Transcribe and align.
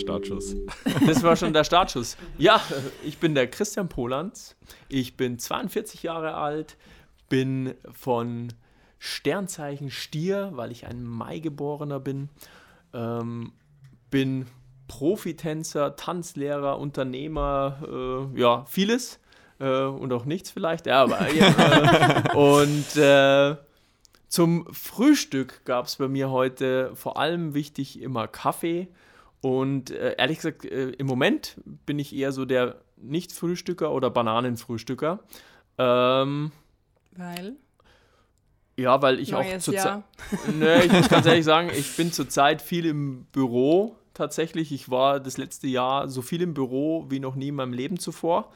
Startschuss. 0.00 0.56
Das 1.06 1.22
war 1.22 1.36
schon 1.36 1.52
der 1.52 1.64
Startschuss. 1.64 2.16
Ja, 2.38 2.60
ich 3.04 3.18
bin 3.18 3.34
der 3.34 3.48
Christian 3.48 3.88
Polanz. 3.88 4.56
Ich 4.88 5.16
bin 5.16 5.38
42 5.38 6.02
Jahre 6.02 6.34
alt, 6.34 6.76
bin 7.28 7.74
von 7.92 8.52
Sternzeichen 8.98 9.90
Stier, 9.90 10.50
weil 10.54 10.72
ich 10.72 10.86
ein 10.86 11.04
Mai-Geborener 11.04 12.00
bin. 12.00 12.28
Ähm, 12.92 13.52
bin 14.10 14.46
Profitänzer, 14.88 15.96
Tanzlehrer, 15.96 16.78
Unternehmer, 16.78 17.78
äh, 18.34 18.40
ja, 18.40 18.64
vieles. 18.66 19.20
Äh, 19.60 19.82
und 19.84 20.12
auch 20.12 20.24
nichts 20.24 20.50
vielleicht. 20.50 20.86
Ja, 20.86 21.02
aber 21.02 21.32
ja, 21.32 22.32
äh, 22.32 22.36
und 22.36 22.96
äh, 22.96 23.56
zum 24.28 24.66
Frühstück 24.72 25.64
gab 25.64 25.86
es 25.86 25.96
bei 25.96 26.08
mir 26.08 26.30
heute 26.30 26.92
vor 26.94 27.18
allem 27.18 27.54
wichtig 27.54 28.00
immer 28.00 28.26
Kaffee. 28.28 28.88
Und 29.40 29.90
äh, 29.90 30.16
ehrlich 30.18 30.38
gesagt, 30.38 30.64
äh, 30.64 30.90
im 30.90 31.06
Moment 31.06 31.56
bin 31.86 31.98
ich 31.98 32.14
eher 32.14 32.32
so 32.32 32.44
der 32.44 32.76
Nicht-Frühstücker 32.96 33.92
oder 33.92 34.10
Bananenfrühstücker. 34.10 35.20
Ähm, 35.78 36.52
Weil? 37.12 37.56
Ja, 38.76 39.00
weil 39.02 39.18
ich 39.18 39.30
Neues 39.30 39.54
auch 39.54 39.64
zur 39.64 39.74
Jahr. 39.74 40.04
Zeit. 40.30 40.54
Ne, 40.54 40.84
ich 40.84 40.92
muss 40.92 41.08
ganz 41.08 41.26
ehrlich 41.26 41.44
sagen, 41.44 41.70
ich 41.74 41.96
bin 41.96 42.12
zurzeit 42.12 42.62
viel 42.62 42.86
im 42.86 43.24
Büro 43.32 43.96
tatsächlich. 44.14 44.72
Ich 44.72 44.90
war 44.90 45.20
das 45.20 45.38
letzte 45.38 45.66
Jahr 45.66 46.08
so 46.08 46.22
viel 46.22 46.42
im 46.42 46.54
Büro 46.54 47.06
wie 47.08 47.20
noch 47.20 47.34
nie 47.34 47.48
in 47.48 47.54
meinem 47.54 47.72
Leben 47.72 47.98
zuvor 47.98 48.50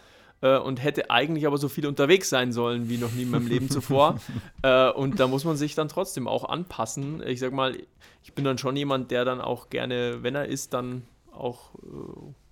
äh, 0.44 0.58
und 0.58 0.82
hätte 0.82 1.10
eigentlich 1.10 1.46
aber 1.46 1.56
so 1.58 1.68
viel 1.68 1.86
unterwegs 1.86 2.28
sein 2.28 2.52
sollen 2.52 2.88
wie 2.90 2.98
noch 2.98 3.12
nie 3.12 3.22
in 3.22 3.30
meinem 3.30 3.46
Leben 3.46 3.70
zuvor. 3.70 4.20
äh, 4.62 4.90
und 4.90 5.18
da 5.18 5.26
muss 5.26 5.44
man 5.44 5.56
sich 5.56 5.74
dann 5.74 5.88
trotzdem 5.88 6.28
auch 6.28 6.44
anpassen. 6.48 7.22
Ich 7.26 7.40
sag 7.40 7.52
mal, 7.52 7.76
ich 8.22 8.34
bin 8.34 8.44
dann 8.44 8.58
schon 8.58 8.76
jemand, 8.76 9.10
der 9.10 9.24
dann 9.24 9.40
auch 9.40 9.70
gerne, 9.70 10.22
wenn 10.22 10.34
er 10.34 10.46
isst, 10.46 10.74
dann 10.74 11.02
auch 11.32 11.74
äh, 11.76 11.78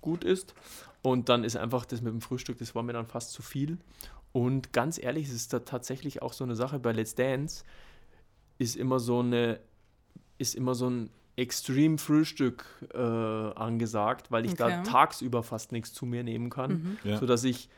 gut 0.01 0.23
isst. 0.23 0.55
Und 1.03 1.29
dann 1.29 1.43
ist 1.43 1.55
einfach 1.55 1.85
das 1.85 2.01
mit 2.01 2.11
dem 2.13 2.21
Frühstück, 2.21 2.57
das 2.57 2.73
war 2.75 2.81
mir 2.83 2.93
dann 2.93 3.05
fast 3.07 3.31
zu 3.33 3.41
viel. 3.41 3.77
Und 4.31 4.73
ganz 4.73 4.97
ehrlich, 4.97 5.27
es 5.27 5.33
ist 5.35 5.53
da 5.53 5.59
tatsächlich 5.59 6.21
auch 6.21 6.33
so 6.33 6.43
eine 6.43 6.55
Sache 6.55 6.79
bei 6.79 6.91
Let's 6.93 7.13
Dance, 7.13 7.63
ist 8.57 8.75
immer 8.75 8.99
so 8.99 9.19
eine, 9.19 9.59
ist 10.39 10.55
immer 10.55 10.73
so 10.73 10.89
ein 10.89 11.09
Extrem-Frühstück 11.35 12.65
äh, 12.93 12.97
angesagt, 12.97 14.31
weil 14.31 14.45
ich 14.45 14.53
da 14.55 14.67
Okay. 14.67 14.83
tagsüber 14.83 15.43
fast 15.43 15.71
nichts 15.71 15.93
zu 15.93 16.05
mir 16.05 16.23
nehmen 16.23 16.49
kann, 16.49 16.71
Mhm. 16.71 16.97
Ja. 17.03 17.17
sodass 17.19 17.43
ich 17.43 17.69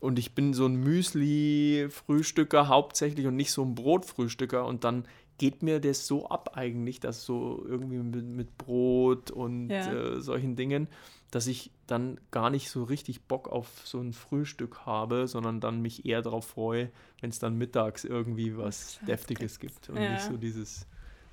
und 0.00 0.18
ich 0.18 0.34
bin 0.34 0.52
so 0.54 0.66
ein 0.66 0.76
Müsli-Frühstücker 0.76 2.68
hauptsächlich 2.68 3.26
und 3.26 3.36
nicht 3.36 3.52
so 3.52 3.62
ein 3.62 3.74
Brotfrühstücker 3.74 4.66
und 4.66 4.84
dann 4.84 5.04
geht 5.38 5.62
mir 5.62 5.80
das 5.80 6.06
so 6.06 6.28
ab 6.28 6.52
eigentlich, 6.56 7.00
dass 7.00 7.24
so 7.24 7.64
irgendwie 7.66 7.96
mit, 7.98 8.24
mit 8.26 8.58
Brot 8.58 9.30
und 9.30 9.70
Ja. 9.70 9.92
äh, 10.16 10.20
solchen 10.20 10.54
Dingen, 10.54 10.86
dass 11.30 11.46
ich 11.46 11.70
dann 11.86 12.20
gar 12.30 12.50
nicht 12.50 12.68
so 12.70 12.84
richtig 12.84 13.22
Bock 13.22 13.48
auf 13.48 13.68
so 13.84 14.00
ein 14.00 14.12
Frühstück 14.12 14.84
habe, 14.84 15.26
sondern 15.28 15.60
dann 15.60 15.80
mich 15.80 16.04
eher 16.04 16.20
darauf 16.20 16.46
freue, 16.46 16.90
wenn 17.20 17.30
es 17.30 17.38
dann 17.38 17.56
mittags 17.56 18.04
irgendwie 18.04 18.56
was 18.58 19.00
Deftiges 19.06 19.60
gibt 19.60 19.88
und 19.88 19.96
Ja. 19.96 20.10
nicht 20.10 20.24
so 20.24 20.36
dieses 20.36 20.86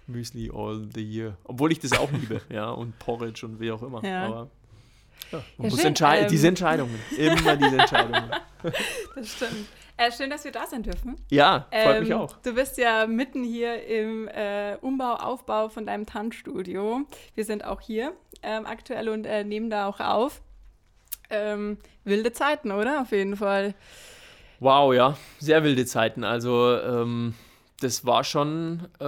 Müsli 0.07 0.49
all 0.53 0.87
the 0.93 1.01
year. 1.03 1.37
Obwohl 1.43 1.73
ich 1.73 1.79
das 1.79 1.91
auch 1.93 2.09
liebe, 2.13 2.39
ja, 2.49 2.69
und 2.69 2.97
Porridge 2.99 3.45
und 3.45 3.59
wie 3.59 3.71
auch 3.71 3.83
immer. 3.83 4.03
Ja. 4.05 4.19
Aber 4.25 4.49
ja, 5.31 5.37
man 5.37 5.43
Ja, 5.57 5.69
muss 5.69 5.79
schön, 5.79 5.87
entscheiden, 5.87 6.25
ähm, 6.25 6.31
diese 6.31 6.47
Entscheidungen, 6.47 6.99
immer 7.17 7.55
diese 7.55 7.77
Entscheidungen. 7.77 8.31
Das 9.15 9.33
stimmt. 9.33 9.67
Äh, 9.97 10.11
schön, 10.11 10.29
dass 10.29 10.43
wir 10.45 10.51
da 10.51 10.67
sein 10.67 10.83
dürfen. 10.83 11.15
Ja, 11.29 11.67
freut 11.71 11.95
Ähm, 11.95 12.03
mich 12.03 12.13
auch. 12.13 12.37
Du 12.43 12.53
bist 12.53 12.77
ja 12.77 13.07
mitten 13.07 13.43
hier 13.43 13.83
im 13.87 14.27
äh, 14.27 14.75
Umbau, 14.81 15.15
Aufbau 15.15 15.69
von 15.69 15.85
deinem 15.87 16.05
Tanzstudio. 16.05 17.01
Wir 17.33 17.45
sind 17.45 17.63
auch 17.65 17.81
hier 17.81 18.13
ähm, 18.43 18.65
aktuell 18.67 19.09
und 19.09 19.25
äh, 19.25 19.43
nehmen 19.43 19.69
da 19.71 19.87
auch 19.87 19.99
auf. 19.99 20.41
Ähm, 21.31 21.77
wilde 22.03 22.31
Zeiten, 22.31 22.71
oder? 22.71 23.01
Auf 23.01 23.11
jeden 23.11 23.37
Fall. 23.37 23.73
Wow, 24.59 24.93
ja, 24.93 25.17
sehr 25.39 25.63
wilde 25.63 25.85
Zeiten. 25.85 26.23
Also 26.23 26.77
ähm, 26.79 27.33
das 27.79 28.05
war 28.05 28.23
schon 28.23 28.87
äh, 28.99 29.05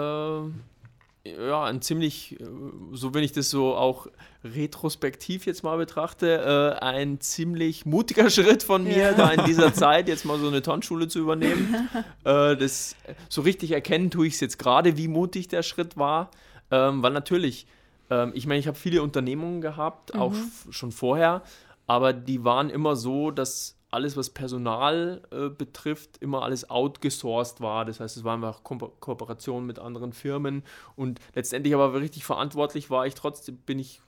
ja 1.29 1.63
ein 1.65 1.81
ziemlich, 1.81 2.39
äh, 2.39 2.45
so 2.93 3.13
wenn 3.13 3.23
ich 3.23 3.31
das 3.31 3.49
so 3.51 3.75
auch 3.75 4.07
retrospektiv 4.43 5.45
jetzt 5.45 5.63
mal 5.63 5.77
betrachte, 5.77 6.77
äh, 6.79 6.83
ein 6.83 7.19
ziemlich 7.19 7.85
mutiger 7.85 8.29
Schritt 8.29 8.63
von 8.63 8.83
mir, 8.83 8.97
Ja. 8.97 9.13
da 9.13 9.31
in 9.31 9.45
dieser 9.45 9.73
Zeit 9.73 10.07
jetzt 10.07 10.25
mal 10.25 10.39
so 10.39 10.47
eine 10.47 10.61
Tanzschule 10.61 11.07
zu 11.07 11.19
übernehmen. 11.19 11.89
äh, 12.23 12.55
das 12.55 12.95
so 13.27 13.41
richtig 13.41 13.71
erkennen 13.71 14.11
tue 14.11 14.27
ich 14.27 14.33
es 14.35 14.39
jetzt 14.39 14.59
gerade, 14.59 14.97
wie 14.97 15.07
mutig 15.07 15.47
der 15.47 15.63
Schritt 15.63 15.97
war, 15.97 16.31
ähm, 16.71 17.01
weil 17.03 17.11
natürlich, 17.11 17.67
ähm, 18.09 18.31
ich 18.33 18.47
meine, 18.47 18.59
ich 18.59 18.67
habe 18.67 18.77
viele 18.77 19.01
Unternehmungen 19.03 19.61
gehabt, 19.61 20.15
auch 20.15 20.33
f- 20.33 20.67
schon 20.69 20.91
vorher, 20.91 21.41
aber 21.87 22.13
die 22.13 22.43
waren 22.43 22.69
immer 22.69 22.95
so, 22.95 23.31
dass 23.31 23.75
alles, 23.91 24.15
was 24.15 24.29
Personal 24.29 25.21
äh, 25.31 25.49
betrifft, 25.49 26.17
immer 26.19 26.43
alles 26.43 26.69
outgesourced 26.69 27.61
war. 27.61 27.85
Das 27.85 27.99
heißt, 27.99 28.17
es 28.17 28.23
war 28.23 28.35
einfach 28.35 28.63
Ko 28.63 28.77
Kooperation 28.77 29.65
mit 29.65 29.79
anderen 29.79 30.13
Firmen 30.13 30.63
und 30.95 31.19
letztendlich 31.33 31.73
aber 31.73 31.93
richtig 31.99 32.23
verantwortlich 32.23 32.89
war 32.89 33.07
ich 33.07 33.15
trotzdem, 33.15 33.57
bin 33.57 33.79
ich 33.79 34.01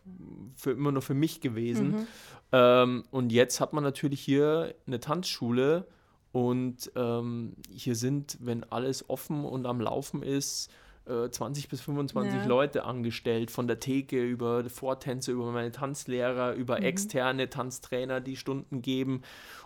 für 0.56 0.72
immer 0.72 0.92
nur 0.92 1.02
für 1.02 1.14
mich 1.14 1.42
gewesen. 1.42 2.08
Ähm, 2.52 3.04
und 3.12 3.32
jetzt 3.32 3.60
hat 3.60 3.74
man 3.74 3.84
natürlich 3.84 4.22
hier 4.22 4.76
eine 4.86 5.00
Tanzschule 5.00 5.88
und 6.32 6.92
ähm, 6.96 7.56
hier 7.72 7.96
sind, 7.96 8.38
wenn 8.40 8.64
alles 8.66 9.10
offen 9.10 9.44
und 9.44 9.66
am 9.66 9.82
Laufen 9.82 10.24
ist, 10.24 10.70
äh, 11.08 11.30
20 11.30 11.68
bis 11.70 11.82
25 11.82 12.34
Ja. 12.42 12.46
Leute 12.46 12.84
angestellt, 12.86 13.52
von 13.52 13.68
der 13.68 13.80
Theke 13.80 14.22
über 14.24 14.64
Vortänze, 14.70 15.32
über 15.32 15.52
meine 15.52 15.72
Tanzlehrer, 15.72 16.54
über 16.54 16.78
Mhm. 16.78 16.84
externe 16.86 17.50
Tanztrainer, 17.50 18.22
die 18.22 18.36
Stunden 18.36 18.82
geben. 18.82 19.22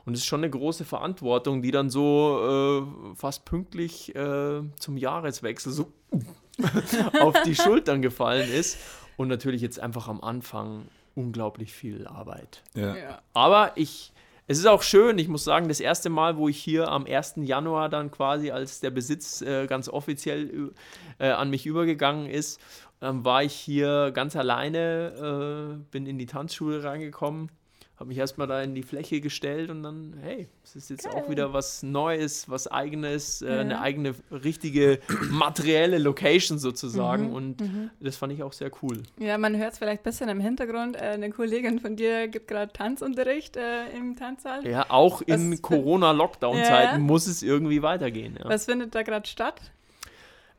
Und 0.05 0.13
es 0.13 0.21
ist 0.21 0.25
schon 0.27 0.39
eine 0.41 0.49
große 0.49 0.85
Verantwortung, 0.85 1.61
die 1.61 1.71
dann 1.71 1.89
so 1.89 2.85
äh, 3.13 3.15
fast 3.15 3.45
pünktlich 3.45 4.15
äh, 4.15 4.61
zum 4.79 4.97
Jahreswechsel 4.97 5.71
so 5.73 5.91
auf 7.19 7.35
die 7.43 7.55
Schultern 7.55 8.01
gefallen 8.01 8.49
ist. 8.51 8.77
Und 9.17 9.27
natürlich 9.29 9.61
jetzt 9.61 9.79
einfach 9.79 10.07
am 10.09 10.21
Anfang 10.21 10.85
unglaublich 11.15 11.71
viel 11.73 12.05
Arbeit. 12.07 12.61
Ja. 12.75 12.95
Ja. 12.95 13.21
Aber 13.33 13.71
ich, 13.75 14.11
es 14.47 14.59
ist 14.59 14.67
auch 14.67 14.83
schön, 14.83 15.17
ich 15.17 15.27
muss 15.27 15.43
sagen, 15.43 15.67
das 15.67 15.79
erste 15.79 16.09
Mal, 16.09 16.37
wo 16.37 16.47
ich 16.47 16.57
hier 16.57 16.89
am 16.89 17.05
1. 17.05 17.35
Januar 17.37 17.89
dann 17.89 18.11
quasi, 18.11 18.51
als 18.51 18.79
der 18.79 18.91
Besitz 18.91 19.41
äh, 19.41 19.65
ganz 19.65 19.89
offiziell 19.89 20.71
äh, 21.17 21.29
an 21.29 21.49
mich 21.49 21.65
übergegangen 21.65 22.27
ist, 22.27 22.61
ähm, 23.01 23.25
war 23.25 23.43
ich 23.43 23.53
hier 23.53 24.11
ganz 24.11 24.35
alleine, 24.35 25.77
äh, 25.79 25.91
bin 25.91 26.05
in 26.05 26.19
die 26.19 26.27
Tanzschule 26.27 26.83
reingekommen, 26.83 27.49
habe 27.97 28.09
mich 28.09 28.17
erstmal 28.17 28.45
da 28.47 28.61
in 28.61 28.75
die 28.75 28.83
Fläche 28.83 29.21
gestellt 29.21 29.69
und 29.69 29.81
dann, 29.81 30.15
hey, 30.21 30.47
es 30.65 30.75
ist 30.75 30.89
jetzt 30.89 31.07
auch 31.07 31.13
Geil. 31.13 31.29
wieder 31.29 31.53
was 31.53 31.81
Neues, 31.81 32.49
was 32.49 32.67
eigenes, 32.67 33.41
äh, 33.41 33.53
Ja. 33.53 33.59
eine 33.61 33.79
eigene 33.79 34.15
richtige 34.31 34.99
materielle 35.29 35.97
Location 35.97 36.59
sozusagen 36.59 37.29
Mhm, 37.29 37.33
und 37.33 37.63
das 38.01 38.17
fand 38.17 38.33
ich 38.33 38.43
auch 38.43 38.51
sehr 38.51 38.69
cool. 38.81 39.01
Ja, 39.17 39.37
man 39.37 39.55
hört 39.55 39.73
es 39.73 39.77
vielleicht 39.79 40.01
ein 40.01 40.03
bisschen 40.03 40.27
im 40.27 40.41
Hintergrund. 40.41 40.97
Äh, 40.97 40.99
eine 40.99 41.29
Kollegin 41.29 41.79
von 41.79 41.95
dir 41.95 42.27
gibt 42.27 42.49
gerade 42.49 42.73
Tanzunterricht 42.73 43.55
äh, 43.55 43.87
im 43.95 44.17
Tanzsaal. 44.17 44.67
Ja, 44.67 44.87
auch 44.89 45.21
in 45.21 45.53
Was- 45.53 45.61
Corona-Lockdown-Zeiten 45.61 46.93
Ja. 46.95 46.99
muss 46.99 47.27
es 47.27 47.43
irgendwie 47.43 47.81
weitergehen. 47.81 48.37
Ja. 48.37 48.49
Was 48.49 48.65
findet 48.65 48.93
da 48.93 49.03
gerade 49.03 49.25
statt? 49.27 49.61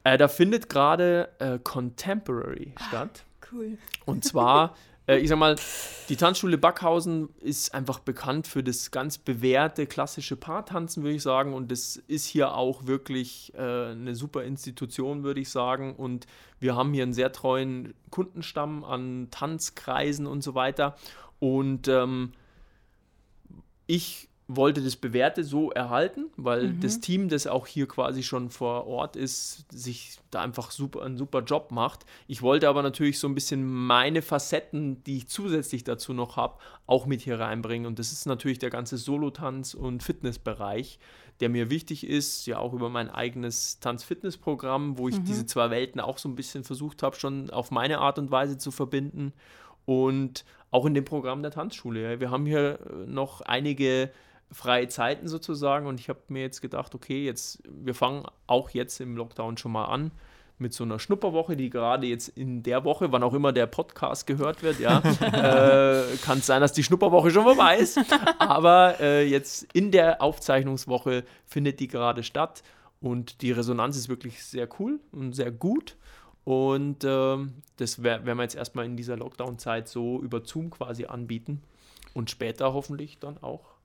Äh, 0.05 0.17
da 0.17 0.29
findet 0.29 0.69
gerade 0.71 1.29
äh, 1.39 1.59
Contemporary 1.63 2.73
statt. 2.89 3.25
Cool. 3.53 3.77
Und 4.07 4.25
zwar, 4.25 4.75
äh, 5.07 5.19
ich 5.19 5.29
sag 5.29 5.39
mal, 5.39 5.57
die 6.09 6.17
Tanzschule 6.17 6.59
Backhausen 6.59 7.29
ist 7.41 7.75
einfach 7.75 7.99
bekannt 7.99 8.47
für 8.47 8.63
das 8.63 8.91
ganz 8.91 9.19
bewährte 9.19 9.87
klassische 9.87 10.37
Paartanzen, 10.37 11.03
würde 11.03 11.17
ich 11.17 11.23
sagen. 11.23 11.53
Und 11.55 11.71
das 11.71 11.97
ist 11.97 12.27
hier 12.27 12.55
auch 12.55 12.87
wirklich 12.87 13.53
äh, 13.55 13.91
eine 13.91 14.15
super 14.15 14.45
Institution, 14.45 15.23
würde 15.25 15.41
ich 15.41 15.51
sagen. 15.51 15.95
Und 15.95 16.27
wir 16.61 16.77
haben 16.77 16.93
hier 16.93 17.03
einen 17.03 17.13
sehr 17.13 17.33
treuen 17.33 17.95
Kundenstamm 18.11 18.85
an 18.85 19.29
Tanzkreisen 19.31 20.27
und 20.27 20.43
so 20.43 20.55
weiter. 20.55 20.97
Und 21.39 21.89
ähm, 21.89 22.33
ich 23.87 24.29
wollte 24.49 24.81
das 24.81 24.95
Bewährte 24.95 25.43
so 25.43 25.73
erhalten, 25.73 26.27
weil 26.37 26.73
das 26.75 27.01
Team, 27.01 27.29
das 27.29 27.49
auch 27.49 27.67
hier 27.67 27.89
quasi 27.89 28.23
schon 28.23 28.49
vor 28.49 28.87
Ort 28.87 29.17
ist, 29.17 29.67
sich 29.73 30.19
da 30.31 30.41
einfach 30.41 30.71
super, 30.71 31.03
einen 31.03 31.17
super 31.17 31.43
Job 31.43 31.73
macht. 31.73 32.07
Ich 32.29 32.43
wollte 32.43 32.69
aber 32.69 32.83
natürlich 32.83 33.19
so 33.19 33.27
ein 33.27 33.35
bisschen 33.35 33.67
meine 33.67 34.23
Facetten, 34.23 35.03
die 35.03 35.19
ich 35.19 35.29
zusätzlich 35.29 35.83
dazu 35.83 36.13
noch 36.13 36.37
habe, 36.37 36.59
auch 36.87 37.07
mit 37.07 37.23
hier 37.23 37.41
reinbringen. 37.41 37.89
Und 37.89 37.99
das 37.99 38.13
ist 38.13 38.27
natürlich 38.27 38.61
der 38.61 38.71
ganze 38.71 38.99
Solotanz- 38.99 39.75
und 39.75 40.05
Fitnessbereich, 40.05 41.01
der 41.41 41.49
mir 41.49 41.69
wichtig 41.69 42.07
ist, 42.07 42.47
ja 42.47 42.59
auch 42.59 42.73
über 42.73 42.89
mein 42.89 43.11
eigenes 43.11 43.81
Tanz-Fitness-Programm, 43.81 44.97
wo 44.97 45.09
ich 45.09 45.21
diese 45.25 45.45
zwei 45.47 45.71
Welten 45.71 46.01
auch 46.01 46.19
so 46.19 46.29
ein 46.29 46.37
bisschen 46.37 46.63
versucht 46.63 47.03
habe, 47.03 47.17
schon 47.17 47.51
auf 47.51 47.73
meine 47.73 47.99
Art 47.99 48.21
und 48.21 48.31
Weise 48.31 48.59
zu 48.59 48.71
verbinden. 48.71 49.33
Und 49.87 50.45
auch 50.71 50.85
in 50.85 50.95
dem 50.95 51.05
Programm 51.05 51.43
der 51.43 51.51
Tanzschule. 51.51 52.21
Wir 52.21 52.31
haben 52.31 52.47
hier 52.47 52.79
äh, 52.81 53.07
noch 53.07 53.41
einige 53.41 54.11
freie 54.53 54.89
Zeiten 54.89 55.29
sozusagen 55.29 55.87
und 55.87 56.01
ich 56.01 56.09
habe 56.09 56.21
mir 56.29 56.43
jetzt 56.43 56.61
gedacht, 56.61 56.95
okay, 56.95 57.25
jetzt 57.25 57.63
wir 57.69 57.95
fangen 57.95 58.25
auch 58.47 58.71
jetzt 58.71 59.01
im 59.01 59.17
Lockdown 59.17 59.57
schon 59.57 59.73
mal 59.73 59.87
an 59.87 60.13
mit 60.59 60.73
so 60.73 60.85
einer 60.85 60.99
Schnupperwoche, 60.99 61.57
die 61.57 61.69
gerade 61.69 62.07
jetzt 62.07 62.29
in 62.29 62.63
der 62.63 62.85
Woche, 62.85 63.13
wann 63.13 63.23
auch 63.23 63.35
immer 63.35 63.53
der 63.53 63.67
Podcast 63.67 64.27
gehört 64.27 64.63
wird, 64.63 64.81
ja, 64.81 64.99
äh, 65.21 66.17
kann 66.23 66.39
es 66.39 66.47
sein, 66.47 66.61
dass 66.61 66.73
die 66.73 66.83
Schnupperwoche 66.83 67.31
schon 67.31 67.45
vorbei 67.45 67.77
ist. 67.77 68.01
Aber 68.39 68.99
äh, 69.01 69.29
jetzt 69.29 69.67
in 69.75 69.91
der 69.91 70.23
Aufzeichnungswoche 70.23 71.25
findet 71.45 71.81
die 71.81 71.89
gerade 71.89 72.23
statt 72.23 72.63
und 73.01 73.43
die 73.43 73.53
Resonanz 73.53 73.97
ist 73.97 74.09
wirklich 74.09 74.43
sehr 74.43 74.69
cool 74.79 75.01
und 75.13 75.35
sehr 75.35 75.51
gut. 75.51 75.97
Und 76.45 77.05
ähm, 77.05 77.55
das 77.77 78.03
werden 78.03 78.25
wir 78.25 78.43
jetzt 78.43 78.55
erstmal 78.55 78.85
in 78.85 78.97
dieser 78.97 79.17
Lockdown-Zeit 79.17 79.89
so 79.89 80.21
über 80.23 80.45
Zoom 80.45 80.71
quasi 80.71 81.07
anbieten. 81.07 81.63
Und 82.15 82.31
später 82.31 82.73
hoffentlich 82.73 83.19
dann 83.19 83.37
auch 83.43 83.76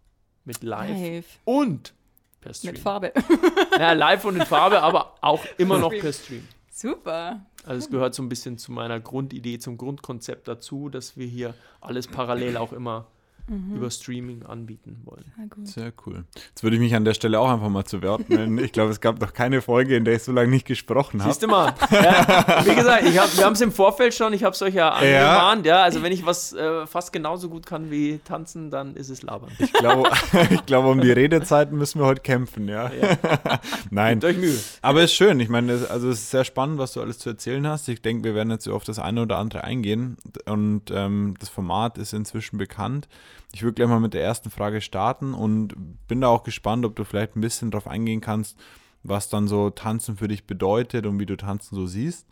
mit 0.46 0.64
Live, 0.64 0.90
live. 0.90 1.40
und 1.46 1.94
per 2.42 2.54
Stream. 2.54 2.74
Mit 2.74 2.80
Farbe. 2.80 3.14
Ja, 3.80 3.94
live 3.94 4.26
und 4.26 4.36
in 4.36 4.46
Farbe, 4.46 4.82
aber 4.82 5.16
auch 5.22 5.44
immer 5.58 5.80
noch 5.80 5.92
per 5.92 6.12
Stream. 6.14 6.48
Super. 6.70 7.46
Also 7.64 7.78
es 7.86 7.90
gehört 7.90 8.16
so 8.16 8.24
ein 8.24 8.30
bisschen 8.30 8.58
zu 8.58 8.72
meiner 8.72 9.00
Grundidee, 9.00 9.60
zum 9.60 9.78
Grundkonzept 9.78 10.48
dazu, 10.48 10.90
dass 10.90 11.16
wir 11.18 11.28
hier 11.28 11.54
alles 11.80 12.08
parallel 12.08 12.58
auch 12.58 12.74
immer 12.74 13.08
mhm. 13.51 13.75
über 13.75 13.92
Streaming 13.92 14.44
anbieten 14.44 15.01
wollen. 15.03 15.25
Sehr, 15.63 15.92
cool. 16.06 16.24
Jetzt 16.50 16.63
würde 16.63 16.77
ich 16.77 16.81
mich 16.81 16.95
an 16.95 17.06
der 17.06 17.13
Stelle 17.13 17.39
auch 17.39 17.50
einfach 17.50 17.69
mal 17.69 17.86
zu 17.86 18.01
Wort 18.01 18.30
melden. 18.30 18.57
Ich 18.57 18.71
glaube, 18.71 18.92
es 18.92 19.01
gab 19.01 19.19
noch 19.19 19.33
keine 19.33 19.62
Folge, 19.62 19.95
in 19.95 20.06
der 20.06 20.15
ich 20.15 20.24
so 20.24 20.31
lange 20.31 20.50
nicht 20.50 20.65
gesprochen 20.65 21.21
habe. 21.21 21.31
Siehst 21.31 21.44
du 21.44 21.48
mal. 21.48 21.74
Ja, 21.92 22.65
wie 22.65 22.75
gesagt, 22.75 23.03
hab, 23.03 23.38
wir 23.38 23.45
haben 23.45 23.53
es 23.53 23.62
im 23.62 23.71
Vorfeld 23.71 24.13
schon, 24.13 24.33
ich 24.33 24.44
habe 24.44 24.53
es 24.53 24.62
euch 24.62 24.74
ja 24.74 24.89
angemahnt. 24.89 25.65
Ja. 25.65 25.77
ja. 25.77 25.83
also 25.83 26.01
wenn 26.01 26.12
ich 26.12 26.25
was 26.25 26.53
äh, 26.53 26.88
fast 26.88 27.13
genauso 27.13 27.50
gut 27.50 27.65
kann 27.65 27.92
wie 27.92 28.19
tanzen, 28.24 28.71
dann 28.71 28.95
ist 28.95 29.09
es 29.09 29.21
labern. 29.21 29.51
Ich 29.59 29.74
glaube, 29.74 30.09
ich 30.50 30.65
glaube 30.65 30.89
um 30.89 31.01
die 31.01 31.12
Redezeiten 31.12 31.77
müssen 31.77 32.00
wir 32.00 32.06
heute 32.06 32.21
kämpfen, 32.21 32.68
ja. 32.68 32.92
ja. 32.92 33.18
Nein. 33.89 34.19
Gebt 34.19 34.36
euch 34.36 34.38
Mühe. 34.38 34.59
Aber 34.81 35.00
es 35.00 35.12
ist 35.12 35.18
schön. 35.18 35.39
Ich 35.39 35.50
meine, 35.50 35.74
also 35.89 36.09
es 36.09 36.19
ist 36.19 36.31
sehr 36.31 36.45
spannend, 36.45 36.77
was 36.77 36.94
du 36.94 37.01
alles 37.01 37.19
zu 37.19 37.30
erzählen 37.30 37.68
hast. 37.68 37.88
Ich 37.89 38.01
denke, 38.01 38.24
wir 38.24 38.36
werden 38.36 38.51
jetzt 38.51 38.68
auf 38.68 38.83
das 38.83 39.00
eine 39.00 39.21
oder 39.21 39.38
andere 39.38 39.63
eingehen. 39.63 40.18
Und 40.45 40.92
ähm, 40.92 41.36
das 41.39 41.50
Format 41.50 41.98
ist 41.98 42.13
inzwischen 42.13 42.57
bekannt. 42.57 43.07
Ich 43.54 43.64
würde 43.64 43.76
gleich 43.76 43.90
mal 43.90 44.00
mit 44.00 44.14
der 44.14 44.24
ersten 44.24 44.50
Frage 44.50 44.82
starten 44.82 45.34
und 45.34 45.76
bin 46.08 46.22
da 46.22 46.28
auch 46.28 46.44
gespannt, 46.44 46.86
ob 46.86 46.96
du 46.96 47.04
vielleicht 47.04 47.36
ein 47.36 47.42
bisschen 47.42 47.72
darauf 47.72 47.88
eingehen 47.88 48.22
kannst, 48.22 48.58
was 49.04 49.30
dann 49.30 49.48
so 49.48 49.70
Tanzen 49.70 50.18
für 50.18 50.28
dich 50.28 50.46
bedeutet 50.46 51.06
und 51.06 51.20
wie 51.20 51.26
du 51.26 51.36
Tanzen 51.36 51.76
so 51.76 51.86
siehst. 51.88 52.28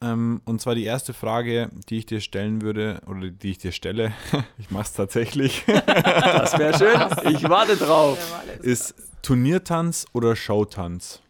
Ähm, 0.00 0.40
und 0.44 0.60
zwar 0.60 0.74
die 0.74 0.84
erste 0.84 1.12
Frage, 1.12 1.70
die 1.88 1.98
ich 1.98 2.06
dir 2.06 2.20
stellen 2.20 2.62
würde, 2.62 3.00
oder 3.06 3.30
die 3.30 3.50
ich 3.50 3.58
dir 3.58 3.72
stelle, 3.72 4.12
ich 4.58 4.70
mache 4.70 4.84
es 4.84 4.92
tatsächlich. 4.92 5.64
das 5.66 6.58
wäre 6.58 6.76
schön, 6.76 7.34
ich 7.34 7.48
warte 7.48 7.76
drauf. 7.76 8.18
Ist 8.62 8.94
Turniertanz 9.22 10.06
oder 10.12 10.34
Showtanz? 10.34 11.20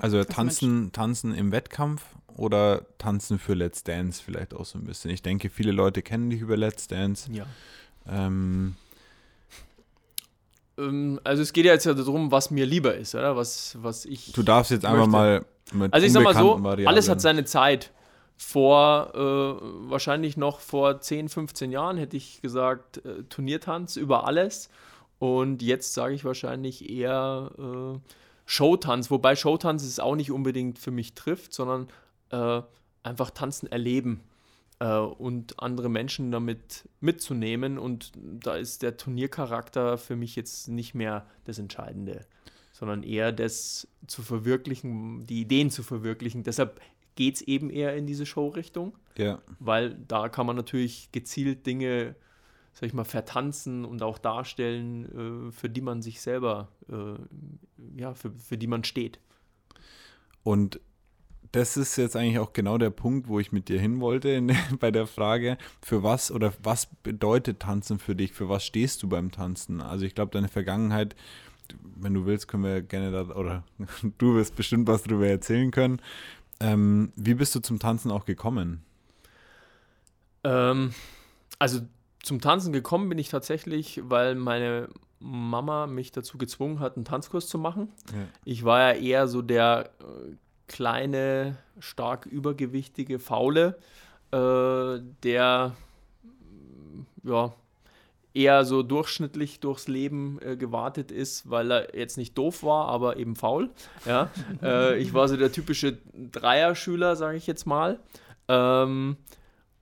Also 0.00 0.22
tanzen, 0.22 0.92
tanzen 0.92 1.34
im 1.34 1.50
Wettkampf 1.50 2.02
oder 2.38 2.86
tanzen 2.98 3.38
für 3.38 3.54
Let's 3.54 3.82
Dance 3.82 4.22
vielleicht 4.24 4.54
auch 4.54 4.64
so 4.64 4.78
ein 4.78 4.84
bisschen? 4.84 5.10
Ich 5.10 5.22
denke, 5.22 5.50
viele 5.50 5.72
Leute 5.72 6.02
kennen 6.02 6.30
dich 6.30 6.40
über 6.40 6.56
Let's 6.56 6.86
Dance. 6.86 7.30
Ja. 7.32 7.44
Ähm, 8.08 8.76
ähm, 10.78 11.20
also 11.24 11.42
es 11.42 11.52
geht 11.52 11.66
ja 11.66 11.72
jetzt 11.72 11.84
ja 11.84 11.94
darum, 11.94 12.30
was 12.30 12.50
mir 12.50 12.64
lieber 12.64 12.94
ist, 12.94 13.14
oder? 13.14 13.36
Was, 13.36 13.76
was 13.82 14.04
ich. 14.04 14.32
Du 14.32 14.42
darfst 14.42 14.70
jetzt 14.70 14.86
einfach 14.86 15.06
mal 15.06 15.44
mit 15.72 15.92
Also 15.92 16.06
ich 16.06 16.12
sag 16.12 16.22
mal 16.22 16.34
so, 16.34 16.62
Variablen. 16.62 16.86
alles 16.88 17.08
hat 17.08 17.20
seine 17.20 17.44
Zeit. 17.44 17.90
Vor 18.40 19.10
äh, 19.16 19.90
wahrscheinlich 19.90 20.36
noch 20.36 20.60
vor 20.60 21.00
10, 21.00 21.28
15 21.28 21.72
Jahren 21.72 21.96
hätte 21.96 22.16
ich 22.16 22.40
gesagt, 22.40 23.04
äh, 23.04 23.24
Turniertanz 23.28 23.96
über 23.96 24.28
alles. 24.28 24.70
Und 25.18 25.60
jetzt 25.60 25.92
sage 25.92 26.14
ich 26.14 26.24
wahrscheinlich 26.24 26.88
eher 26.88 27.50
äh, 27.58 27.98
Showtanz, 28.46 29.10
wobei 29.10 29.34
Showtanz 29.34 29.82
es 29.82 29.98
auch 29.98 30.14
nicht 30.14 30.30
unbedingt 30.30 30.78
für 30.78 30.92
mich 30.92 31.14
trifft, 31.14 31.52
sondern 31.52 31.88
äh, 32.30 32.62
einfach 33.02 33.30
tanzen 33.30 33.70
erleben 33.70 34.22
äh, 34.80 34.98
und 34.98 35.60
andere 35.60 35.88
Menschen 35.88 36.30
damit 36.30 36.88
mitzunehmen. 37.00 37.78
Und 37.78 38.12
da 38.16 38.56
ist 38.56 38.82
der 38.82 38.96
Turniercharakter 38.96 39.98
für 39.98 40.16
mich 40.16 40.36
jetzt 40.36 40.68
nicht 40.68 40.94
mehr 40.94 41.26
das 41.44 41.58
Entscheidende, 41.58 42.26
sondern 42.72 43.02
eher 43.02 43.32
das 43.32 43.88
zu 44.06 44.22
verwirklichen, 44.22 45.26
die 45.26 45.40
Ideen 45.40 45.70
zu 45.70 45.82
verwirklichen. 45.82 46.42
Deshalb 46.42 46.80
geht 47.16 47.36
es 47.36 47.42
eben 47.42 47.70
eher 47.70 47.96
in 47.96 48.06
diese 48.06 48.26
Show-Richtung, 48.26 48.96
ja. 49.16 49.40
weil 49.58 49.94
da 50.06 50.28
kann 50.28 50.46
man 50.46 50.56
natürlich 50.56 51.10
gezielt 51.10 51.66
Dinge 51.66 52.14
sag 52.78 52.86
ich 52.86 52.94
mal, 52.94 53.04
vertanzen 53.04 53.84
und 53.84 54.04
auch 54.04 54.18
darstellen, 54.18 55.48
äh, 55.48 55.52
für 55.52 55.68
die 55.68 55.80
man 55.80 56.00
sich 56.00 56.20
selber, 56.20 56.68
äh, 56.88 58.00
ja, 58.00 58.14
für, 58.14 58.30
für 58.30 58.56
die 58.56 58.68
man 58.68 58.84
steht. 58.84 59.18
Und 60.44 60.80
das 61.52 61.76
ist 61.76 61.96
jetzt 61.96 62.16
eigentlich 62.16 62.38
auch 62.38 62.52
genau 62.52 62.78
der 62.78 62.90
Punkt, 62.90 63.28
wo 63.28 63.40
ich 63.40 63.52
mit 63.52 63.68
dir 63.68 63.80
hin 63.80 64.00
wollte 64.00 64.28
in, 64.30 64.56
bei 64.80 64.90
der 64.90 65.06
Frage, 65.06 65.58
für 65.82 66.02
was 66.02 66.30
oder 66.30 66.52
was 66.62 66.86
bedeutet 67.02 67.60
Tanzen 67.60 67.98
für 67.98 68.14
dich? 68.14 68.32
Für 68.32 68.48
was 68.48 68.64
stehst 68.64 69.02
du 69.02 69.08
beim 69.08 69.30
Tanzen? 69.30 69.80
Also 69.80 70.04
ich 70.04 70.14
glaube, 70.14 70.32
deine 70.32 70.48
Vergangenheit, 70.48 71.16
wenn 71.96 72.14
du 72.14 72.26
willst, 72.26 72.48
können 72.48 72.64
wir 72.64 72.82
gerne 72.82 73.10
da, 73.10 73.34
oder 73.34 73.64
du 74.18 74.34
wirst 74.34 74.56
bestimmt 74.56 74.88
was 74.88 75.02
darüber 75.02 75.26
erzählen 75.26 75.70
können. 75.70 76.00
Ähm, 76.60 77.12
wie 77.16 77.34
bist 77.34 77.54
du 77.54 77.60
zum 77.60 77.78
Tanzen 77.78 78.10
auch 78.10 78.24
gekommen? 78.24 78.82
Ähm, 80.44 80.92
also 81.58 81.80
zum 82.22 82.40
Tanzen 82.40 82.72
gekommen 82.72 83.08
bin 83.08 83.18
ich 83.18 83.28
tatsächlich, 83.28 84.00
weil 84.04 84.34
meine 84.34 84.88
Mama 85.20 85.86
mich 85.86 86.12
dazu 86.12 86.38
gezwungen 86.38 86.80
hat, 86.80 86.96
einen 86.96 87.04
Tanzkurs 87.04 87.48
zu 87.48 87.58
machen. 87.58 87.92
Ja. 88.12 88.26
Ich 88.44 88.64
war 88.64 88.80
ja 88.80 89.00
eher 89.00 89.28
so 89.28 89.42
der 89.42 89.90
äh, 90.00 90.34
kleine, 90.68 91.56
stark 91.80 92.26
übergewichtige 92.26 93.18
Faule, 93.18 93.78
äh, 94.30 95.00
der 95.22 95.74
ja, 97.24 97.52
eher 98.34 98.64
so 98.64 98.82
durchschnittlich 98.82 99.60
durchs 99.60 99.88
Leben 99.88 100.38
äh, 100.42 100.56
gewartet 100.56 101.10
ist, 101.10 101.50
weil 101.50 101.72
er 101.72 101.96
jetzt 101.96 102.16
nicht 102.16 102.36
doof 102.38 102.62
war, 102.62 102.88
aber 102.88 103.16
eben 103.16 103.36
faul. 103.36 103.70
Ja? 104.06 104.30
äh, 104.62 104.98
ich 104.98 105.14
war 105.14 105.28
so 105.28 105.36
der 105.36 105.50
typische 105.50 105.98
Dreierschüler, 106.32 107.16
sage 107.16 107.36
ich 107.36 107.46
jetzt 107.46 107.66
mal. 107.66 107.98
Ähm, 108.48 109.16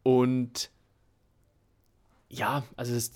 und 0.03 0.71
ja, 2.29 2.65
also 2.77 2.95
das, 2.95 3.13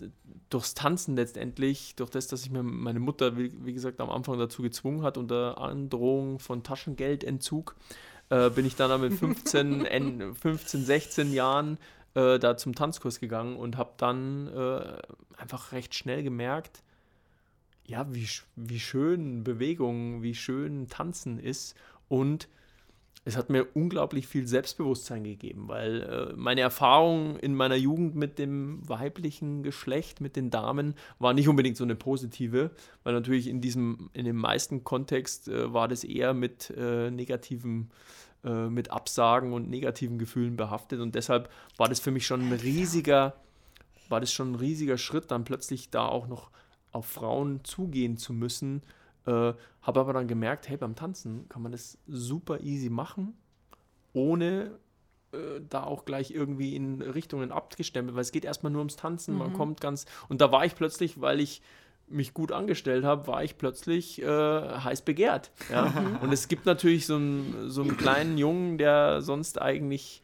durchs 0.51 0.75
Tanzen 0.75 1.17
letztendlich, 1.17 1.95
durch 1.97 2.11
das, 2.11 2.29
dass 2.29 2.45
ich 2.45 2.51
mir 2.51 2.62
meine 2.62 3.01
Mutter, 3.01 3.37
wie, 3.37 3.53
wie 3.65 3.73
gesagt, 3.73 4.01
am 4.01 4.11
Anfang 4.11 4.39
dazu 4.39 4.62
gezwungen 4.62 5.03
hat, 5.03 5.19
unter 5.19 5.59
Androhung 5.59 6.39
von 6.39 6.62
Taschengeldentzug, 6.62 7.75
äh, 8.29 8.51
bin 8.51 8.65
ich 8.65 8.77
dann 8.77 9.01
mit 9.01 9.12
15, 9.12 10.34
15 10.34 10.84
16 10.84 11.32
Jahren 11.32 11.79
äh, 12.15 12.39
da 12.39 12.56
zum 12.56 12.75
Tanzkurs 12.75 13.20
gegangen 13.20 13.56
und 13.56 13.77
habe 13.77 13.93
dann 13.96 14.49
äh, 14.49 14.99
einfach 15.37 15.73
recht 15.73 15.94
schnell 15.94 16.23
gemerkt, 16.23 16.82
ja, 17.84 18.06
wie, 18.15 18.29
wie 18.55 18.81
schön 18.81 19.43
Bewegung, 19.43 20.23
wie 20.23 20.37
schön 20.37 20.89
Tanzen 20.89 21.41
ist 21.41 21.75
und 22.08 22.49
es 23.24 23.36
hat 23.36 23.50
mir 23.50 23.67
unglaublich 23.74 24.27
viel 24.27 24.46
Selbstbewusstsein 24.46 25.24
gegeben, 25.24 25.69
weil 25.69 26.03
äh, 26.03 26.36
meine 26.36 26.62
Erfahrung 26.62 27.36
in 27.36 27.55
meiner 27.55 27.77
Jugend 27.77 28.15
mit 28.15 28.39
dem 28.39 28.81
weiblichen 28.89 29.62
Geschlecht, 29.62 30.20
mit 30.20 30.36
den 30.36 30.50
Damen, 30.50 30.94
war 31.19 31.34
nicht 31.34 31.48
unbedingt 31.48 31.77
so 31.77 31.84
eine 31.84 31.96
positive, 31.96 32.70
weil 33.03 33.12
natürlich 33.12 33.46
in 33.46 33.60
diesem, 33.60 34.08
in 34.15 34.24
dem 34.24 34.36
meisten 34.36 34.84
Kontext 34.84 35.48
äh, 35.48 35.72
war 35.72 35.86
das 35.86 36.03
eher 36.03 36.32
mit 36.32 36.72
äh, 36.77 37.10
negativen, 37.10 37.91
äh, 38.43 38.69
mit 38.69 38.91
Absagen 38.91 39.53
und 39.53 39.69
negativen 39.69 40.19
Gefühlen 40.19 40.56
behaftet. 40.56 41.00
Und 41.00 41.15
deshalb 41.15 41.50
war 41.77 41.89
das 41.89 42.00
für 42.00 42.10
mich 42.10 42.27
schon 42.27 42.41
ein 42.41 42.53
riesiger, 42.55 43.34
war 44.08 44.20
das 44.20 44.32
schon 44.32 44.53
ein 44.53 44.56
riesiger 44.56 44.96
Schritt, 44.96 45.31
dann 45.31 45.44
plötzlich 45.44 45.91
da 45.91 46.06
auch 46.06 46.27
noch 46.27 46.50
auf 46.91 47.05
Frauen 47.05 47.60
zugehen 47.65 48.17
zu 48.17 48.32
müssen, 48.32 48.82
äh, 49.27 49.53
habe 49.82 50.00
aber 50.00 50.12
dann 50.12 50.29
gemerkt, 50.29 50.69
hey, 50.69 50.77
beim 50.77 50.94
Tanzen 50.94 51.48
kann 51.48 51.62
man 51.62 51.72
das 51.72 51.98
super 52.06 52.60
easy 52.60 52.91
machen, 52.91 53.34
ohne 54.12 54.79
äh, 55.32 55.60
da 55.69 55.84
auch 55.84 56.05
gleich 56.05 56.31
irgendwie 56.31 56.74
in 56.74 57.03
Richtungen 57.03 57.53
abgestempelt, 57.53 58.15
weil 58.15 58.22
es 58.22 58.32
geht 58.32 58.44
erstmal 58.44 58.72
nur 58.72 58.81
ums 58.81 58.96
Tanzen, 58.96 59.34
mhm. 59.34 59.39
man 59.39 59.53
kommt 59.53 59.81
ganz. 59.81 60.06
Und 60.29 60.41
da 60.41 60.50
war 60.53 60.65
ich 60.65 60.74
plötzlich, 60.74 61.20
weil 61.20 61.41
ich 61.41 61.62
mich 62.08 62.34
gut 62.34 62.50
angestellt 62.50 63.05
habe, 63.05 63.27
war 63.29 63.44
ich 63.44 63.56
plötzlich 63.56 64.20
äh, 64.20 64.27
heiß 64.27 65.03
begehrt. 65.03 65.53
Ja? 65.70 65.86
Mhm. 65.86 66.17
Und 66.22 66.32
es 66.32 66.48
gibt 66.48 66.67
natürlich 66.67 67.06
so 67.06 67.17
einen, 67.17 67.70
so 67.70 67.82
einen 67.82 67.96
kleinen 67.96 68.36
Jungen, 68.36 68.79
der 68.79 69.22
sonst 69.22 69.60
eigentlich 69.60 70.22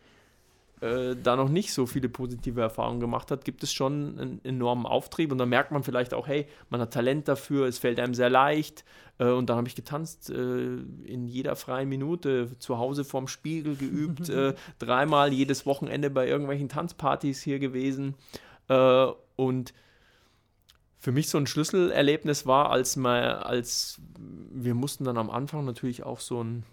äh, 0.80 1.16
da 1.22 1.36
noch 1.36 1.48
nicht 1.48 1.72
so 1.72 1.86
viele 1.86 2.08
positive 2.08 2.60
Erfahrungen 2.60 3.00
gemacht 3.00 3.30
hat, 3.30 3.44
gibt 3.44 3.62
es 3.62 3.72
schon 3.72 4.18
einen 4.18 4.44
enormen 4.44 4.84
Auftrieb. 4.84 5.32
Und 5.32 5.38
dann 5.38 5.48
merkt 5.48 5.72
man 5.72 5.82
vielleicht 5.82 6.12
auch, 6.12 6.26
hey, 6.26 6.46
man 6.68 6.80
hat 6.80 6.92
Talent 6.92 7.28
dafür, 7.28 7.66
es 7.66 7.78
fällt 7.78 7.98
einem 7.98 8.12
sehr 8.12 8.28
leicht. 8.28 8.84
Äh, 9.18 9.30
und 9.30 9.48
dann 9.48 9.56
habe 9.56 9.68
ich 9.68 9.74
getanzt 9.74 10.28
äh, 10.28 10.34
in 10.34 11.26
jeder 11.26 11.56
freien 11.56 11.88
Minute, 11.88 12.58
zu 12.58 12.78
Hause 12.78 13.04
vorm 13.04 13.26
Spiegel 13.26 13.76
geübt, 13.76 14.28
äh, 14.28 14.54
dreimal 14.78 15.32
jedes 15.32 15.64
Wochenende 15.64 16.10
bei 16.10 16.28
irgendwelchen 16.28 16.68
Tanzpartys 16.68 17.40
hier 17.40 17.58
gewesen. 17.58 18.14
Äh, 18.68 19.06
und 19.36 19.72
für 20.98 21.12
mich 21.12 21.28
so 21.28 21.38
ein 21.38 21.46
Schlüsselerlebnis 21.46 22.46
war, 22.46 22.70
als, 22.70 22.96
mal, 22.96 23.36
als 23.38 24.00
wir 24.50 24.74
mussten 24.74 25.04
dann 25.04 25.16
am 25.16 25.30
Anfang 25.30 25.64
natürlich 25.64 26.02
auch 26.02 26.20
so 26.20 26.42
ein 26.42 26.64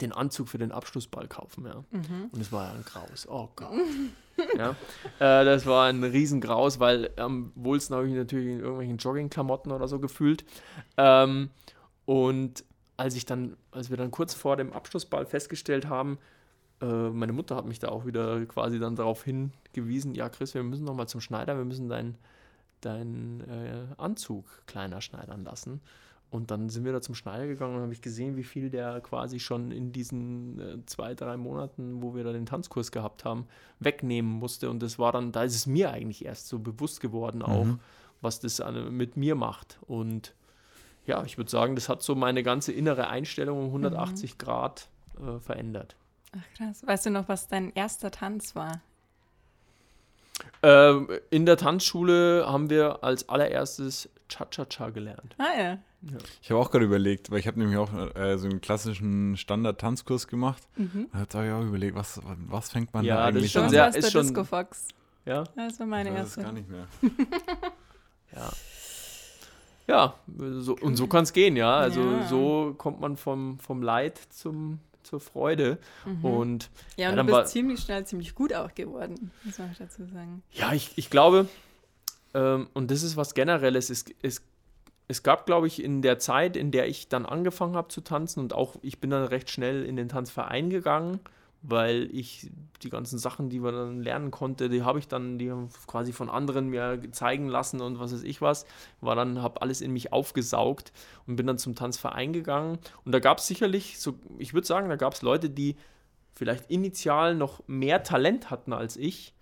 den 0.00 0.12
Anzug 0.12 0.48
für 0.48 0.58
den 0.58 0.72
Abschlussball 0.72 1.28
kaufen, 1.28 1.66
ja. 1.66 1.84
Mhm. 1.90 2.30
Und 2.32 2.40
es 2.40 2.52
war 2.52 2.66
ja 2.66 2.72
ein 2.72 2.84
Graus. 2.84 3.26
Oh 3.28 3.48
Gott. 3.56 3.72
ja. 4.58 4.70
Äh, 5.18 5.44
das 5.44 5.66
war 5.66 5.86
ein 5.86 6.02
Riesengraus, 6.04 6.80
weil 6.80 7.10
am 7.16 7.52
wohlsten 7.54 7.96
habe 7.96 8.06
ich 8.06 8.12
mich 8.12 8.18
natürlich 8.18 8.48
in 8.48 8.60
irgendwelchen 8.60 8.98
Joggingklamotten 8.98 9.72
oder 9.72 9.88
so 9.88 9.98
gefühlt. 9.98 10.44
Ähm, 10.96 11.50
und 12.04 12.64
als 12.96 13.14
ich 13.14 13.26
dann, 13.26 13.56
als 13.70 13.90
wir 13.90 13.96
dann 13.96 14.10
kurz 14.10 14.34
vor 14.34 14.56
dem 14.56 14.72
Abschlussball 14.72 15.26
festgestellt 15.26 15.88
haben, 15.88 16.18
äh, 16.80 16.86
meine 16.86 17.32
Mutter 17.32 17.56
hat 17.56 17.66
mich 17.66 17.78
da 17.78 17.88
auch 17.88 18.06
wieder 18.06 18.44
quasi 18.46 18.78
dann 18.78 18.96
darauf 18.96 19.24
hingewiesen, 19.24 20.14
ja 20.14 20.28
Chris, 20.28 20.54
wir 20.54 20.62
müssen 20.62 20.84
nochmal 20.84 21.08
zum 21.08 21.20
Schneider, 21.20 21.56
wir 21.56 21.64
müssen 21.64 21.88
deinen 21.88 22.16
dein, 22.80 23.40
äh, 23.40 23.94
Anzug 23.96 24.44
kleiner 24.66 25.00
schneidern 25.00 25.44
lassen. 25.44 25.80
Und 26.36 26.50
dann 26.50 26.68
sind 26.68 26.84
wir 26.84 26.92
da 26.92 27.00
zum 27.00 27.14
Schneider 27.14 27.46
gegangen 27.46 27.76
und 27.76 27.82
habe 27.82 27.92
ich 27.94 28.02
gesehen, 28.02 28.36
wie 28.36 28.44
viel 28.44 28.68
der 28.68 29.00
quasi 29.00 29.40
schon 29.40 29.72
in 29.72 29.90
diesen 29.90 30.60
äh, 30.60 30.86
zwei, 30.86 31.14
drei 31.14 31.38
Monaten, 31.38 32.02
wo 32.02 32.14
wir 32.14 32.24
da 32.24 32.32
den 32.32 32.44
Tanzkurs 32.44 32.92
gehabt 32.92 33.24
haben, 33.24 33.46
wegnehmen 33.80 34.30
musste. 34.30 34.68
Und 34.68 34.82
das 34.82 34.98
war 34.98 35.12
dann, 35.12 35.32
da 35.32 35.44
ist 35.44 35.54
es 35.54 35.66
mir 35.66 35.90
eigentlich 35.90 36.26
erst 36.26 36.48
so 36.48 36.58
bewusst 36.58 37.00
geworden, 37.00 37.42
auch, 37.42 37.64
mhm. 37.64 37.80
was 38.20 38.38
das 38.40 38.62
mit 38.90 39.16
mir 39.16 39.34
macht. 39.34 39.78
Und 39.86 40.34
ja, 41.06 41.24
ich 41.24 41.38
würde 41.38 41.50
sagen, 41.50 41.74
das 41.74 41.88
hat 41.88 42.02
so 42.02 42.14
meine 42.14 42.42
ganze 42.42 42.72
innere 42.72 43.08
Einstellung 43.08 43.58
um 43.60 43.66
180 43.66 44.34
mhm. 44.34 44.38
Grad 44.38 44.88
äh, 45.18 45.40
verändert. 45.40 45.96
Ach 46.36 46.56
krass. 46.56 46.86
Weißt 46.86 47.06
du 47.06 47.10
noch, 47.10 47.28
was 47.28 47.48
dein 47.48 47.72
erster 47.72 48.10
Tanz 48.10 48.54
war? 48.54 48.82
Ähm, 50.62 51.08
in 51.30 51.46
der 51.46 51.56
Tanzschule 51.56 52.44
haben 52.46 52.68
wir 52.68 53.02
als 53.02 53.28
allererstes 53.30 54.10
Cha-Cha-Cha 54.28 54.90
gelernt. 54.90 55.34
Ah 55.38 55.58
ja. 55.58 55.78
Ja. 56.10 56.18
Ich 56.42 56.50
habe 56.50 56.60
auch 56.60 56.70
gerade 56.70 56.84
überlegt, 56.84 57.30
weil 57.30 57.40
ich 57.40 57.46
habe 57.46 57.58
nämlich 57.58 57.76
auch 57.78 57.92
äh, 58.14 58.38
so 58.38 58.48
einen 58.48 58.60
klassischen 58.60 59.36
Standard-Tanzkurs 59.36 60.28
gemacht. 60.28 60.62
Mhm. 60.76 61.08
Da 61.12 61.38
habe 61.38 61.46
ich 61.46 61.52
auch 61.52 61.62
überlegt, 61.62 61.96
was, 61.96 62.20
was 62.48 62.70
fängt 62.70 62.94
man 62.94 63.04
ja, 63.04 63.16
da 63.16 63.24
eigentlich 63.24 63.44
das 63.44 63.46
ist 63.46 63.52
schon 63.52 63.62
an? 63.64 63.70
Sehr, 63.70 63.96
ist 63.96 64.12
schon, 64.12 64.22
Disco 64.22 64.44
Fox. 64.44 64.88
Ja. 65.24 65.44
Das 65.56 65.80
war 65.80 65.86
meine 65.86 66.10
ich 66.10 66.16
erste. 66.16 66.36
Das 66.36 66.44
gar 66.44 66.52
nicht 66.52 66.68
mehr. 66.68 66.86
ja. 68.34 68.50
Ja, 69.88 70.14
so, 70.58 70.76
und 70.76 70.96
so 70.96 71.06
kann 71.06 71.22
es 71.24 71.32
gehen, 71.32 71.56
ja. 71.56 71.76
Also 71.76 72.00
ja. 72.00 72.26
so 72.26 72.74
kommt 72.76 73.00
man 73.00 73.16
vom, 73.16 73.58
vom 73.60 73.82
Leid 73.82 74.18
zum, 74.30 74.80
zur 75.04 75.20
Freude. 75.20 75.78
Mhm. 76.04 76.24
Und, 76.24 76.70
ja, 76.96 77.10
und 77.10 77.16
ja, 77.16 77.22
du 77.22 77.32
bist 77.32 77.52
ziemlich 77.52 77.80
schnell 77.80 78.04
ziemlich 78.04 78.34
gut 78.34 78.52
auch 78.52 78.74
geworden, 78.74 79.30
muss 79.44 79.58
man 79.58 79.74
dazu 79.78 80.04
sagen. 80.06 80.42
Ja, 80.52 80.72
ich, 80.72 80.92
ich 80.96 81.08
glaube, 81.08 81.48
ähm, 82.34 82.68
und 82.74 82.90
das 82.90 83.02
ist 83.02 83.16
was 83.16 83.34
Generelles, 83.34 83.90
es, 83.90 84.04
es 84.22 84.42
es 85.08 85.22
gab, 85.22 85.46
glaube 85.46 85.66
ich, 85.66 85.82
in 85.82 86.02
der 86.02 86.18
Zeit, 86.18 86.56
in 86.56 86.70
der 86.70 86.88
ich 86.88 87.08
dann 87.08 87.26
angefangen 87.26 87.76
habe 87.76 87.88
zu 87.88 88.00
tanzen 88.00 88.40
und 88.40 88.54
auch 88.54 88.76
ich 88.82 89.00
bin 89.00 89.10
dann 89.10 89.24
recht 89.24 89.50
schnell 89.50 89.84
in 89.84 89.96
den 89.96 90.08
Tanzverein 90.08 90.68
gegangen, 90.68 91.20
weil 91.62 92.08
ich 92.12 92.50
die 92.82 92.90
ganzen 92.90 93.18
Sachen, 93.18 93.48
die 93.48 93.60
man 93.60 93.74
dann 93.74 94.02
lernen 94.02 94.30
konnte, 94.30 94.68
die 94.68 94.82
habe 94.82 94.98
ich 94.98 95.06
dann 95.06 95.38
die 95.38 95.52
quasi 95.86 96.12
von 96.12 96.28
anderen 96.28 96.68
mir 96.68 97.00
zeigen 97.12 97.48
lassen 97.48 97.80
und 97.80 97.98
was 98.00 98.12
weiß 98.12 98.24
ich 98.24 98.40
was, 98.40 98.66
war 99.00 99.14
dann 99.14 99.42
habe 99.42 99.62
alles 99.62 99.80
in 99.80 99.92
mich 99.92 100.12
aufgesaugt 100.12 100.92
und 101.26 101.36
bin 101.36 101.46
dann 101.46 101.58
zum 101.58 101.74
Tanzverein 101.74 102.32
gegangen. 102.32 102.78
Und 103.04 103.12
da 103.12 103.20
gab 103.20 103.38
es 103.38 103.46
sicherlich 103.46 104.00
so 104.00 104.14
ich 104.38 104.54
würde 104.54 104.66
sagen, 104.66 104.88
da 104.88 104.96
gab 104.96 105.14
es 105.14 105.22
Leute, 105.22 105.50
die 105.50 105.76
vielleicht 106.34 106.70
initial 106.70 107.34
noch 107.34 107.62
mehr 107.68 108.02
Talent 108.02 108.50
hatten 108.50 108.72
als 108.72 108.96
ich, 108.96 109.34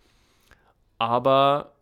aber 0.99 1.73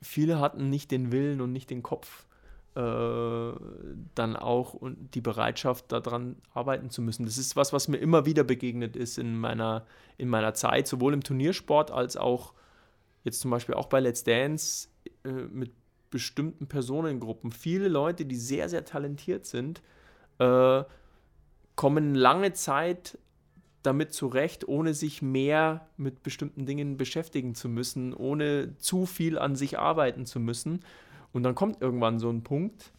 viele 0.00 0.38
hatten 0.38 0.70
nicht 0.70 0.90
den 0.92 1.10
Willen 1.12 1.40
und 1.40 1.52
nicht 1.52 1.70
den 1.70 1.82
Kopf 1.82 2.27
dann 2.74 4.36
auch 4.36 4.76
die 5.14 5.20
Bereitschaft, 5.20 5.90
daran 5.90 6.36
arbeiten 6.54 6.90
zu 6.90 7.02
müssen. 7.02 7.24
Das 7.24 7.36
ist 7.36 7.56
was, 7.56 7.72
was 7.72 7.88
mir 7.88 7.96
immer 7.96 8.24
wieder 8.24 8.44
begegnet 8.44 8.94
ist 8.94 9.18
in 9.18 9.36
meiner, 9.36 9.84
in 10.16 10.28
meiner 10.28 10.54
Zeit, 10.54 10.86
sowohl 10.86 11.12
im 11.12 11.24
Turniersport 11.24 11.90
als 11.90 12.16
auch 12.16 12.52
jetzt 13.24 13.40
zum 13.40 13.50
Beispiel 13.50 13.74
auch 13.74 13.86
bei 13.86 13.98
Let's 14.00 14.22
Dance 14.22 14.88
äh, 15.24 15.30
mit 15.30 15.72
bestimmten 16.10 16.66
Personengruppen. 16.66 17.52
Viele 17.52 17.88
Leute, 17.88 18.24
die 18.24 18.36
sehr, 18.36 18.68
sehr 18.68 18.84
talentiert 18.84 19.44
sind, 19.44 19.82
äh, 20.38 20.84
kommen 21.74 22.14
lange 22.14 22.52
Zeit 22.52 23.18
damit 23.82 24.12
zurecht, 24.12 24.66
ohne 24.66 24.94
sich 24.94 25.22
mehr 25.22 25.88
mit 25.96 26.22
bestimmten 26.22 26.66
Dingen 26.66 26.96
beschäftigen 26.96 27.54
zu 27.54 27.68
müssen, 27.68 28.12
ohne 28.12 28.76
zu 28.76 29.06
viel 29.06 29.38
an 29.38 29.56
sich 29.56 29.78
arbeiten 29.78 30.26
zu 30.26 30.40
müssen. 30.40 30.80
Und 31.32 31.42
dann 31.42 31.54
kommt 31.54 31.80
irgendwann 31.80 32.18
so 32.18 32.30
ein 32.30 32.42
Punkt, 32.42 32.92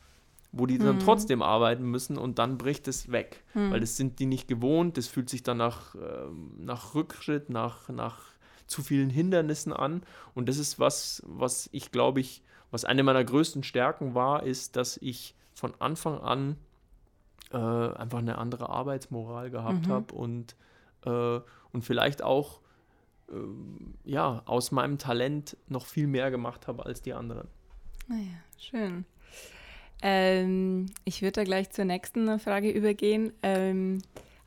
wo 0.52 0.66
die 0.66 0.78
dann 0.78 0.96
mhm. 0.96 1.00
trotzdem 1.00 1.42
arbeiten 1.42 1.84
müssen 1.84 2.18
und 2.18 2.40
dann 2.40 2.58
bricht 2.58 2.88
es 2.88 3.12
weg. 3.12 3.44
Mhm. 3.54 3.72
Weil 3.72 3.80
das 3.80 3.98
sind 3.98 4.20
die 4.20 4.26
nicht 4.26 4.48
gewohnt, 4.48 4.98
das 4.98 5.08
fühlt 5.08 5.30
sich 5.30 5.44
dann 5.44 5.58
nach, 5.58 5.96
äh, 5.96 6.00
nach 6.58 6.96
Rückschritt, 6.96 7.50
nach, 7.50 7.90
nach 7.90 8.20
zu 8.68 8.82
vielen 8.82 9.10
Hindernissen 9.10 9.74
an. 9.74 10.04
Und 10.34 10.50
das 10.50 10.58
ist 10.58 10.80
was, 10.80 11.24
was 11.28 11.70
ich 11.72 11.92
glaube 11.92 12.20
ich, 12.20 12.44
was 12.72 12.86
eine 12.86 13.04
meiner 13.04 13.24
größten 13.24 13.64
Stärken 13.64 14.14
war, 14.14 14.44
ist, 14.44 14.76
dass 14.76 14.98
ich 14.98 15.36
von 15.54 15.74
Anfang 15.80 16.20
an 16.20 16.56
äh, 17.52 17.58
einfach 17.58 18.20
eine 18.20 18.38
andere 18.38 18.70
Arbeitsmoral 18.70 19.50
gehabt 19.50 19.88
mhm. 19.88 19.92
habe 19.92 20.14
und, 20.16 20.56
äh, 21.06 21.40
und 21.72 21.84
vielleicht 21.84 22.22
auch 22.22 22.62
äh, 23.30 23.34
ja, 24.04 24.44
aus 24.46 24.72
meinem 24.72 24.98
Talent 24.98 25.58
noch 25.68 25.86
viel 25.86 26.08
mehr 26.08 26.32
gemacht 26.32 26.68
habe 26.68 26.86
als 26.86 27.02
die 27.02 27.14
anderen. 27.14 27.48
Naja, 28.10 28.42
schön. 28.58 29.06
Ähm, 30.02 30.88
ich 31.06 31.22
würde 31.22 31.34
da 31.34 31.44
gleich 31.44 31.70
zur 31.70 31.86
nächsten 31.86 32.40
Frage 32.40 32.72
übergehen. 32.72 33.32
Ähm, 33.44 34.02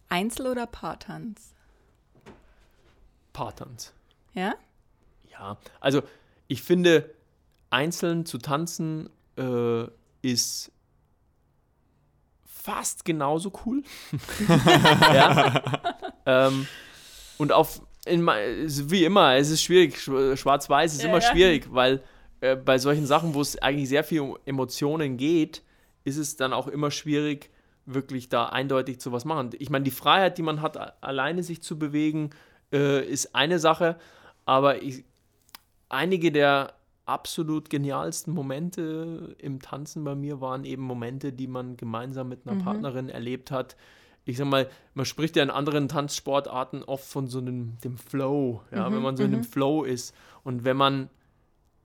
Einzel- 0.09 0.49
oder 0.49 0.67
Paartanz? 0.67 1.55
Paartanz. 3.33 3.95
Ja? 4.35 4.57
Ja, 5.31 5.59
also 5.79 6.03
ich 6.49 6.63
finde, 6.63 7.15
einzeln 7.71 8.27
zu 8.27 8.39
tanzen 8.39 9.09
äh, 9.39 9.85
ist 10.23 10.73
fast 12.45 13.05
genauso 13.05 13.53
cool. 13.65 13.85
ja. 14.49 15.63
ähm, 16.27 16.67
und 17.39 17.53
auf, 17.53 17.81
in, 18.07 18.27
wie 18.27 19.05
immer, 19.05 19.37
es 19.37 19.51
ist 19.51 19.63
schwierig, 19.63 20.01
schwarz-weiß 20.01 20.95
ist 20.95 21.03
ja, 21.03 21.09
immer 21.09 21.21
ja. 21.21 21.31
schwierig, 21.31 21.73
weil 21.73 22.03
äh, 22.43 22.57
bei 22.57 22.77
solchen 22.77 23.07
Sachen, 23.07 23.35
wo 23.35 23.41
es 23.41 23.57
eigentlich 23.63 23.89
sehr 23.89 24.03
viel 24.03 24.21
um 24.21 24.37
Emotionen 24.45 25.17
geht, 25.17 25.63
ist 26.03 26.17
es 26.17 26.37
dann 26.37 26.53
auch 26.53 26.67
immer 26.67 26.91
schwierig, 26.91 27.51
wirklich 27.87 28.29
da 28.29 28.47
eindeutig 28.47 29.01
zu 29.01 29.13
was 29.13 29.25
machen. 29.25 29.51
Ich 29.59 29.71
meine, 29.71 29.85
die 29.85 29.93
Freiheit, 29.93 30.39
die 30.39 30.43
man 30.43 30.61
hat, 30.61 31.03
alleine 31.03 31.45
sich 31.45 31.63
zu 31.63 31.79
bewegen, 31.79 32.31
äh, 32.73 33.07
ist 33.07 33.37
eine 33.37 33.61
Sache, 33.61 33.97
aber 34.45 34.83
ich, 34.83 35.05
einige 35.89 36.33
der 36.33 36.75
absolut 37.07 37.71
genialsten 37.71 38.35
Momente 38.35 39.37
im 39.39 39.61
Tanzen 39.61 40.03
bei 40.03 40.17
mir 40.17 40.41
waren 40.41 40.65
eben 40.65 40.83
Momente, 40.83 41.33
die 41.33 41.47
man 41.47 41.77
gemeinsam 41.77 42.29
mit 42.29 42.45
einer 42.45 42.57
mhm. 42.57 42.65
Partnerin 42.65 43.09
erlebt 43.09 43.53
hat. 43.53 43.77
Ich 44.25 44.37
sag 44.37 44.49
mal, 44.49 44.69
man 44.95 45.07
spricht 45.07 45.37
ja 45.37 45.45
in 45.45 45.51
anderen 45.51 45.89
Tanzsportarten 45.89 46.83
oft 46.83 47.05
von 47.05 47.29
so 47.29 47.39
einem 47.39 47.79
dem 47.85 47.99
Flow, 47.99 48.63
ja, 48.73 48.89
mhm. 48.89 48.95
wenn 48.95 49.03
man 49.03 49.17
so 49.17 49.23
in 49.23 49.33
einem 49.33 49.41
mhm. 49.43 49.45
Flow 49.45 49.85
ist. 49.85 50.13
Und 50.43 50.65
wenn 50.65 50.77
man 50.77 51.09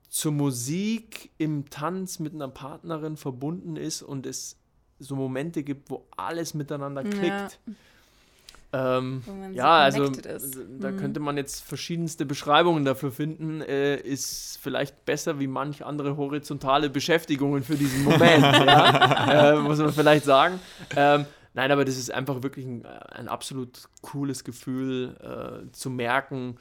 zur 0.08 0.32
Musik 0.32 1.30
im 1.38 1.68
Tanz 1.70 2.18
mit 2.18 2.34
einer 2.34 2.48
Partnerin 2.48 3.16
verbunden 3.16 3.76
ist 3.76 4.02
und 4.02 4.26
es 4.26 4.56
so 4.98 5.16
Momente 5.16 5.62
gibt, 5.62 5.90
wo 5.90 6.06
alles 6.16 6.54
miteinander 6.54 7.04
klickt. 7.04 7.60
Ja, 7.66 8.98
ähm, 8.98 9.22
ja 9.52 9.78
also 9.78 10.10
da 10.10 10.90
mhm. 10.90 10.96
könnte 10.98 11.20
man 11.20 11.36
jetzt 11.36 11.62
verschiedenste 11.62 12.26
Beschreibungen 12.26 12.84
dafür 12.84 13.10
finden. 13.10 13.60
Äh, 13.60 13.96
ist 13.96 14.58
vielleicht 14.62 15.04
besser 15.04 15.38
wie 15.38 15.46
manch 15.46 15.84
andere 15.84 16.16
horizontale 16.16 16.90
Beschäftigungen 16.90 17.62
für 17.62 17.76
diesen 17.76 18.04
Moment, 18.04 18.42
ja? 18.42 19.52
äh, 19.52 19.60
muss 19.60 19.78
man 19.78 19.92
vielleicht 19.92 20.24
sagen. 20.24 20.60
Ähm, 20.96 21.26
nein, 21.54 21.70
aber 21.70 21.84
das 21.84 21.96
ist 21.96 22.12
einfach 22.12 22.42
wirklich 22.42 22.66
ein, 22.66 22.84
ein 22.86 23.28
absolut 23.28 23.88
cooles 24.02 24.44
Gefühl 24.44 25.16
äh, 25.20 25.72
zu 25.72 25.90
merken, 25.90 26.56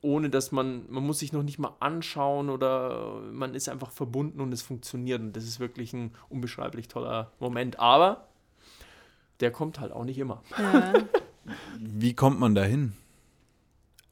ohne 0.00 0.30
dass 0.30 0.52
man, 0.52 0.90
man 0.90 1.04
muss 1.04 1.20
sich 1.20 1.32
noch 1.32 1.42
nicht 1.42 1.58
mal 1.58 1.74
anschauen 1.80 2.50
oder 2.50 3.20
man 3.32 3.54
ist 3.54 3.68
einfach 3.68 3.90
verbunden 3.90 4.40
und 4.40 4.52
es 4.52 4.62
funktioniert. 4.62 5.20
Und 5.20 5.36
das 5.36 5.44
ist 5.44 5.60
wirklich 5.60 5.92
ein 5.92 6.12
unbeschreiblich 6.28 6.88
toller 6.88 7.30
Moment. 7.38 7.78
Aber 7.78 8.28
der 9.40 9.50
kommt 9.50 9.80
halt 9.80 9.92
auch 9.92 10.04
nicht 10.04 10.18
immer. 10.18 10.42
Ja. 10.58 10.92
Wie 11.78 12.14
kommt 12.14 12.38
man 12.38 12.54
da 12.54 12.62
hin? 12.62 12.92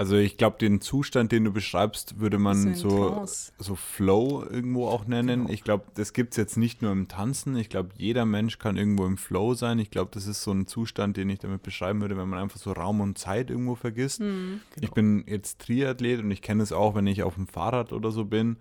Also 0.00 0.17
ich 0.17 0.37
glaube, 0.37 0.59
den 0.59 0.81
Zustand, 0.81 1.33
den 1.33 1.43
du 1.43 1.52
beschreibst, 1.52 2.21
würde 2.21 2.38
man 2.38 2.76
so, 2.76 3.26
so 3.59 3.75
Flow 3.75 4.45
irgendwo 4.49 4.87
auch 4.87 5.07
nennen. 5.07 5.40
Genau. 5.40 5.52
Ich 5.52 5.64
glaube, 5.64 5.87
das 5.95 6.12
gibt 6.12 6.35
es 6.35 6.37
jetzt 6.37 6.57
nicht 6.57 6.83
nur 6.83 6.93
im 6.93 7.09
Tanzen. 7.09 7.57
Ich 7.57 7.69
glaube, 7.69 7.90
jeder 7.97 8.25
Mensch 8.25 8.61
kann 8.61 8.76
irgendwo 8.76 9.07
im 9.07 9.17
Flow 9.17 9.55
sein. 9.55 9.81
Ich 9.81 9.90
glaube, 9.90 10.12
das 10.14 10.28
ist 10.28 10.43
so 10.43 10.52
ein 10.52 10.69
Zustand, 10.69 11.17
den 11.17 11.28
ich 11.28 11.40
damit 11.40 11.64
beschreiben 11.64 12.00
würde, 12.00 12.17
wenn 12.17 12.28
man 12.28 12.38
einfach 12.38 12.61
so 12.61 12.71
Raum 12.71 13.00
und 13.00 13.19
Zeit 13.19 13.50
irgendwo 13.50 13.75
vergisst. 13.75 14.21
Mhm. 14.21 14.61
Genau. 14.76 14.85
Ich 14.85 14.93
bin 14.93 15.25
jetzt 15.26 15.59
Triathlet 15.62 16.21
und 16.21 16.31
ich 16.31 16.43
kenne 16.43 16.62
es 16.62 16.71
auch, 16.71 16.95
wenn 16.95 17.09
ich 17.09 17.25
auf 17.25 17.35
dem 17.35 17.49
Fahrrad 17.49 17.93
oder 17.93 18.12
so 18.12 18.25
bin 18.25 18.57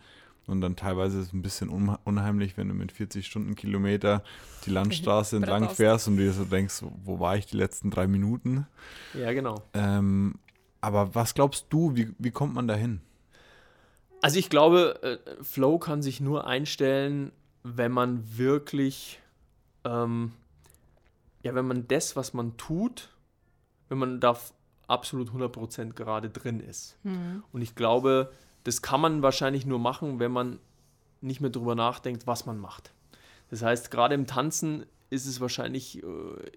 Und 0.47 0.61
dann 0.61 0.75
teilweise 0.75 1.19
ist 1.19 1.27
es 1.27 1.33
ein 1.33 1.41
bisschen 1.43 1.69
unheimlich, 1.69 2.57
wenn 2.57 2.69
du 2.69 2.73
mit 2.73 2.91
40 2.91 3.27
Stundenkilometer 3.27 4.23
die 4.65 4.71
Landstraße 4.71 5.35
entlang 5.37 5.69
fährst 5.69 6.07
und 6.07 6.17
du 6.17 6.23
dir 6.23 6.33
so 6.33 6.45
denkst, 6.45 6.81
wo 7.03 7.19
war 7.19 7.37
ich 7.37 7.45
die 7.45 7.57
letzten 7.57 7.91
drei 7.91 8.07
Minuten? 8.07 8.65
Ja, 9.13 9.33
genau. 9.33 9.61
Ähm, 9.73 10.35
aber 10.81 11.15
was 11.15 11.33
glaubst 11.33 11.67
du, 11.69 11.95
wie, 11.95 12.13
wie 12.17 12.31
kommt 12.31 12.53
man 12.53 12.67
da 12.67 12.75
hin? 12.75 13.01
Also 14.21 14.39
ich 14.39 14.49
glaube, 14.49 15.01
äh, 15.03 15.43
Flow 15.43 15.77
kann 15.77 16.01
sich 16.01 16.19
nur 16.19 16.47
einstellen, 16.47 17.31
wenn 17.63 17.91
man 17.91 18.37
wirklich, 18.37 19.19
ähm, 19.83 20.31
ja, 21.43 21.53
wenn 21.55 21.67
man 21.67 21.87
das, 21.87 22.15
was 22.15 22.33
man 22.33 22.57
tut, 22.57 23.09
wenn 23.89 23.97
man 23.97 24.19
da 24.19 24.37
absolut 24.87 25.29
100% 25.29 25.93
gerade 25.93 26.29
drin 26.29 26.59
ist. 26.59 26.97
Mhm. 27.03 27.43
Und 27.51 27.61
ich 27.61 27.75
glaube, 27.75 28.31
das 28.63 28.81
kann 28.81 29.01
man 29.01 29.21
wahrscheinlich 29.21 29.65
nur 29.65 29.79
machen, 29.79 30.19
wenn 30.19 30.31
man 30.31 30.59
nicht 31.21 31.41
mehr 31.41 31.49
darüber 31.49 31.75
nachdenkt, 31.75 32.27
was 32.27 32.45
man 32.45 32.59
macht. 32.59 32.91
Das 33.49 33.61
heißt, 33.61 33.91
gerade 33.91 34.15
im 34.15 34.27
Tanzen 34.27 34.85
ist 35.09 35.25
es 35.25 35.39
wahrscheinlich 35.39 36.03
äh, 36.03 36.07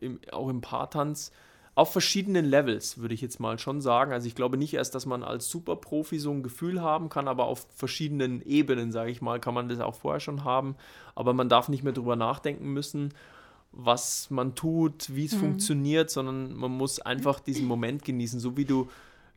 im, 0.01 0.21
auch 0.33 0.49
im 0.49 0.61
Paartanz 0.61 1.33
auf 1.81 1.93
verschiedenen 1.93 2.45
Levels, 2.45 2.99
würde 2.99 3.15
ich 3.15 3.23
jetzt 3.23 3.41
mal 3.41 3.59
schon 3.59 3.81
sagen. 3.81 4.13
Also 4.13 4.27
ich 4.27 4.35
glaube 4.35 4.59
nicht 4.59 4.75
erst, 4.75 4.95
dass 4.95 5.07
man 5.07 5.23
als 5.23 5.49
Superprofi 5.49 6.19
so 6.19 6.31
ein 6.31 6.43
Gefühl 6.43 6.83
haben 6.83 7.09
kann, 7.09 7.27
aber 7.27 7.47
auf 7.47 7.67
verschiedenen 7.75 8.43
Ebenen, 8.43 8.93
sage 8.93 9.11
ich 9.11 9.23
mal, 9.23 9.41
kann 9.41 9.55
man 9.55 9.71
das 9.71 9.81
auch 9.81 9.95
vorher 9.95 10.21
schon 10.21 10.45
haben. 10.45 10.77
Aber 11.15 11.33
man 11.33 11.49
darf 11.49 11.71
nicht 11.71 11.83
mehr 11.83 11.95
darüber 11.95 12.17
nachdenken 12.17 12.75
müssen, 12.75 13.15
was 13.73 14.29
man 14.29 14.55
tut, 14.55 15.15
wie 15.15 15.25
es 15.25 15.33
mhm. 15.33 15.39
funktioniert, 15.39 16.11
sondern 16.11 16.53
man 16.55 16.71
muss 16.71 17.01
einfach 17.01 17.41
diesen 17.41 17.67
Moment 17.67 18.05
genießen, 18.05 18.41
so 18.41 18.59
wie 18.59 18.67
du 18.67 18.91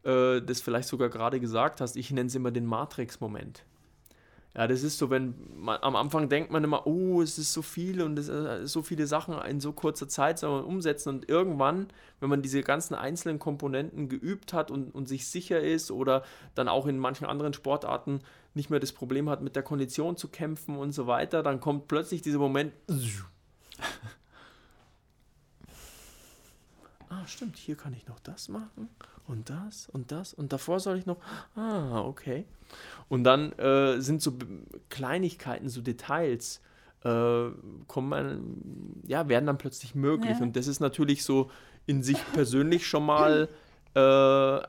äh, 0.03 0.41
das 0.41 0.59
vielleicht 0.59 0.89
sogar 0.89 1.07
gerade 1.07 1.39
gesagt 1.39 1.79
hast, 1.79 1.95
ich 1.95 2.11
nenne 2.11 2.27
es 2.27 2.35
immer 2.35 2.51
den 2.51 2.65
Matrix-Moment. 2.65 3.63
Ja, 4.55 4.67
das 4.67 4.83
ist 4.83 4.99
so, 4.99 5.09
wenn 5.09 5.33
man 5.57 5.81
am 5.81 5.95
Anfang 5.95 6.29
denkt 6.29 6.51
man 6.51 6.63
immer, 6.63 6.85
oh, 6.85 7.23
es 7.23 7.39
ist 7.39 7.53
so 7.53 7.63
viel 7.63 8.03
und 8.03 8.19
es 8.19 8.29
äh, 8.29 8.67
so 8.67 8.83
viele 8.83 9.07
Sachen 9.07 9.35
in 9.49 9.59
so 9.59 9.73
kurzer 9.73 10.07
Zeit 10.07 10.37
soll 10.37 10.51
man 10.61 10.63
umsetzen 10.63 11.09
und 11.09 11.27
irgendwann, 11.27 11.87
wenn 12.19 12.29
man 12.29 12.43
diese 12.43 12.61
ganzen 12.61 12.93
einzelnen 12.93 13.39
Komponenten 13.39 14.09
geübt 14.09 14.53
hat 14.53 14.69
und, 14.69 14.93
und 14.93 15.07
sich 15.07 15.27
sicher 15.27 15.59
ist 15.59 15.89
oder 15.89 16.23
dann 16.53 16.67
auch 16.67 16.85
in 16.85 16.99
manchen 16.99 17.25
anderen 17.25 17.53
Sportarten 17.53 18.19
nicht 18.53 18.69
mehr 18.69 18.79
das 18.79 18.91
Problem 18.91 19.27
hat, 19.27 19.41
mit 19.41 19.55
der 19.55 19.63
Kondition 19.63 20.17
zu 20.17 20.27
kämpfen 20.27 20.77
und 20.77 20.91
so 20.91 21.07
weiter, 21.07 21.41
dann 21.41 21.59
kommt 21.59 21.87
plötzlich 21.87 22.21
dieser 22.21 22.37
Moment. 22.39 22.73
Ah, 27.21 27.27
stimmt, 27.27 27.57
hier 27.57 27.75
kann 27.75 27.93
ich 27.93 28.07
noch 28.07 28.19
das 28.19 28.49
machen 28.49 28.89
und 29.27 29.49
das 29.49 29.87
und 29.89 30.11
das 30.11 30.33
und 30.33 30.53
davor 30.53 30.79
soll 30.79 30.97
ich 30.97 31.05
noch, 31.05 31.17
ah, 31.55 32.01
okay. 32.01 32.45
Und 33.09 33.23
dann 33.23 33.51
äh, 33.53 33.99
sind 34.01 34.21
so 34.21 34.33
Kleinigkeiten, 34.89 35.69
so 35.69 35.81
Details, 35.81 36.61
äh, 37.03 37.49
kommen, 37.87 39.01
ja, 39.05 39.27
werden 39.27 39.45
dann 39.45 39.57
plötzlich 39.57 39.95
möglich. 39.95 40.37
Ja. 40.37 40.43
Und 40.43 40.55
das 40.55 40.67
ist 40.67 40.79
natürlich 40.79 41.23
so 41.23 41.51
in 41.85 42.01
sich 42.03 42.17
persönlich 42.33 42.87
schon 42.87 43.05
mal 43.05 43.49
äh, 43.95 43.99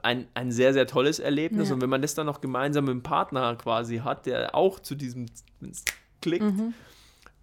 ein, 0.03 0.27
ein 0.35 0.53
sehr, 0.53 0.73
sehr 0.73 0.87
tolles 0.87 1.19
Erlebnis. 1.19 1.69
Ja. 1.69 1.75
Und 1.75 1.81
wenn 1.81 1.91
man 1.91 2.03
das 2.03 2.15
dann 2.15 2.27
noch 2.27 2.41
gemeinsam 2.41 2.85
mit 2.85 2.93
einem 2.93 3.03
Partner 3.03 3.55
quasi 3.57 3.99
hat, 3.99 4.27
der 4.27 4.55
auch 4.55 4.81
zu 4.81 4.95
diesem 4.95 5.27
klickt, 6.21 6.45
mhm. 6.45 6.75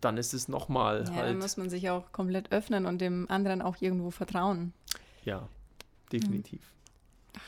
Dann 0.02 0.18
ist 0.18 0.34
es 0.34 0.48
nochmal 0.48 1.06
ja, 1.08 1.16
halt. 1.16 1.30
Dann 1.30 1.38
muss 1.40 1.58
man 1.58 1.70
sich 1.70 1.90
auch 1.90 2.12
komplett 2.12 2.52
öffnen 2.52 2.86
und 2.86 3.00
dem 3.00 3.30
anderen 3.30 3.62
auch 3.62 3.78
irgendwo 3.80 4.12
vertrauen. 4.12 4.74
Ja, 5.24 5.48
definitiv. 6.12 6.60
Mhm. 6.60 7.40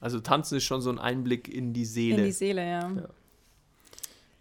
Also 0.00 0.20
tanzen 0.20 0.58
ist 0.58 0.64
schon 0.64 0.80
so 0.80 0.90
ein 0.90 0.98
Einblick 0.98 1.48
in 1.48 1.72
die 1.72 1.84
Seele. 1.84 2.18
In 2.18 2.24
die 2.24 2.32
Seele, 2.32 2.62
ja. 2.62 2.90
ja. 2.90 3.08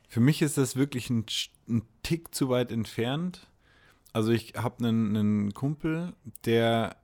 Für 0.08 0.20
mich 0.20 0.42
ist 0.42 0.58
das 0.58 0.76
wirklich 0.76 1.10
ein, 1.10 1.26
ein 1.68 1.82
Tick 2.04 2.34
zu 2.34 2.50
weit 2.50 2.72
entfernt. 2.72 3.48
Also 4.14 4.32
ich 4.32 4.54
habe 4.56 4.86
einen, 4.86 5.16
einen 5.16 5.54
Kumpel, 5.54 6.14
der, 6.46 6.96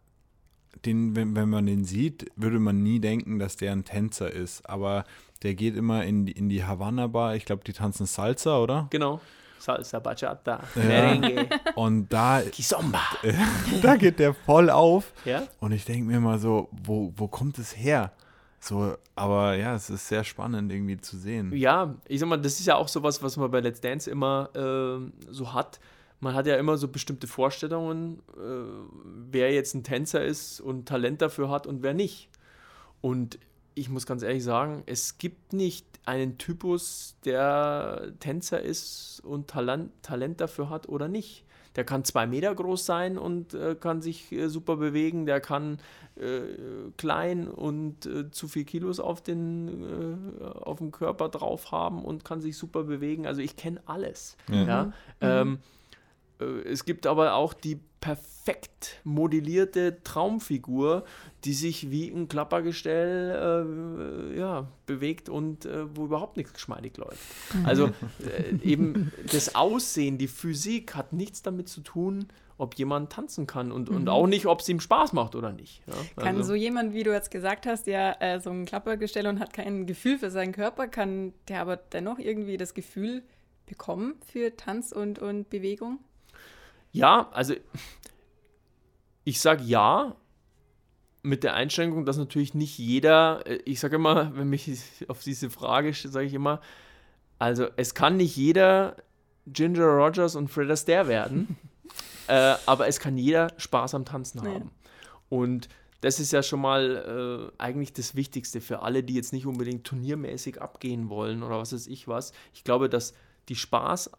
den, 0.86 1.16
wenn, 1.16 1.36
wenn 1.36 1.50
man 1.50 1.66
den 1.66 1.84
sieht, 1.84 2.32
würde 2.36 2.60
man 2.60 2.82
nie 2.82 3.00
denken, 3.00 3.40
dass 3.40 3.58
der 3.58 3.72
ein 3.72 3.86
Tänzer 3.86 4.32
ist. 4.32 4.69
Aber 4.69 5.04
der 5.41 5.56
geht 5.56 5.76
immer 5.76 6.06
in 6.06 6.26
die, 6.26 6.32
in 6.32 6.48
die 6.48 6.63
Havanna 6.63 7.08
Bar. 7.08 7.36
Ich 7.36 7.46
glaube, 7.46 7.63
die 7.65 7.74
tanzen 7.74 8.06
Salsa, 8.06 8.60
oder? 8.60 8.88
Genau. 8.91 9.19
Salsa, 9.63 9.99
Bachata, 9.99 10.60
Merengue. 10.76 11.47
Und 11.76 12.12
da, 12.12 12.41
Kizomba. 12.41 13.02
da 13.82 13.95
geht 13.95 14.19
der 14.19 14.34
voll 14.34 14.69
auf. 14.69 15.13
Ja? 15.23 15.43
Und 15.60 15.71
ich 15.71 15.86
denke 15.86 16.06
mir 16.06 16.19
mal 16.19 16.38
so, 16.38 16.67
wo, 16.84 17.13
wo 17.15 17.28
kommt 17.28 17.58
es 17.60 17.76
her? 17.78 18.12
So, 18.60 18.95
aber 19.15 19.56
ja, 19.56 19.76
es 19.76 19.89
ist 19.89 20.08
sehr 20.08 20.23
spannend 20.23 20.71
irgendwie 20.71 20.97
zu 20.97 21.17
sehen. 21.17 21.54
Ja, 21.56 21.95
ich 22.08 22.19
sag 22.19 22.28
mal, 22.28 22.38
das 22.38 22.60
ist 22.60 22.65
ja 22.65 22.76
auch 22.76 22.88
sowas, 22.88 23.23
was 23.23 23.38
man 23.38 23.52
bei 23.52 23.62
Let's 23.62 23.80
Dance 23.80 24.10
immer 24.10 24.49
äh, 24.54 25.32
so 25.32 25.54
hat. 25.54 25.80
Man 26.19 26.34
hat 26.34 26.45
ja 26.45 26.56
immer 26.56 26.78
so 26.78 26.88
bestimmte 26.88 27.28
Vorstellungen, 27.28 28.19
äh, 28.38 29.32
wer 29.32 29.54
jetzt 29.54 29.76
ein 29.76 29.84
Tänzer 29.84 30.23
ist 30.23 30.60
und 30.62 30.88
Talent 30.88 31.21
dafür 31.21 31.49
hat 31.49 31.67
und 31.67 31.84
wer 31.84 31.93
nicht. 31.93 32.30
Und 33.02 33.39
ich 33.75 33.89
muss 33.89 34.05
ganz 34.05 34.23
ehrlich 34.23 34.43
sagen, 34.43 34.83
es 34.86 35.17
gibt 35.17 35.53
nicht 35.53 35.86
einen 36.05 36.38
Typus, 36.38 37.15
der 37.25 38.13
Tänzer 38.19 38.62
ist 38.62 39.21
und 39.23 39.47
Talent, 39.47 39.91
Talent 40.01 40.41
dafür 40.41 40.69
hat 40.69 40.89
oder 40.89 41.07
nicht. 41.07 41.45
Der 41.75 41.83
kann 41.83 42.03
zwei 42.03 42.27
Meter 42.27 42.53
groß 42.53 42.86
sein 42.86 43.17
und 43.17 43.53
äh, 43.55 43.75
kann 43.75 44.01
sich 44.01 44.31
äh, 44.31 44.47
super 44.47 44.75
bewegen. 44.75 45.25
Der 45.25 45.41
kann 45.41 45.79
äh, 46.15 46.41
klein 46.97 47.47
und 47.47 48.05
äh, 48.05 48.29
zu 48.29 48.47
viel 48.47 48.63
Kilos 48.63 48.99
auf, 48.99 49.21
den, 49.21 50.39
äh, 50.39 50.43
auf 50.43 50.77
dem 50.77 50.91
Körper 50.91 51.29
drauf 51.29 51.71
haben 51.71 52.03
und 52.03 52.23
kann 52.23 52.41
sich 52.41 52.57
super 52.57 52.83
bewegen. 52.83 53.25
Also 53.25 53.41
ich 53.41 53.55
kenne 53.55 53.81
alles. 53.88 54.38
Ja. 54.51 54.63
ja? 54.65 54.83
Mhm. 54.86 54.93
Ähm, 55.21 55.53
äh, 55.53 55.57
es 56.65 56.86
gibt 56.86 57.08
aber 57.08 57.36
auch 57.36 57.54
die 57.54 57.80
perfekt 58.04 59.00
modellierte 59.06 60.04
Traumfigur, 60.04 61.06
die 61.46 61.54
sich 61.54 61.89
wie 61.89 62.10
ein 62.10 62.28
Klappergestell 62.28 64.34
äh, 64.36 64.38
ja, 64.38 64.67
bewegt 64.86 65.30
und 65.30 65.65
äh, 65.65 65.86
wo 65.96 66.06
überhaupt 66.06 66.36
nichts 66.36 66.52
geschmeidig 66.52 66.98
läuft. 66.98 67.22
Mhm. 67.54 67.65
Also 67.65 67.88
äh, 68.19 68.56
eben 68.62 69.13
das 69.32 69.56
Aussehen, 69.56 70.17
die 70.17 70.28
Physik 70.28 70.96
hat 70.96 71.13
nichts 71.13 71.43
damit 71.43 71.69
zu 71.69 71.80
tun, 71.80 72.28
ob 72.58 72.76
jemand 72.76 73.13
tanzen 73.13 73.48
kann 73.48 73.72
und, 73.72 73.89
mhm. 73.89 73.96
und 73.96 74.10
auch 74.10 74.28
nicht, 74.28 74.48
ob 74.48 74.60
es 74.60 74.67
ihm 74.67 74.82
Spaß 74.82 75.13
macht 75.13 75.36
oder 75.36 75.54
nicht. 75.54 75.82
Ja? 75.88 76.24
Kann 76.24 76.38
also. 76.38 76.50
so 76.50 76.56
jemand, 76.56 76.93
wie 76.93 77.04
du 77.04 77.13
jetzt 77.13 77.32
gesagt 77.32 77.65
hast, 77.65 77.88
der 77.88 78.22
äh, 78.22 78.41
so 78.41 78.50
ein 78.50 78.65
Klappergestell 78.65 79.28
und 79.28 79.39
hat 79.39 79.54
kein 79.54 79.86
Gefühl 79.86 80.17
für 80.17 80.30
seinen 80.30 80.52
Körper, 80.52 80.89
kann 80.89 81.34
der 81.48 81.62
aber 81.62 81.78
dennoch 81.78 82.19
irgendwie 82.19 82.58
das 82.58 82.74
Gefühl 82.74 83.24
bekommen 83.65 84.15
für 84.26 84.58
Tanz 84.58 84.91
und, 84.91 85.19
und 85.19 85.50
Bewegung? 85.50 86.00
Ja, 86.93 87.29
also 87.32 87.56
ich 89.25 89.41
sage 89.41 89.63
ja, 89.63 90.15
mit 91.23 91.43
der 91.43 91.56
Einschränkung, 91.56 92.06
dass 92.06 92.17
natürlich 92.17 92.53
nicht 92.53 92.77
jeder, 92.77 93.45
äh, 93.45 93.60
ich 93.65 93.79
sage 93.79 93.95
immer, 93.95 94.32
wenn 94.38 94.49
mich 94.49 94.71
auf 95.10 95.21
diese 95.21 95.49
Frage 95.49 95.93
sage 95.93 96.27
ich 96.27 96.34
immer, 96.34 96.62
also 97.39 97.67
es 97.75 97.93
kann 97.93 98.17
nicht 98.17 98.38
jeder 98.38 98.95
Ginger 99.47 99.86
Rogers 99.86 100.36
und 100.36 100.49
Fred 100.49 100.69
Astaire 100.71 101.08
werden. 101.08 101.58
Äh, 102.27 102.56
aber 102.67 102.88
es 102.88 103.01
kann 103.01 103.17
jeder 103.17 103.49
Spaß 103.58 103.95
am 103.95 104.06
Tanzen 104.06 104.41
nee. 104.43 104.53
haben. 104.53 104.71
Und 105.27 105.67
das 105.99 106.21
ist 106.21 106.32
ja 106.32 106.41
schon 106.41 106.62
mal 106.62 107.51
äh, 107.60 107.62
eigentlich 107.62 107.91
das 107.91 108.15
Wichtigste 108.15 108.62
für 108.62 108.82
alle, 108.82 109.03
die 109.03 109.13
jetzt 109.13 109.34
nicht 109.34 109.45
unbedingt 109.45 109.84
turniermäßig 109.84 110.62
abgehen 110.62 111.10
wollen 111.10 111.43
oder 111.43 111.60
was 111.60 111.73
weiß 111.73 111.88
ich 111.88 112.08
was. 112.08 112.32
Ich 112.53 112.63
glaube, 112.63 112.88
dass 112.88 113.13
die 113.49 113.58
Spaß, 113.58 114.12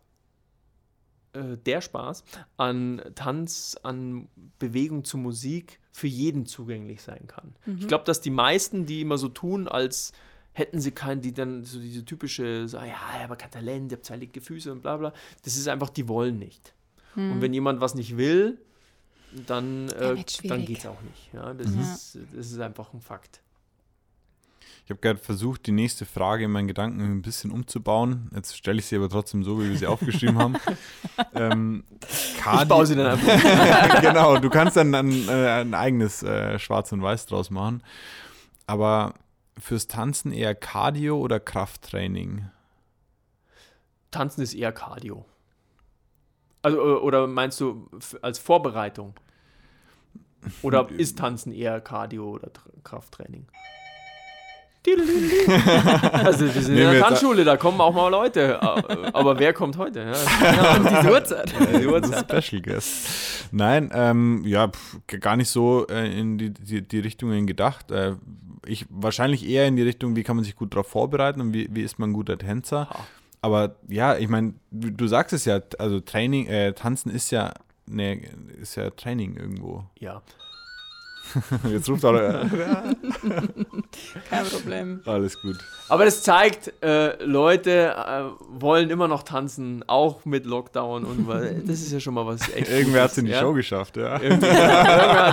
äh, 1.35 1.57
der 1.59 1.81
Spaß 1.81 2.25
an 2.57 3.03
Tanz, 3.15 3.77
an 3.83 4.29
Bewegung 4.59 5.05
zu 5.05 5.19
Musik 5.19 5.81
für 5.93 6.07
jeden 6.07 6.47
zugänglich 6.47 7.03
sein 7.03 7.27
kann. 7.27 7.55
Mhm. 7.67 7.79
Ich 7.81 7.89
glaube, 7.89 8.05
dass 8.05 8.21
die 8.21 8.31
meisten, 8.31 8.87
die 8.87 9.01
immer 9.01 9.19
so 9.19 9.29
tun, 9.29 9.69
als 9.69 10.13
hätten 10.53 10.81
sie 10.81 10.93
keinen, 10.93 11.21
die 11.21 11.35
dann 11.35 11.65
so 11.65 11.81
diese 11.81 12.05
typische, 12.05 12.69
so, 12.69 12.79
ja, 12.79 12.95
aber 13.25 13.37
kein 13.37 13.51
Talent, 13.51 13.93
ich 13.93 13.97
habe 13.97 14.03
zwei 14.03 14.17
linke 14.17 14.41
Füße 14.41 14.73
und 14.73 14.83
bla 14.83 14.97
bla, 14.97 15.13
das 15.43 15.57
ist 15.57 15.69
einfach, 15.69 15.91
die 15.91 16.09
wollen 16.09 16.39
nicht. 16.39 16.75
Hm. 17.15 17.33
Und 17.33 17.41
wenn 17.43 17.53
jemand 17.53 17.81
was 17.81 17.95
nicht 17.95 18.17
will, 18.17 18.59
dann, 19.47 19.89
äh, 19.91 20.17
dann 20.45 20.65
geht 20.65 20.79
es 20.79 20.87
auch 20.87 21.01
nicht. 21.03 21.33
Ja, 21.33 21.53
das, 21.55 21.69
mhm. 21.69 21.81
ist, 21.81 22.19
das 22.37 22.51
ist 22.53 22.61
einfach 22.61 22.95
ein 22.95 23.01
Fakt. 23.01 23.41
Ich 24.85 24.91
habe 24.91 25.01
gerade 25.01 25.19
versucht, 25.19 25.67
die 25.67 25.73
nächste 25.73 26.05
Frage 26.05 26.45
in 26.45 26.51
meinen 26.51 26.69
Gedanken 26.69 27.01
ein 27.01 27.23
bisschen 27.23 27.51
umzubauen. 27.51 28.31
Jetzt 28.35 28.55
stelle 28.55 28.81
ich 28.81 28.87
sie 28.87 28.97
aber 28.97 29.09
trotzdem 29.09 29.43
so, 29.43 29.59
wie 29.59 29.71
wir 29.71 29.79
sie 29.79 29.87
aufgeschrieben 29.87 30.39
haben. 30.39 30.57
ähm, 31.35 31.85
ich 32.03 32.69
baue 32.69 32.85
sie 32.85 32.95
dann 32.95 33.07
einfach. 33.07 34.01
genau, 34.03 34.39
du 34.39 34.51
kannst 34.51 34.77
dann 34.77 34.95
ein, 34.95 35.29
äh, 35.29 35.63
ein 35.63 35.73
eigenes 35.73 36.23
äh, 36.23 36.59
Schwarz 36.59 36.93
und 36.93 37.01
Weiß 37.01 37.25
draus 37.25 37.49
machen. 37.49 37.83
Aber 38.67 39.15
fürs 39.59 39.89
Tanzen 39.89 40.33
eher 40.33 40.55
Cardio 40.55 41.19
oder 41.19 41.41
Krafttraining? 41.41 42.51
Tanzen 44.11 44.43
ist 44.43 44.53
eher 44.53 44.73
Cardio. 44.73 45.25
Also, 46.61 47.01
oder 47.01 47.27
meinst 47.27 47.59
du 47.59 47.89
als 48.21 48.39
Vorbereitung? 48.39 49.15
Oder 50.61 50.91
ist 50.91 51.19
Tanzen 51.19 51.53
eher 51.53 51.81
Cardio 51.81 52.29
oder 52.29 52.51
Krafttraining? 52.83 53.47
also 56.13 56.55
wir 56.55 56.63
sind 56.63 56.77
in 56.77 56.91
der 56.91 57.01
Tanzschule, 57.01 57.45
da 57.45 57.57
kommen 57.57 57.81
auch 57.81 57.95
mal 57.95 58.09
Leute. 58.09 58.61
Aber 59.15 59.39
wer 59.39 59.55
kommt 59.55 59.79
heute? 59.79 60.13
Ja, 60.43 60.77
um 60.77 60.87
diese 60.87 61.11
Uhrzeit. 61.11 61.55
Ja, 61.59 61.79
die 61.79 61.87
Uhrzeit. 61.87 62.45
Special 62.45 62.61
Guest. 62.61 63.49
Nein, 63.51 63.91
ähm, 63.95 64.43
ja, 64.45 64.69
pff, 64.69 64.99
gar 65.21 65.37
nicht 65.37 65.49
so 65.49 65.87
äh, 65.87 66.21
in 66.21 66.37
die, 66.37 66.53
die, 66.53 66.83
die, 66.83 66.99
Richtungen 66.99 67.47
gedacht. 67.47 67.91
Äh, 67.91 68.17
ich 68.67 68.85
wahrscheinlich 68.91 69.49
eher 69.49 69.67
in 69.67 69.77
die 69.77 69.83
Richtung, 69.83 70.17
wie 70.17 70.23
kann 70.23 70.37
man 70.37 70.45
sich 70.45 70.55
gut 70.55 70.75
darauf 70.75 70.89
vorbereiten 70.89 71.41
und 71.41 71.55
wie, 71.55 71.69
wie 71.71 71.83
ist 71.83 71.99
man 71.99 72.11
ein 72.11 72.15
guter 72.15 72.37
Tänzer. 72.37 72.89
Aber 73.41 73.77
ja, 73.89 74.17
ich 74.19 74.29
meine, 74.29 74.55
du, 74.71 74.91
du, 74.91 75.07
sagst 75.07 75.33
es 75.33 75.47
ja, 75.47 75.61
also 75.79 76.01
Training, 76.01 76.47
äh, 76.47 76.73
Tanzen 76.75 77.11
ist 77.11 77.31
ja, 77.31 77.55
ne, 77.87 78.21
ist 78.61 78.77
ja 78.77 78.91
Training 78.91 79.37
irgendwo. 79.37 79.85
Ja. 79.99 80.23
Jetzt 81.71 81.89
ruft 81.89 82.05
er. 82.05 82.49
Kein 84.29 84.45
Problem. 84.47 85.01
Alles 85.05 85.41
gut. 85.41 85.57
Aber 85.89 86.05
das 86.05 86.23
zeigt, 86.23 86.73
äh, 86.83 87.23
Leute 87.25 87.95
äh, 87.97 88.25
wollen 88.49 88.91
immer 88.91 89.09
noch 89.09 89.23
tanzen, 89.23 89.85
auch 89.87 90.25
mit 90.25 90.47
Lockdown 90.47 91.05
und 91.05 91.29
das 91.29 91.81
ist 91.81 91.93
ja 91.93 92.01
schon 92.01 92.15
mal 92.15 92.27
was 92.27 92.49
echt. 92.55 92.69
Irgendwer 92.71 93.03
hat 93.03 93.13
es 93.13 93.19
in 93.19 93.27
die 93.27 93.33
ja? 93.33 93.41
Show 93.41 93.53
geschafft, 93.53 93.97
ja. 93.97 94.21
Irgendwer 94.21 95.33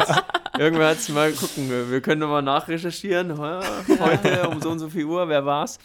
hat 0.90 0.98
es 0.98 1.10
mal 1.10 1.32
gucken. 1.32 1.70
Wir 1.90 2.02
können 2.02 2.22
mal 2.22 2.42
nachrecherchieren. 2.42 3.38
Heute 3.38 4.50
um 4.50 4.62
so 4.62 4.70
und 4.70 4.80
so 4.80 4.90
viel 4.90 5.06
Uhr, 5.06 5.28
wer 5.28 5.46
war's? 5.46 5.80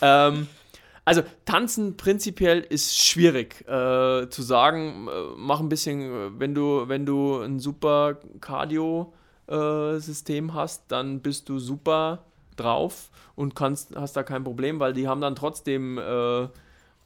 Ähm, 0.00 0.48
also 1.04 1.22
tanzen 1.46 1.96
prinzipiell 1.96 2.60
ist 2.60 2.98
schwierig 2.98 3.66
äh, 3.66 4.28
zu 4.28 4.42
sagen. 4.42 5.08
Äh, 5.08 5.10
mach 5.36 5.60
ein 5.60 5.70
bisschen, 5.70 6.38
wenn 6.38 6.54
du, 6.54 6.86
wenn 6.86 7.06
du 7.06 7.40
ein 7.40 7.60
super 7.60 8.18
Cardio 8.40 9.14
äh, 9.48 9.98
System 9.98 10.54
hast, 10.54 10.84
dann 10.88 11.20
bist 11.20 11.48
du 11.48 11.58
super 11.58 12.24
drauf 12.56 13.10
und 13.34 13.54
kannst, 13.54 13.96
hast 13.96 14.16
da 14.16 14.22
kein 14.22 14.44
Problem, 14.44 14.80
weil 14.80 14.92
die 14.92 15.08
haben 15.08 15.20
dann 15.20 15.36
trotzdem, 15.36 15.98
äh, 15.98 16.48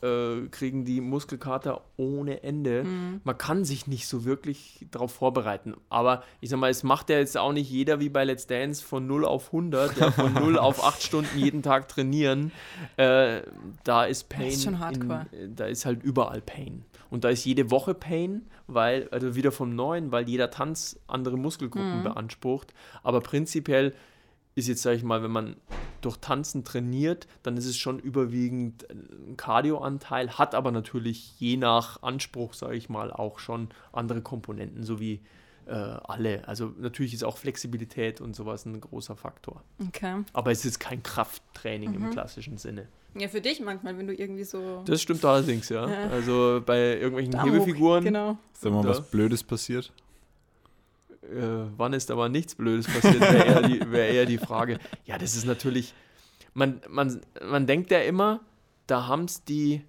äh, 0.03 0.49
kriegen 0.51 0.85
die 0.85 1.01
Muskelkater 1.01 1.83
ohne 1.97 2.43
Ende. 2.43 2.85
Mhm. 2.85 3.21
Man 3.23 3.39
kann 3.39 3.65
sich 3.65 3.87
nicht 3.87 4.09
so 4.09 4.25
wirklich 4.25 4.87
darauf 4.91 5.13
vorbereiten. 5.13 5.75
Aber 5.89 6.25
ich 6.41 6.51
sag 6.51 6.59
mal, 6.59 6.71
es 6.71 6.83
macht 6.83 7.11
ja 7.11 7.19
jetzt 7.19 7.37
auch 7.37 7.53
nicht 7.53 7.71
jeder 7.71 8.01
wie 8.01 8.09
bei 8.09 8.25
Let's 8.25 8.47
Dance 8.47 8.85
von 8.85 9.07
0 9.07 9.25
auf 9.25 9.49
100, 9.49 9.97
ja, 9.99 10.11
von 10.11 10.33
0 10.35 10.59
auf 10.59 10.85
8 10.85 11.03
Stunden 11.03 11.39
jeden 11.39 11.63
Tag 11.63 11.89
trainieren. 11.89 12.51
Äh, 12.97 13.43
da 13.85 14.05
ist 14.05 14.29
Pain. 14.29 14.47
Das 14.47 14.55
ist 14.55 14.65
schon 14.65 14.79
hardcore. 14.81 15.27
In, 15.31 15.55
da 15.55 15.67
ist 15.67 15.85
halt 15.85 16.03
überall 16.03 16.41
Pain. 16.41 16.85
Und 17.13 17.25
da 17.25 17.29
ist 17.29 17.45
jede 17.45 17.71
Woche 17.71 17.93
Pain, 17.93 18.47
weil, 18.67 19.07
also 19.11 19.35
wieder 19.35 19.53
vom 19.53 19.77
Neuen, 19.77 20.13
weil 20.13 20.27
jeder 20.27 20.51
Tanz 20.51 20.99
andere 21.09 21.37
Muskelgruppen 21.37 21.99
mhm. 21.99 22.05
beansprucht. 22.05 22.73
Aber 23.03 23.21
prinzipiell 23.21 23.93
ist 24.55 24.67
jetzt, 24.67 24.81
sage 24.81 24.97
ich 24.97 25.03
mal, 25.03 25.23
wenn 25.23 25.31
man 25.31 25.57
durch 26.01 26.17
Tanzen 26.17 26.65
trainiert, 26.65 27.27
dann 27.43 27.59
ist 27.59 27.67
es 27.67 27.77
schon 27.77 27.99
überwiegend 27.99 28.87
ein 28.91 29.37
Cardioanteil, 29.37 30.39
hat 30.39 30.55
aber 30.55 30.71
natürlich 30.71 31.39
je 31.39 31.59
nach 31.59 32.03
Anspruch, 32.03 32.55
sage 32.55 32.77
ich 32.77 32.89
mal, 32.89 33.13
auch 33.13 33.41
schon 33.41 33.69
andere 33.93 34.23
Komponenten, 34.23 34.83
so 34.83 34.99
wie 34.99 35.21
äh, 35.67 35.73
alle. 35.73 36.47
Also 36.49 36.73
natürlich 36.79 37.15
ist 37.15 37.25
auch 37.25 37.39
Flexibilität 37.39 38.21
und 38.21 38.35
sowas 38.35 38.65
ein 38.65 38.81
großer 38.81 39.17
Faktor. 39.17 39.63
Okay. 39.89 40.23
Aber 40.33 40.51
es 40.51 40.65
ist 40.65 40.81
kein 40.81 41.03
Krafttraining 41.03 41.91
mhm. 41.91 42.05
im 42.05 42.11
klassischen 42.11 42.59
Sinne. 42.59 42.89
Ja, 43.15 43.29
für 43.29 43.41
dich 43.41 43.61
manchmal, 43.61 43.99
wenn 43.99 44.07
du 44.07 44.15
irgendwie 44.15 44.45
so. 44.45 44.83
Das 44.87 45.03
stimmt 45.03 45.25
allerdings, 45.25 45.69
ja. 45.69 45.89
ja. 45.89 46.09
Also 46.09 46.63
bei 46.65 46.97
irgendwelchen 46.99 47.33
Daumen, 47.33 47.53
Hebefiguren. 47.53 48.05
Genau. 48.05 48.39
Ist 48.55 48.65
da 48.65 48.71
mal 48.71 48.85
was 48.85 49.11
Blödes 49.11 49.45
passiert? 49.45 49.93
Äh, 51.23 51.69
wann 51.77 51.93
ist 51.93 52.11
aber 52.11 52.29
nichts 52.29 52.55
Blödes 52.55 52.87
passiert, 52.87 53.21
wäre 53.21 53.45
eher, 53.45 53.63
die, 53.63 53.93
wär 53.93 54.09
eher 54.09 54.27
die 54.27 54.39
Frage. 54.39 54.79
Ja, 55.05 55.19
das 55.19 55.37
ist 55.37 55.45
natürlich. 55.45 55.95
Man, 56.55 56.81
man, 56.89 57.21
man 57.45 57.67
denkt 57.67 57.91
ja 57.91 58.01
immer, 58.01 58.41
da 58.87 59.07
haben 59.07 59.25
es 59.25 59.45
die, 59.45 59.83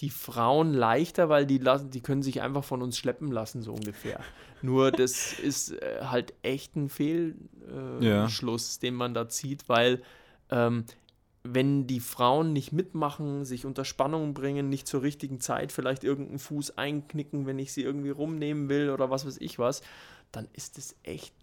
die 0.00 0.10
Frauen 0.10 0.74
leichter, 0.74 1.28
weil 1.28 1.46
die, 1.46 1.58
lassen, 1.58 1.90
die 1.90 2.02
können 2.02 2.22
sich 2.22 2.42
einfach 2.42 2.64
von 2.64 2.82
uns 2.82 2.98
schleppen 2.98 3.32
lassen, 3.32 3.62
so 3.62 3.72
ungefähr. 3.72 4.20
Nur 4.62 4.90
das 4.90 5.38
ist 5.38 5.70
äh, 5.70 6.02
halt 6.02 6.34
echt 6.42 6.76
ein 6.76 6.88
Fehlschluss, 6.88 8.02
äh, 8.02 8.74
ja. 8.74 8.80
den 8.82 8.94
man 8.94 9.14
da 9.14 9.28
zieht, 9.28 9.68
weil 9.68 10.02
ähm, 10.50 10.84
wenn 11.44 11.86
die 11.86 12.00
Frauen 12.00 12.52
nicht 12.52 12.72
mitmachen, 12.72 13.44
sich 13.44 13.64
unter 13.64 13.84
Spannung 13.84 14.34
bringen, 14.34 14.68
nicht 14.68 14.86
zur 14.86 15.02
richtigen 15.02 15.40
Zeit 15.40 15.72
vielleicht 15.72 16.04
irgendeinen 16.04 16.38
Fuß 16.38 16.76
einknicken, 16.76 17.46
wenn 17.46 17.58
ich 17.58 17.72
sie 17.72 17.82
irgendwie 17.82 18.10
rumnehmen 18.10 18.68
will 18.68 18.90
oder 18.90 19.10
was 19.10 19.26
weiß 19.26 19.38
ich 19.40 19.58
was, 19.58 19.82
dann 20.32 20.48
ist 20.52 20.78
es 20.78 20.96
echt 21.02 21.34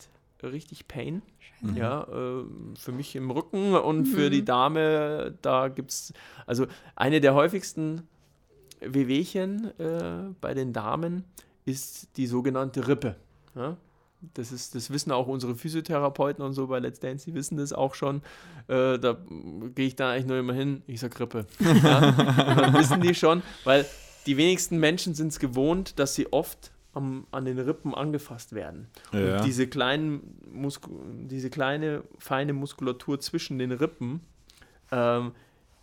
richtig 0.41 0.87
Pain. 0.87 1.21
Mhm. 1.61 1.77
Ja, 1.77 2.03
äh, 2.03 2.43
für 2.75 2.91
mich 2.91 3.15
im 3.15 3.31
Rücken 3.31 3.73
und 3.75 3.99
mhm. 3.99 4.05
für 4.05 4.29
die 4.29 4.43
Dame, 4.43 5.37
da 5.41 5.69
gibt 5.69 5.91
es, 5.91 6.13
also 6.45 6.67
eine 6.95 7.21
der 7.21 7.33
häufigsten 7.33 8.07
Wehwehchen 8.87 9.77
äh, 9.79 10.33
bei 10.41 10.53
den 10.53 10.73
Damen 10.73 11.23
ist 11.65 12.17
die 12.17 12.27
sogenannte 12.27 12.87
Rippe. 12.87 13.15
Ja? 13.55 13.77
Das, 14.33 14.51
ist, 14.51 14.75
das 14.75 14.89
wissen 14.89 15.11
auch 15.11 15.27
unsere 15.27 15.55
Physiotherapeuten 15.55 16.43
und 16.43 16.53
so 16.53 16.67
bei 16.67 16.79
Let's 16.79 16.99
Dance, 16.99 17.25
die 17.25 17.33
wissen 17.33 17.57
das 17.57 17.73
auch 17.73 17.93
schon. 17.93 18.21
Äh, 18.67 18.97
da 18.99 19.17
gehe 19.75 19.87
ich 19.87 19.95
da 19.95 20.11
eigentlich 20.11 20.27
nur 20.27 20.37
immer 20.37 20.53
hin, 20.53 20.81
ich 20.87 20.99
sage 20.99 21.15
Grippe. 21.15 21.45
Ja? 21.59 22.11
dann 22.55 22.73
wissen 22.73 23.01
die 23.01 23.15
schon, 23.15 23.41
weil 23.63 23.85
die 24.25 24.37
wenigsten 24.37 24.79
Menschen 24.79 25.13
sind 25.13 25.29
es 25.29 25.39
gewohnt, 25.39 25.99
dass 25.99 26.15
sie 26.15 26.31
oft 26.31 26.71
am, 26.93 27.27
an 27.31 27.45
den 27.45 27.59
Rippen 27.59 27.93
angefasst 27.93 28.53
werden. 28.53 28.87
Ja. 29.11 29.37
Und 29.37 29.45
diese, 29.45 29.67
kleinen 29.67 30.37
Musku 30.51 30.89
diese 31.25 31.49
kleine, 31.49 32.03
feine 32.17 32.53
Muskulatur 32.53 33.19
zwischen 33.19 33.57
den 33.57 33.71
Rippen, 33.71 34.21
ähm, 34.91 35.33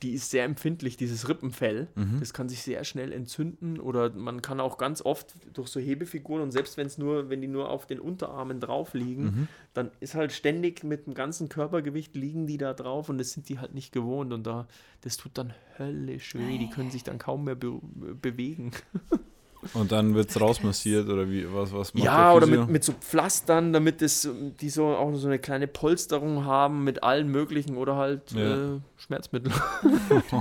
die 0.02 0.12
ist 0.12 0.30
sehr 0.30 0.44
empfindlich, 0.44 0.96
dieses 0.96 1.28
Rippenfell. 1.28 1.88
Mhm. 1.94 2.20
Das 2.20 2.32
kann 2.32 2.48
sich 2.48 2.62
sehr 2.62 2.84
schnell 2.84 3.12
entzünden 3.12 3.78
oder 3.78 4.10
man 4.10 4.40
kann 4.40 4.60
auch 4.60 4.78
ganz 4.78 5.02
oft 5.02 5.34
durch 5.52 5.68
so 5.68 5.78
Hebefiguren 5.78 6.42
und 6.42 6.52
selbst 6.52 6.76
wenn 6.76 6.86
es 6.86 6.96
nur, 6.96 7.28
wenn 7.28 7.40
die 7.40 7.48
nur 7.48 7.68
auf 7.68 7.86
den 7.86 8.00
Unterarmen 8.00 8.60
drauf 8.60 8.94
liegen, 8.94 9.24
mhm. 9.24 9.48
dann 9.74 9.90
ist 10.00 10.14
halt 10.14 10.32
ständig 10.32 10.84
mit 10.84 11.06
dem 11.06 11.14
ganzen 11.14 11.48
Körpergewicht 11.48 12.14
liegen 12.16 12.46
die 12.46 12.56
da 12.56 12.72
drauf 12.72 13.08
und 13.08 13.18
das 13.18 13.32
sind 13.32 13.48
die 13.48 13.58
halt 13.58 13.74
nicht 13.74 13.92
gewohnt 13.92 14.32
und 14.32 14.46
da, 14.46 14.66
das 15.02 15.16
tut 15.16 15.32
dann 15.34 15.52
höllisch 15.78 16.34
weh. 16.34 16.58
Die 16.58 16.70
können 16.70 16.90
sich 16.90 17.04
dann 17.04 17.18
kaum 17.18 17.44
mehr 17.44 17.56
be 17.56 17.80
bewegen. 18.20 18.72
Und 19.74 19.92
dann 19.92 20.14
wird 20.14 20.30
es 20.30 20.40
rausmassiert 20.40 21.08
oder 21.08 21.28
wie 21.30 21.46
was, 21.52 21.72
was 21.72 21.92
macht 21.92 22.04
Ja, 22.04 22.32
oder 22.32 22.46
mit, 22.46 22.68
mit 22.68 22.82
so 22.82 22.92
Pflastern, 22.92 23.72
damit 23.72 24.00
es, 24.00 24.28
die 24.60 24.70
so 24.70 24.86
auch 24.86 25.14
so 25.14 25.26
eine 25.26 25.38
kleine 25.38 25.66
Polsterung 25.66 26.46
haben 26.46 26.82
mit 26.84 27.02
allen 27.02 27.28
möglichen 27.28 27.76
oder 27.76 27.96
halt 27.96 28.32
ja. 28.32 28.76
äh, 28.76 28.80
Schmerzmitteln. 28.96 29.54
da 30.30 30.40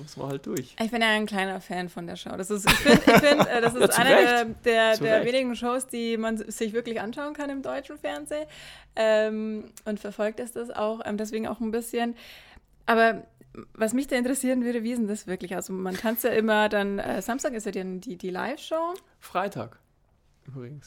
muss 0.00 0.16
man 0.16 0.28
halt 0.28 0.46
durch. 0.46 0.74
Ich 0.80 0.90
bin 0.90 1.00
ja 1.00 1.08
ein 1.08 1.26
kleiner 1.26 1.60
Fan 1.60 1.88
von 1.88 2.06
der 2.06 2.16
Show. 2.16 2.36
Das 2.36 2.50
ist, 2.50 2.68
ich 2.68 2.76
finde, 2.76 3.00
find, 3.00 3.46
äh, 3.46 3.60
das 3.60 3.74
ist 3.76 3.98
ja, 3.98 4.04
eine 4.04 4.54
der, 4.64 4.96
der, 4.96 4.98
der 4.98 5.24
wenigen 5.24 5.54
Shows, 5.54 5.86
die 5.86 6.16
man 6.16 6.38
sich 6.38 6.72
wirklich 6.72 7.00
anschauen 7.00 7.34
kann 7.34 7.50
im 7.50 7.62
deutschen 7.62 7.98
Fernsehen. 7.98 8.46
Ähm, 8.96 9.64
und 9.84 10.00
verfolgt 10.00 10.40
ist 10.40 10.56
das 10.56 10.70
auch, 10.70 11.00
ähm, 11.04 11.16
deswegen 11.16 11.46
auch 11.46 11.60
ein 11.60 11.70
bisschen. 11.70 12.16
Aber 12.86 13.22
was 13.74 13.92
mich 13.92 14.06
da 14.06 14.16
interessieren 14.16 14.64
würde, 14.64 14.82
wie 14.82 14.92
ist 14.92 14.98
denn 14.98 15.08
das 15.08 15.26
wirklich? 15.26 15.54
Also 15.54 15.72
man 15.72 15.96
kann 15.96 16.14
es 16.14 16.22
ja 16.22 16.30
immer 16.30 16.68
dann, 16.68 16.98
äh, 16.98 17.22
Samstag 17.22 17.52
ist 17.54 17.66
ja 17.66 17.72
die, 17.72 18.00
die, 18.00 18.16
die 18.16 18.30
Live-Show. 18.30 18.94
Freitag. 19.20 19.78
Übrigens. 20.46 20.86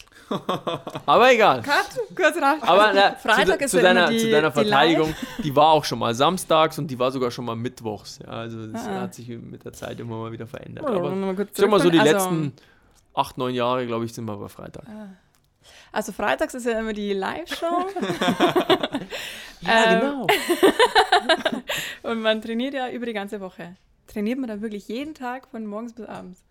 Aber 1.06 1.32
egal. 1.32 1.63
Cut, 1.63 1.99
kurz 2.15 2.39
nach. 2.39 2.62
Aber 2.62 2.91
na, 2.93 3.15
Freitag 3.15 3.58
zu, 3.60 3.65
ist 3.65 3.71
zu, 3.71 3.82
deiner, 3.82 4.10
die, 4.10 4.19
zu 4.19 4.30
deiner 4.30 4.51
Verteidigung, 4.51 5.15
die, 5.38 5.43
die, 5.43 5.56
war 5.56 5.69
auch 5.69 5.84
schon 5.84 5.97
mal 5.97 6.13
samstags 6.13 6.77
und 6.77 6.88
die 6.88 6.99
war 6.99 7.12
sogar 7.12 7.32
schon 7.32 7.45
mal 7.45 7.56
mittwochs. 7.56 8.19
Ja, 8.19 8.30
also 8.30 8.67
das 8.67 8.86
ah. 8.86 9.01
hat 9.01 9.15
sich 9.15 9.30
mit 9.30 9.65
der 9.65 9.73
Zeit 9.73 9.99
immer 9.99 10.17
mal 10.17 10.32
wieder 10.32 10.45
verändert. 10.45 10.86
Oh, 10.88 10.93
Aber 10.93 11.12
mal 11.12 11.47
sag 11.53 11.69
mal 11.69 11.80
so, 11.80 11.89
die 11.89 11.99
also, 11.99 12.12
letzten 12.12 12.53
acht, 13.15 13.38
neun 13.38 13.56
Jahre, 13.56 13.88
glaube 13.88 14.06
ich, 14.06 14.13
sind 14.13 14.25
wir 14.25 14.38
bei 14.38 14.47
Freitag. 14.47 14.84
Ah. 14.88 15.10
Also 15.91 16.12
freitags 16.12 16.53
ist 16.53 16.65
ja 16.65 16.80
immer 16.80 16.93
die 16.93 17.13
Live-Show. 17.13 17.88
ja, 19.62 19.93
ähm, 19.93 20.00
genau. 20.00 20.28
und 22.12 22.22
man 22.22 22.41
trainiert 22.41 22.74
ja 22.74 22.89
über 22.89 23.06
die 23.06 23.13
ganze 23.13 23.39
Woche. 23.39 23.76
Trainiert 24.08 24.39
man 24.39 24.48
dann 24.48 24.62
wirklich 24.62 24.88
jeden 24.88 25.13
Tag 25.13 25.48
von 25.48 25.65
morgens 25.65 25.93
bis 25.93 26.06
abends? 26.06 26.43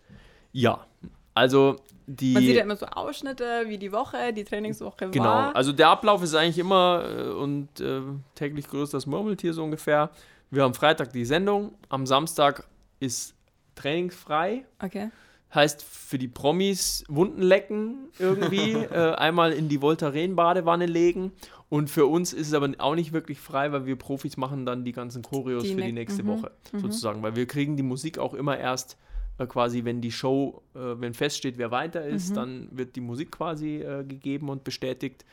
Ja, 0.51 0.85
also 1.33 1.75
die. 2.07 2.33
Man 2.33 2.43
sieht 2.43 2.55
ja 2.55 2.63
immer 2.63 2.75
so 2.75 2.87
Ausschnitte, 2.87 3.65
wie 3.67 3.77
die 3.77 3.91
Woche, 3.91 4.33
die 4.33 4.43
Trainingswoche 4.43 5.09
genau. 5.09 5.25
war. 5.25 5.41
Genau, 5.47 5.55
also 5.55 5.71
der 5.71 5.89
Ablauf 5.89 6.23
ist 6.23 6.33
eigentlich 6.33 6.57
immer 6.57 7.03
äh, 7.05 7.29
und 7.29 7.79
äh, 7.79 8.01
täglich 8.33 8.67
grüßt 8.67 8.93
das 8.93 9.05
Murmeltier 9.05 9.53
so 9.53 9.63
ungefähr. 9.63 10.09
Wir 10.49 10.63
haben 10.63 10.73
Freitag 10.73 11.11
die 11.11 11.25
Sendung, 11.25 11.75
am 11.89 12.05
Samstag 12.05 12.67
ist 12.99 13.35
trainingsfrei. 13.75 14.65
Okay. 14.83 15.11
Heißt 15.53 15.83
für 15.83 16.17
die 16.17 16.27
Promis 16.27 17.03
Wunden 17.07 17.41
lecken 17.41 18.09
irgendwie, 18.17 18.73
äh, 18.91 19.13
einmal 19.15 19.53
in 19.53 19.69
die 19.69 19.81
Voltaren-Badewanne 19.81 20.85
legen. 20.85 21.33
Und 21.69 21.89
für 21.89 22.05
uns 22.05 22.31
ist 22.31 22.47
es 22.47 22.53
aber 22.53 22.71
auch 22.77 22.95
nicht 22.95 23.11
wirklich 23.11 23.39
frei, 23.39 23.71
weil 23.71 23.85
wir 23.85 23.97
Profis 23.97 24.37
machen 24.37 24.65
dann 24.65 24.85
die 24.85 24.93
ganzen 24.93 25.21
Choreos 25.21 25.63
die 25.63 25.75
für 25.75 25.81
die 25.81 25.91
nächste 25.91 26.23
mhm. 26.23 26.27
Woche 26.27 26.51
mhm. 26.71 26.79
sozusagen. 26.79 27.21
Weil 27.23 27.35
wir 27.35 27.45
kriegen 27.45 27.75
die 27.75 27.83
Musik 27.83 28.19
auch 28.19 28.33
immer 28.33 28.57
erst 28.57 28.97
äh, 29.37 29.45
quasi, 29.45 29.83
wenn 29.83 30.01
die 30.01 30.11
Show, 30.11 30.61
äh, 30.75 30.79
wenn 30.79 31.13
feststeht, 31.13 31.57
wer 31.57 31.71
weiter 31.71 32.05
ist, 32.05 32.31
mhm. 32.31 32.35
dann 32.35 32.69
wird 32.71 32.95
die 32.95 33.01
Musik 33.01 33.31
quasi 33.31 33.81
äh, 33.81 34.03
gegeben 34.05 34.49
und 34.49 34.63
bestätigt. 34.63 35.25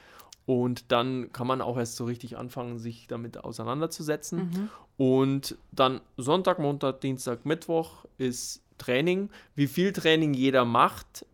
Und 0.46 0.92
dann 0.92 1.32
kann 1.32 1.46
man 1.46 1.60
auch 1.60 1.78
erst 1.78 1.96
so 1.96 2.04
richtig 2.04 2.36
anfangen, 2.36 2.78
sich 2.78 3.06
damit 3.06 3.42
auseinanderzusetzen. 3.42 4.38
Mhm. 4.38 4.68
Und 4.96 5.56
dann 5.72 6.00
Sonntag, 6.16 6.58
Montag, 6.58 7.00
Dienstag, 7.00 7.46
Mittwoch 7.46 8.04
ist 8.18 8.62
Training. 8.76 9.30
Wie 9.54 9.66
viel 9.66 9.92
Training 9.92 10.34
jeder 10.34 10.64
macht, 10.64 11.24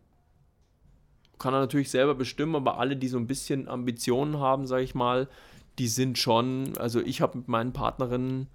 kann 1.41 1.55
er 1.55 1.61
natürlich 1.61 1.91
selber 1.91 2.15
bestimmen, 2.15 2.55
aber 2.55 2.79
alle, 2.79 2.97
die 2.97 3.09
so 3.09 3.19
ein 3.19 3.27
bisschen 3.27 3.67
Ambitionen 3.67 4.39
haben, 4.39 4.67
sage 4.67 4.85
ich 4.85 4.95
mal, 4.95 5.29
die 5.79 5.89
sind 5.89 6.19
schon, 6.19 6.75
also 6.79 7.01
ich 7.01 7.21
habe 7.21 7.39
mit 7.39 7.49
meinen 7.49 7.73
Partnerinnen, 7.73 8.49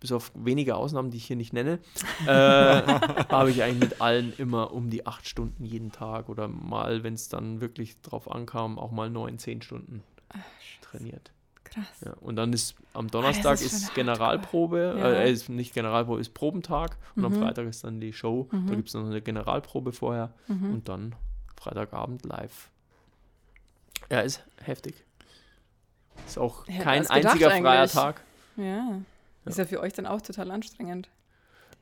bis 0.00 0.10
auf 0.10 0.32
wenige 0.34 0.74
Ausnahmen, 0.74 1.12
die 1.12 1.18
ich 1.18 1.26
hier 1.26 1.36
nicht 1.36 1.52
nenne, 1.52 1.78
äh, 2.26 2.26
habe 3.28 3.50
ich 3.50 3.62
eigentlich 3.62 3.90
mit 3.90 4.00
allen 4.00 4.32
immer 4.36 4.72
um 4.72 4.90
die 4.90 5.06
acht 5.06 5.28
Stunden 5.28 5.64
jeden 5.64 5.92
Tag 5.92 6.28
oder 6.28 6.48
mal, 6.48 7.04
wenn 7.04 7.14
es 7.14 7.28
dann 7.28 7.60
wirklich 7.60 8.00
drauf 8.00 8.30
ankam, 8.30 8.78
auch 8.80 8.90
mal 8.90 9.08
neun, 9.08 9.38
zehn 9.38 9.62
Stunden 9.62 10.02
Ach, 10.30 10.38
trainiert. 10.82 11.30
Krass. 11.62 11.86
Ja, 12.04 12.14
und 12.20 12.34
dann 12.34 12.52
ist 12.52 12.74
am 12.92 13.08
Donnerstag 13.08 13.52
ah, 13.52 13.54
ist, 13.54 13.72
ist 13.72 13.94
Generalprobe, 13.94 14.96
ja. 14.98 15.08
äh, 15.12 15.32
ist 15.32 15.48
nicht 15.48 15.72
Generalprobe, 15.72 16.20
ist 16.20 16.34
Probentag 16.34 16.98
und 17.14 17.20
mhm. 17.20 17.26
am 17.26 17.34
Freitag 17.34 17.66
ist 17.68 17.84
dann 17.84 18.00
die 18.00 18.12
Show. 18.12 18.48
Mhm. 18.50 18.66
Da 18.66 18.74
gibt 18.74 18.88
es 18.88 18.94
noch 18.94 19.06
eine 19.06 19.22
Generalprobe 19.22 19.92
vorher 19.92 20.34
mhm. 20.48 20.74
und 20.74 20.88
dann 20.88 21.14
Freitagabend 21.62 22.24
live. 22.24 22.70
Ja, 24.10 24.20
ist 24.20 24.42
heftig. 24.62 24.94
Ist 26.26 26.38
auch 26.38 26.66
ja, 26.66 26.82
kein 26.82 27.06
einziger 27.06 27.50
freier 27.50 27.88
Tag. 27.88 28.20
Ja. 28.56 29.00
Ist 29.44 29.58
ja 29.58 29.64
für 29.64 29.80
euch 29.80 29.92
dann 29.92 30.06
auch 30.06 30.20
total 30.20 30.50
anstrengend. 30.50 31.08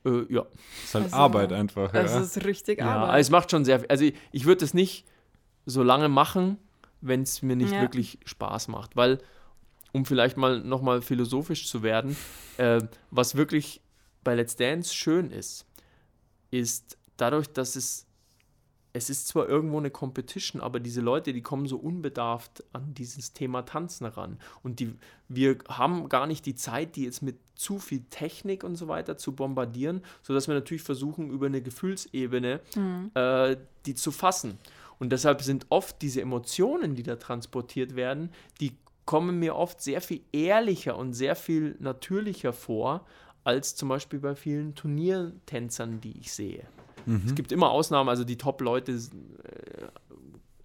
Äh, 0.05 0.31
ja. 0.33 0.45
Ist 0.83 0.95
halt 0.95 1.05
also, 1.05 1.15
Arbeit 1.15 1.51
einfach. 1.51 1.91
Das 1.91 2.13
ja. 2.13 2.21
ist 2.21 2.45
richtig 2.45 2.79
ja, 2.79 2.95
Arbeit. 2.95 3.21
Es 3.21 3.29
macht 3.29 3.51
schon 3.51 3.65
sehr 3.65 3.79
viel. 3.79 3.89
Also 3.89 4.05
ich, 4.05 4.15
ich 4.31 4.45
würde 4.45 4.63
es 4.63 4.73
nicht 4.73 5.05
so 5.65 5.83
lange 5.83 6.09
machen, 6.09 6.57
wenn 7.01 7.23
es 7.23 7.41
mir 7.41 7.55
nicht 7.55 7.73
ja. 7.73 7.81
wirklich 7.81 8.19
Spaß 8.25 8.67
macht. 8.67 8.95
Weil, 8.95 9.19
um 9.91 10.05
vielleicht 10.05 10.37
mal 10.37 10.59
nochmal 10.59 11.01
philosophisch 11.01 11.67
zu 11.67 11.83
werden, 11.83 12.15
äh, 12.57 12.81
was 13.09 13.35
wirklich 13.35 13.81
bei 14.23 14.35
Let's 14.35 14.55
Dance 14.55 14.93
schön 14.93 15.31
ist, 15.31 15.65
ist 16.51 16.97
dadurch, 17.17 17.47
dass 17.47 17.75
es 17.75 18.05
es 18.93 19.09
ist 19.09 19.27
zwar 19.27 19.47
irgendwo 19.47 19.77
eine 19.77 19.91
Competition, 19.91 20.61
aber 20.61 20.79
diese 20.79 21.01
Leute, 21.01 21.33
die 21.33 21.41
kommen 21.41 21.65
so 21.65 21.77
unbedarft 21.77 22.63
an 22.73 22.93
dieses 22.93 23.33
Thema 23.33 23.61
Tanzen 23.63 24.05
ran. 24.05 24.37
Und 24.63 24.79
die, 24.79 24.95
wir 25.29 25.57
haben 25.69 26.09
gar 26.09 26.27
nicht 26.27 26.45
die 26.45 26.55
Zeit, 26.55 26.95
die 26.95 27.05
jetzt 27.05 27.21
mit 27.21 27.37
zu 27.55 27.79
viel 27.79 28.03
Technik 28.09 28.63
und 28.63 28.75
so 28.75 28.87
weiter 28.87 29.17
zu 29.17 29.33
bombardieren, 29.33 30.01
sodass 30.23 30.47
wir 30.47 30.55
natürlich 30.55 30.83
versuchen, 30.83 31.29
über 31.29 31.45
eine 31.45 31.61
Gefühlsebene 31.61 32.59
mhm. 32.75 33.11
äh, 33.13 33.57
die 33.85 33.95
zu 33.95 34.11
fassen. 34.11 34.57
Und 34.99 35.11
deshalb 35.11 35.41
sind 35.41 35.65
oft 35.69 36.01
diese 36.01 36.21
Emotionen, 36.21 36.95
die 36.95 37.03
da 37.03 37.15
transportiert 37.15 37.95
werden, 37.95 38.29
die 38.59 38.73
kommen 39.05 39.39
mir 39.39 39.55
oft 39.55 39.81
sehr 39.81 40.01
viel 40.01 40.21
ehrlicher 40.31 40.97
und 40.97 41.13
sehr 41.13 41.35
viel 41.35 41.75
natürlicher 41.79 42.53
vor, 42.53 43.05
als 43.43 43.75
zum 43.75 43.89
Beispiel 43.89 44.19
bei 44.19 44.35
vielen 44.35 44.75
Turniertänzern, 44.75 46.01
die 46.01 46.19
ich 46.19 46.31
sehe. 46.31 46.67
Mhm. 47.05 47.23
Es 47.25 47.35
gibt 47.35 47.51
immer 47.51 47.71
Ausnahmen, 47.71 48.09
also 48.09 48.23
die 48.23 48.37
Top-Leute 48.37 48.91
äh, 48.93 48.97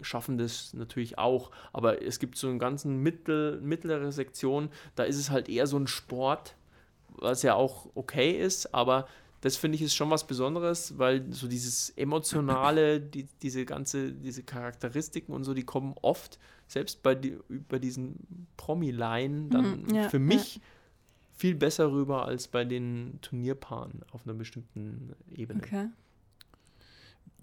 schaffen 0.01 0.37
das 0.37 0.73
natürlich 0.73 1.17
auch, 1.17 1.51
aber 1.73 2.01
es 2.01 2.19
gibt 2.19 2.37
so 2.37 2.47
eine 2.47 2.57
ganzen 2.57 3.01
mittel, 3.01 3.59
mittlere 3.61 4.11
Sektion, 4.11 4.69
da 4.95 5.03
ist 5.03 5.17
es 5.17 5.29
halt 5.29 5.49
eher 5.49 5.67
so 5.67 5.77
ein 5.77 5.87
Sport, 5.87 6.55
was 7.09 7.43
ja 7.43 7.55
auch 7.55 7.89
okay 7.95 8.31
ist, 8.31 8.73
aber 8.73 9.07
das 9.41 9.55
finde 9.55 9.75
ich 9.75 9.81
ist 9.81 9.95
schon 9.95 10.09
was 10.09 10.25
Besonderes, 10.25 10.97
weil 10.97 11.31
so 11.31 11.47
dieses 11.47 11.91
emotionale, 11.91 12.99
die, 13.01 13.27
diese 13.41 13.65
ganze, 13.65 14.11
diese 14.11 14.43
Charakteristiken 14.43 15.33
und 15.33 15.43
so, 15.43 15.53
die 15.53 15.63
kommen 15.63 15.95
oft, 16.01 16.39
selbst 16.67 17.03
bei, 17.03 17.15
die, 17.15 17.37
bei 17.69 17.79
diesen 17.79 18.47
Promi-Line, 18.57 19.49
dann 19.49 19.83
mhm, 19.83 19.95
ja, 19.95 20.09
für 20.09 20.19
mich 20.19 20.55
ja. 20.55 20.61
viel 21.35 21.55
besser 21.55 21.91
rüber 21.91 22.25
als 22.25 22.47
bei 22.47 22.65
den 22.65 23.19
Turnierpaaren 23.21 24.01
auf 24.11 24.25
einer 24.25 24.33
bestimmten 24.33 25.13
Ebene. 25.33 25.61
Okay. 25.63 25.87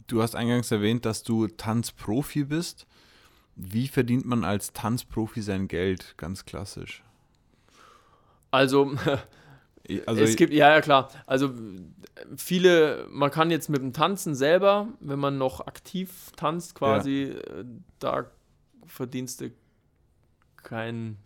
Du 0.06 0.22
hast 0.22 0.34
eingangs 0.34 0.70
erwähnt, 0.70 1.04
dass 1.04 1.22
du 1.22 1.46
Tanzprofi 1.46 2.44
bist. 2.44 2.86
Wie 3.56 3.88
verdient 3.88 4.26
man 4.26 4.44
als 4.44 4.72
Tanzprofi 4.72 5.40
sein 5.40 5.68
Geld? 5.68 6.14
Ganz 6.16 6.44
klassisch. 6.44 7.02
Also, 8.50 8.94
also 10.06 10.22
es 10.22 10.36
gibt, 10.36 10.52
ja, 10.52 10.70
ja, 10.70 10.80
klar. 10.80 11.10
Also, 11.26 11.52
viele, 12.36 13.06
man 13.10 13.30
kann 13.30 13.50
jetzt 13.50 13.68
mit 13.68 13.80
dem 13.80 13.92
Tanzen 13.92 14.34
selber, 14.34 14.88
wenn 15.00 15.18
man 15.18 15.38
noch 15.38 15.66
aktiv 15.66 16.30
tanzt, 16.36 16.74
quasi, 16.74 17.34
ja. 17.34 17.60
Äh, 17.60 17.64
da 17.98 18.30
verdienst 18.86 19.40
du 19.40 19.50
kein 20.62 21.16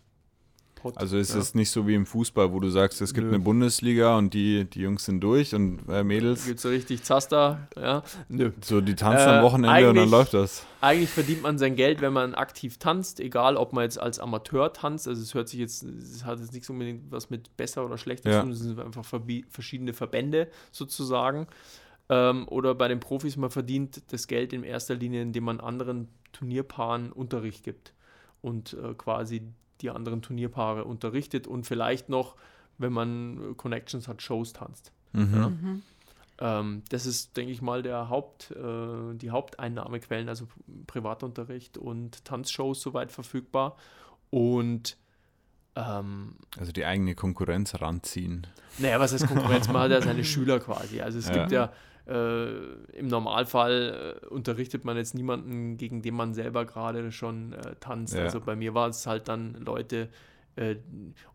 Pot. 0.79 0.97
Also 0.97 1.19
ist 1.19 1.35
ja. 1.35 1.41
es 1.41 1.55
nicht 1.55 1.71
so 1.71 1.87
wie 1.87 1.95
im 1.95 2.07
Fußball, 2.07 2.53
wo 2.53 2.61
du 2.61 2.71
sagst, 2.71 3.01
es 3.01 3.13
gibt 3.13 3.27
Nö. 3.27 3.35
eine 3.35 3.43
Bundesliga 3.43 4.17
und 4.17 4.33
die, 4.33 4.65
die 4.65 4.81
Jungs 4.81 5.05
sind 5.05 5.21
durch 5.21 5.55
und 5.55 5.81
äh, 5.89 6.05
Mädels. 6.05 6.47
Gibt 6.47 6.61
so 6.61 6.69
richtig 6.69 7.03
Zaster, 7.03 7.69
ja. 7.77 8.03
Nö. 8.29 8.53
So, 8.63 8.81
die 8.81 8.95
tanzen 8.95 9.29
äh, 9.29 9.33
am 9.33 9.45
Wochenende 9.45 9.91
und 9.91 9.97
dann 9.97 10.11
läuft 10.11 10.35
das. 10.35 10.65
Eigentlich 10.81 11.11
verdient 11.11 11.43
man 11.43 11.59
sein 11.59 11.75
Geld, 11.77 12.01
wenn 12.01 12.13
man 12.13 12.35
aktiv 12.35 12.79
tanzt, 12.79 13.21
egal 13.21 13.57
ob 13.57 13.73
man 13.73 13.85
jetzt 13.85 14.01
als 14.01 14.19
Amateur 14.19 14.73
tanzt. 14.73 15.09
Also 15.09 15.21
es 15.21 15.35
hört 15.35 15.49
sich 15.49 15.61
jetzt, 15.61 15.83
es 15.83 16.25
hat 16.25 16.39
jetzt 16.39 16.53
nichts 16.53 16.71
unbedingt 16.71 17.11
was 17.11 17.31
mit 17.31 17.57
besser 17.57 17.85
oder 17.85 17.99
schlechter 17.99 18.31
ja. 18.31 18.37
zu 18.39 18.43
tun, 18.45 18.53
es 18.53 18.61
sind 18.61 18.79
einfach 18.79 19.05
verschiedene 19.51 19.93
Verbände 19.93 20.49
sozusagen. 20.71 21.49
Ähm, 22.09 22.47
oder 22.49 22.75
bei 22.75 22.89
den 22.89 23.01
Profis, 23.01 23.37
man 23.37 23.51
verdient 23.51 24.03
das 24.13 24.29
Geld 24.29 24.53
in 24.53 24.63
erster 24.63 24.95
Linie, 24.95 25.23
indem 25.23 25.45
man 25.45 25.61
anderen 25.61 26.09
Turnierpaaren 26.33 27.13
Unterricht 27.13 27.65
gibt 27.65 27.93
und 28.41 28.75
äh, 28.75 28.95
quasi 28.95 29.43
die 29.81 29.91
anderen 29.91 30.23
Turnierpaare 30.23 30.85
unterrichtet 30.85 31.47
und 31.47 31.67
vielleicht 31.67 32.09
noch, 32.09 32.37
wenn 32.79 32.93
man 32.93 33.57
Connections 33.57 34.09
hat, 34.09 34.23
Shows 34.23 34.53
tanzt. 34.53 34.93
Mhm. 35.13 35.35
Ja? 35.35 35.49
Mhm. 35.49 35.83
Ähm, 36.41 36.83
das 36.91 37.07
ist, 37.07 37.37
denke 37.37 37.53
ich 37.53 37.63
mal, 37.63 37.83
der 37.83 38.09
Haupt, 38.09 38.53
äh, 38.53 39.15
die 39.15 39.31
Haupteinnahmequellen, 39.31 40.29
also 40.29 40.47
Privatunterricht 40.87 41.79
und 41.79 42.25
Tanzshows 42.25 42.81
soweit 42.81 43.11
verfügbar. 43.11 43.77
Und 44.31 44.97
ähm, 45.75 46.37
also 46.59 46.73
die 46.73 46.85
eigene 46.85 47.15
Konkurrenz 47.15 47.81
ranziehen. 47.81 48.47
Naja, 48.79 49.01
was 49.01 49.13
heißt 49.13 49.27
Konkurrenz? 49.27 49.69
Man 49.69 49.83
hat 49.83 49.91
ja 49.91 50.03
seine 50.03 50.25
Schüler 50.25 50.61
quasi. 50.61 51.01
Also 51.01 51.19
es 51.19 51.29
ja. 51.29 51.35
gibt 51.35 51.53
ja 51.53 51.73
äh, 52.09 52.97
Im 52.97 53.09
Normalfall 53.09 54.21
äh, 54.23 54.27
unterrichtet 54.27 54.85
man 54.85 54.97
jetzt 54.97 55.15
niemanden, 55.15 55.77
gegen 55.77 56.01
den 56.01 56.15
man 56.15 56.33
selber 56.33 56.65
gerade 56.65 57.13
schon 57.13 57.53
äh, 57.53 57.77
tanzt. 57.81 58.15
Ja. 58.15 58.25
Also 58.25 58.41
bei 58.41 58.57
mir 58.57 58.75
war 58.75 58.89
es 58.89 59.07
halt 59.07 59.29
dann 59.29 59.55
Leute, 59.55 60.09
äh, 60.57 60.77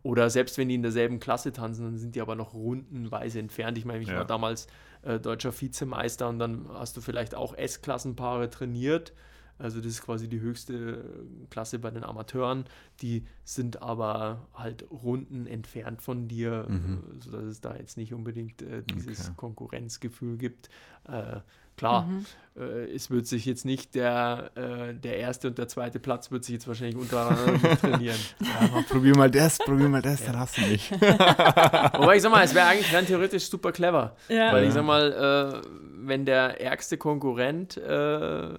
oder 0.02 0.30
selbst 0.30 0.58
wenn 0.58 0.68
die 0.68 0.74
in 0.74 0.82
derselben 0.82 1.20
Klasse 1.20 1.52
tanzen, 1.52 1.84
dann 1.84 1.98
sind 1.98 2.16
die 2.16 2.20
aber 2.20 2.34
noch 2.34 2.54
rundenweise 2.54 3.38
entfernt. 3.38 3.78
Ich 3.78 3.84
meine, 3.84 4.02
ich 4.02 4.08
ja. 4.08 4.16
war 4.16 4.24
damals 4.24 4.66
äh, 5.02 5.20
deutscher 5.20 5.58
Vizemeister 5.58 6.28
und 6.28 6.40
dann 6.40 6.66
hast 6.74 6.96
du 6.96 7.00
vielleicht 7.00 7.34
auch 7.34 7.56
S-Klassenpaare 7.56 8.50
trainiert 8.50 9.12
also 9.58 9.78
das 9.78 9.86
ist 9.86 10.02
quasi 10.02 10.28
die 10.28 10.40
höchste 10.40 11.04
Klasse 11.50 11.78
bei 11.78 11.90
den 11.90 12.04
Amateuren. 12.04 12.64
Die 13.02 13.24
sind 13.44 13.82
aber 13.82 14.48
halt 14.54 14.84
Runden 14.90 15.46
entfernt 15.46 16.02
von 16.02 16.26
dir, 16.28 16.66
mhm. 16.68 17.02
sodass 17.20 17.44
es 17.44 17.60
da 17.60 17.76
jetzt 17.76 17.96
nicht 17.96 18.12
unbedingt 18.12 18.62
äh, 18.62 18.82
dieses 18.82 19.26
okay. 19.26 19.34
Konkurrenzgefühl 19.36 20.38
gibt. 20.38 20.70
Äh, 21.06 21.40
klar, 21.76 22.06
mhm. 22.06 22.26
äh, 22.56 22.92
es 22.92 23.10
wird 23.10 23.26
sich 23.26 23.44
jetzt 23.44 23.64
nicht 23.64 23.94
der, 23.94 24.50
äh, 24.56 24.94
der 24.94 25.18
erste 25.18 25.48
und 25.48 25.58
der 25.58 25.68
zweite 25.68 26.00
Platz 26.00 26.30
wird 26.30 26.44
sich 26.44 26.54
jetzt 26.54 26.66
wahrscheinlich 26.66 26.96
untereinander 26.96 27.76
trainieren. 27.80 28.18
Ja, 28.40 28.82
probier 28.88 29.16
mal 29.16 29.30
das, 29.30 29.58
probier 29.58 29.88
mal 29.88 30.02
das, 30.02 30.20
ja. 30.20 30.32
dann 30.32 30.40
hast 30.40 30.56
du 30.56 30.62
mich. 30.62 30.90
Wobei 30.92 32.16
ich 32.16 32.22
sag 32.22 32.32
mal, 32.32 32.44
es 32.44 32.54
wäre 32.54 32.66
eigentlich 32.66 32.92
rein 32.92 33.06
theoretisch 33.06 33.48
super 33.48 33.70
clever. 33.70 34.16
Ja. 34.28 34.52
Weil 34.52 34.64
ich 34.64 34.72
sag 34.72 34.84
mal, 34.84 35.62
äh, 35.62 35.68
wenn 36.06 36.24
der 36.24 36.60
ärgste 36.60 36.98
Konkurrent 36.98 37.76
äh, 37.76 38.54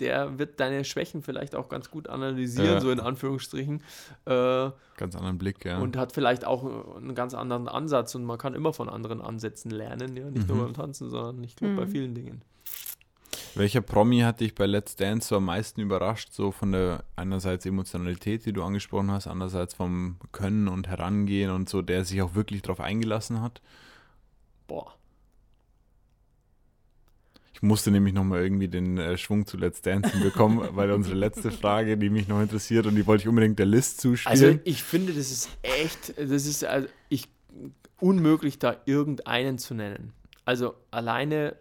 der 0.00 0.38
wird 0.38 0.60
deine 0.60 0.84
Schwächen 0.84 1.22
vielleicht 1.22 1.54
auch 1.54 1.68
ganz 1.68 1.90
gut 1.90 2.08
analysieren, 2.08 2.74
ja. 2.74 2.80
so 2.80 2.90
in 2.90 3.00
Anführungsstrichen. 3.00 3.82
Äh, 4.26 4.70
ganz 4.96 5.16
anderen 5.16 5.38
Blick, 5.38 5.64
ja. 5.64 5.78
Und 5.78 5.96
hat 5.96 6.12
vielleicht 6.12 6.44
auch 6.44 6.96
einen 6.96 7.14
ganz 7.14 7.34
anderen 7.34 7.68
Ansatz 7.68 8.14
und 8.14 8.24
man 8.24 8.38
kann 8.38 8.54
immer 8.54 8.72
von 8.72 8.88
anderen 8.88 9.20
Ansätzen 9.20 9.70
lernen, 9.70 10.16
ja, 10.16 10.30
nicht 10.30 10.48
mhm. 10.48 10.56
nur 10.56 10.64
beim 10.64 10.74
Tanzen, 10.74 11.10
sondern 11.10 11.42
ich 11.44 11.56
glaube 11.56 11.74
mhm. 11.74 11.76
bei 11.76 11.86
vielen 11.86 12.14
Dingen. 12.14 12.42
Welcher 13.56 13.80
Promi 13.80 14.20
hat 14.20 14.40
dich 14.40 14.54
bei 14.54 14.66
Let's 14.66 14.96
Dance 14.96 15.28
so 15.28 15.36
am 15.36 15.46
meisten 15.46 15.80
überrascht? 15.80 16.30
So 16.30 16.50
von 16.52 16.72
der 16.72 17.04
einerseits 17.16 17.64
Emotionalität, 17.64 18.44
die 18.44 18.52
du 18.52 18.62
angesprochen 18.62 19.10
hast, 19.10 19.26
andererseits 19.26 19.72
vom 19.72 20.16
Können 20.30 20.68
und 20.68 20.88
Herangehen 20.88 21.50
und 21.50 21.66
so, 21.66 21.80
der 21.80 22.04
sich 22.04 22.20
auch 22.20 22.34
wirklich 22.34 22.60
darauf 22.60 22.80
eingelassen 22.80 23.40
hat? 23.40 23.62
Boah. 24.66 24.94
Musste 27.66 27.90
nämlich 27.90 28.14
nochmal 28.14 28.42
irgendwie 28.42 28.68
den 28.68 28.98
äh, 28.98 29.18
Schwung 29.18 29.46
zu 29.46 29.56
Let's 29.56 29.82
Dancing 29.82 30.20
bekommen, 30.22 30.68
weil 30.72 30.90
unsere 30.92 31.16
letzte 31.16 31.50
Frage, 31.50 31.96
die 31.96 32.10
mich 32.10 32.28
noch 32.28 32.40
interessiert 32.40 32.86
und 32.86 32.94
die 32.94 33.06
wollte 33.06 33.22
ich 33.22 33.28
unbedingt 33.28 33.58
der 33.58 33.66
List 33.66 34.00
zuspielen. 34.00 34.30
Also 34.30 34.60
ich 34.64 34.82
finde, 34.82 35.12
das 35.12 35.30
ist 35.30 35.50
echt, 35.62 36.14
das 36.16 36.46
ist 36.46 36.64
also 36.64 36.88
ich, 37.08 37.28
unmöglich, 38.00 38.58
da 38.58 38.76
irgendeinen 38.84 39.58
zu 39.58 39.74
nennen. 39.74 40.12
Also 40.44 40.74
alleine 40.90 41.56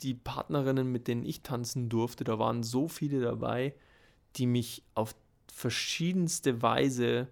die 0.00 0.14
Partnerinnen, 0.14 0.90
mit 0.90 1.08
denen 1.08 1.24
ich 1.24 1.42
tanzen 1.42 1.88
durfte, 1.88 2.24
da 2.24 2.38
waren 2.38 2.62
so 2.62 2.88
viele 2.88 3.20
dabei, 3.20 3.74
die 4.36 4.46
mich 4.46 4.82
auf 4.94 5.14
verschiedenste 5.52 6.62
Weise 6.62 7.28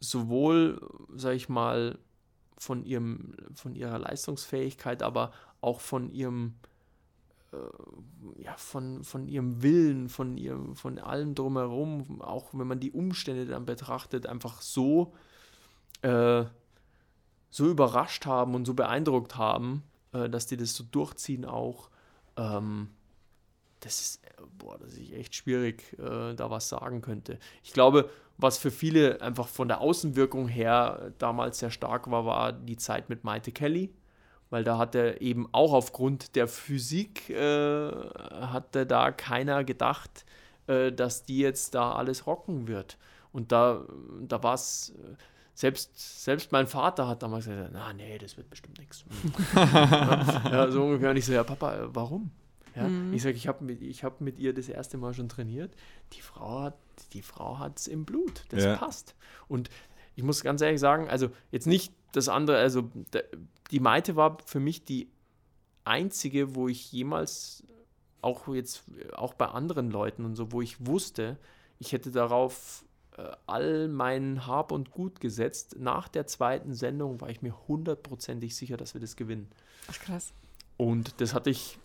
sowohl, 0.00 0.80
sag 1.14 1.34
ich 1.34 1.48
mal, 1.48 1.98
von 2.56 2.84
ihrem, 2.84 3.34
von 3.54 3.74
ihrer 3.74 3.98
Leistungsfähigkeit, 3.98 5.02
aber 5.02 5.32
auch 5.60 5.80
von 5.80 6.10
ihrem, 6.10 6.54
äh, 7.52 8.42
ja, 8.42 8.56
von, 8.56 9.04
von 9.04 9.28
ihrem 9.28 9.62
Willen, 9.62 10.08
von 10.08 10.36
ihrem, 10.36 10.76
von 10.76 10.98
allem 10.98 11.34
drumherum, 11.34 12.20
auch 12.20 12.48
wenn 12.52 12.66
man 12.66 12.80
die 12.80 12.92
Umstände 12.92 13.46
dann 13.46 13.66
betrachtet, 13.66 14.26
einfach 14.26 14.60
so, 14.60 15.14
äh, 16.02 16.44
so 17.50 17.66
überrascht 17.68 18.26
haben 18.26 18.54
und 18.54 18.66
so 18.66 18.74
beeindruckt 18.74 19.36
haben, 19.36 19.82
äh, 20.12 20.28
dass 20.28 20.46
die 20.46 20.56
das 20.56 20.74
so 20.74 20.84
durchziehen 20.84 21.44
auch. 21.44 21.90
Ähm, 22.36 22.90
das 23.80 24.00
ist, 24.00 24.24
äh, 24.24 24.42
boah, 24.58 24.78
das 24.78 24.92
ist 24.92 25.12
echt 25.12 25.34
schwierig, 25.34 25.96
äh, 25.98 26.34
da 26.34 26.50
was 26.50 26.68
sagen 26.68 27.00
könnte. 27.00 27.38
Ich 27.62 27.72
glaube, 27.72 28.10
was 28.36 28.58
für 28.58 28.70
viele 28.70 29.20
einfach 29.20 29.48
von 29.48 29.68
der 29.68 29.80
Außenwirkung 29.80 30.48
her 30.48 31.12
damals 31.18 31.58
sehr 31.58 31.70
stark 31.70 32.10
war, 32.10 32.24
war 32.24 32.52
die 32.52 32.76
Zeit 32.76 33.08
mit 33.08 33.24
Maite 33.24 33.52
Kelly. 33.52 33.92
Weil 34.50 34.64
da 34.64 34.78
hatte 34.78 35.16
eben 35.20 35.48
auch 35.52 35.72
aufgrund 35.72 36.34
der 36.36 36.48
Physik, 36.48 37.28
äh, 37.30 37.90
hatte 37.90 38.86
da 38.86 39.10
keiner 39.10 39.64
gedacht, 39.64 40.24
äh, 40.66 40.90
dass 40.90 41.24
die 41.24 41.38
jetzt 41.38 41.74
da 41.74 41.92
alles 41.92 42.26
rocken 42.26 42.66
wird. 42.66 42.96
Und 43.32 43.52
da, 43.52 43.84
da 44.22 44.42
war 44.42 44.54
es, 44.54 44.90
äh, 44.90 45.16
selbst, 45.54 46.22
selbst 46.24 46.50
mein 46.50 46.66
Vater 46.66 47.08
hat 47.08 47.22
damals 47.22 47.44
gesagt, 47.44 47.70
na 47.72 47.92
nee, 47.92 48.16
das 48.16 48.36
wird 48.36 48.48
bestimmt 48.48 48.78
nichts. 48.78 49.04
ja, 49.54 50.70
so 50.70 50.84
ungefähr. 50.84 51.10
Und 51.10 51.16
ich 51.16 51.26
so, 51.26 51.32
ja 51.32 51.44
Papa, 51.44 51.76
äh, 51.76 51.94
warum? 51.94 52.30
Ja, 52.74 52.84
mhm. 52.84 53.12
Ich 53.12 53.22
sage, 53.22 53.36
ich 53.36 53.48
habe 53.48 53.64
mit, 53.64 53.82
hab 54.02 54.20
mit 54.20 54.38
ihr 54.38 54.54
das 54.54 54.68
erste 54.68 54.96
Mal 54.96 55.12
schon 55.12 55.28
trainiert. 55.28 55.74
Die 56.12 56.20
Frau 56.22 56.62
hat 56.62 56.74
die 57.12 57.22
Frau 57.22 57.58
hat 57.58 57.78
es 57.78 57.86
im 57.86 58.04
Blut. 58.04 58.44
Das 58.50 58.64
ja. 58.64 58.76
passt. 58.76 59.14
Und 59.46 59.70
ich 60.18 60.24
muss 60.24 60.42
ganz 60.42 60.60
ehrlich 60.62 60.80
sagen, 60.80 61.08
also 61.08 61.30
jetzt 61.52 61.68
nicht 61.68 61.92
das 62.10 62.28
andere, 62.28 62.56
also 62.58 62.90
die 63.70 63.78
Maite 63.78 64.16
war 64.16 64.38
für 64.44 64.58
mich 64.58 64.84
die 64.84 65.08
einzige, 65.84 66.56
wo 66.56 66.66
ich 66.66 66.90
jemals 66.90 67.62
auch 68.20 68.48
jetzt 68.48 68.82
auch 69.12 69.34
bei 69.34 69.46
anderen 69.46 69.92
Leuten 69.92 70.24
und 70.24 70.34
so, 70.34 70.50
wo 70.50 70.60
ich 70.60 70.84
wusste, 70.84 71.38
ich 71.78 71.92
hätte 71.92 72.10
darauf 72.10 72.84
äh, 73.16 73.30
all 73.46 73.86
mein 73.86 74.44
Hab 74.44 74.72
und 74.72 74.90
Gut 74.90 75.20
gesetzt. 75.20 75.76
Nach 75.78 76.08
der 76.08 76.26
zweiten 76.26 76.74
Sendung 76.74 77.20
war 77.20 77.30
ich 77.30 77.40
mir 77.40 77.54
hundertprozentig 77.68 78.56
sicher, 78.56 78.76
dass 78.76 78.94
wir 78.94 79.00
das 79.00 79.14
gewinnen. 79.14 79.48
Ach 79.88 80.00
krass. 80.00 80.32
Und 80.76 81.20
das 81.20 81.32
hatte 81.32 81.50
ich 81.50 81.78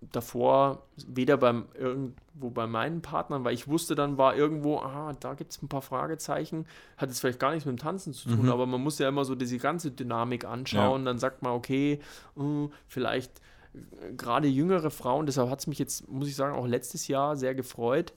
davor 0.00 0.82
weder 1.06 1.36
beim 1.36 1.66
irgendwo 1.74 2.50
bei 2.50 2.66
meinen 2.66 3.02
Partnern, 3.02 3.44
weil 3.44 3.54
ich 3.54 3.66
wusste 3.66 3.94
dann 3.94 4.18
war 4.18 4.36
irgendwo, 4.36 4.78
ah, 4.78 5.14
da 5.18 5.34
gibt 5.34 5.52
es 5.52 5.62
ein 5.62 5.68
paar 5.68 5.82
Fragezeichen, 5.82 6.66
hat 6.96 7.08
jetzt 7.08 7.20
vielleicht 7.20 7.40
gar 7.40 7.50
nichts 7.50 7.64
mit 7.64 7.78
dem 7.78 7.80
Tanzen 7.80 8.12
zu 8.12 8.28
tun, 8.28 8.44
mhm. 8.44 8.52
aber 8.52 8.66
man 8.66 8.82
muss 8.82 8.98
ja 8.98 9.08
immer 9.08 9.24
so 9.24 9.34
diese 9.34 9.58
ganze 9.58 9.90
Dynamik 9.90 10.44
anschauen, 10.44 11.02
ja. 11.02 11.06
dann 11.06 11.18
sagt 11.18 11.42
man, 11.42 11.52
okay, 11.52 12.00
uh, 12.36 12.68
vielleicht 12.86 13.40
äh, 13.74 14.12
gerade 14.12 14.48
jüngere 14.48 14.90
Frauen, 14.90 15.26
deshalb 15.26 15.50
hat 15.50 15.60
es 15.60 15.66
mich 15.66 15.78
jetzt, 15.78 16.08
muss 16.08 16.28
ich 16.28 16.36
sagen, 16.36 16.54
auch 16.54 16.66
letztes 16.66 17.08
Jahr 17.08 17.36
sehr 17.36 17.54
gefreut, 17.54 18.12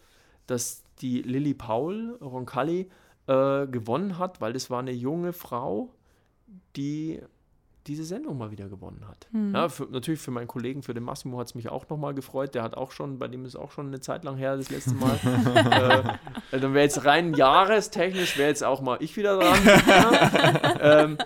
dass 0.47 0.83
die 0.99 1.21
Lilly 1.21 1.53
Paul, 1.53 2.17
Roncalli, 2.21 2.89
äh, 3.27 3.67
gewonnen 3.67 4.17
hat, 4.17 4.41
weil 4.41 4.53
das 4.53 4.69
war 4.69 4.79
eine 4.79 4.91
junge 4.91 5.33
Frau, 5.33 5.93
die 6.75 7.21
diese 7.89 8.03
Sendung 8.03 8.37
mal 8.37 8.51
wieder 8.51 8.69
gewonnen 8.69 9.03
hat. 9.07 9.27
Mhm. 9.31 9.55
Ja, 9.55 9.67
für, 9.67 9.85
natürlich 9.85 10.19
für 10.19 10.29
meinen 10.29 10.47
Kollegen, 10.47 10.83
für 10.83 10.93
den 10.93 11.03
Massimo 11.03 11.39
hat 11.39 11.47
es 11.47 11.55
mich 11.55 11.69
auch 11.69 11.89
nochmal 11.89 12.13
gefreut. 12.13 12.53
Der 12.53 12.61
hat 12.61 12.75
auch 12.75 12.91
schon, 12.91 13.17
bei 13.17 13.27
dem 13.27 13.45
ist 13.45 13.55
auch 13.55 13.71
schon 13.71 13.87
eine 13.87 13.99
Zeit 13.99 14.23
lang 14.23 14.37
her, 14.37 14.55
das 14.55 14.69
letzte 14.69 14.93
Mal. 14.93 15.15
äh, 16.51 16.59
dann 16.59 16.73
wäre 16.73 16.83
jetzt 16.83 17.03
rein 17.03 17.33
jahrestechnisch, 17.33 18.37
wäre 18.37 18.49
jetzt 18.49 18.63
auch 18.63 18.81
mal 18.81 18.97
ich 19.01 19.17
wieder 19.17 19.39
dran. 19.39 19.59
ja. 19.87 21.03
ähm, 21.03 21.17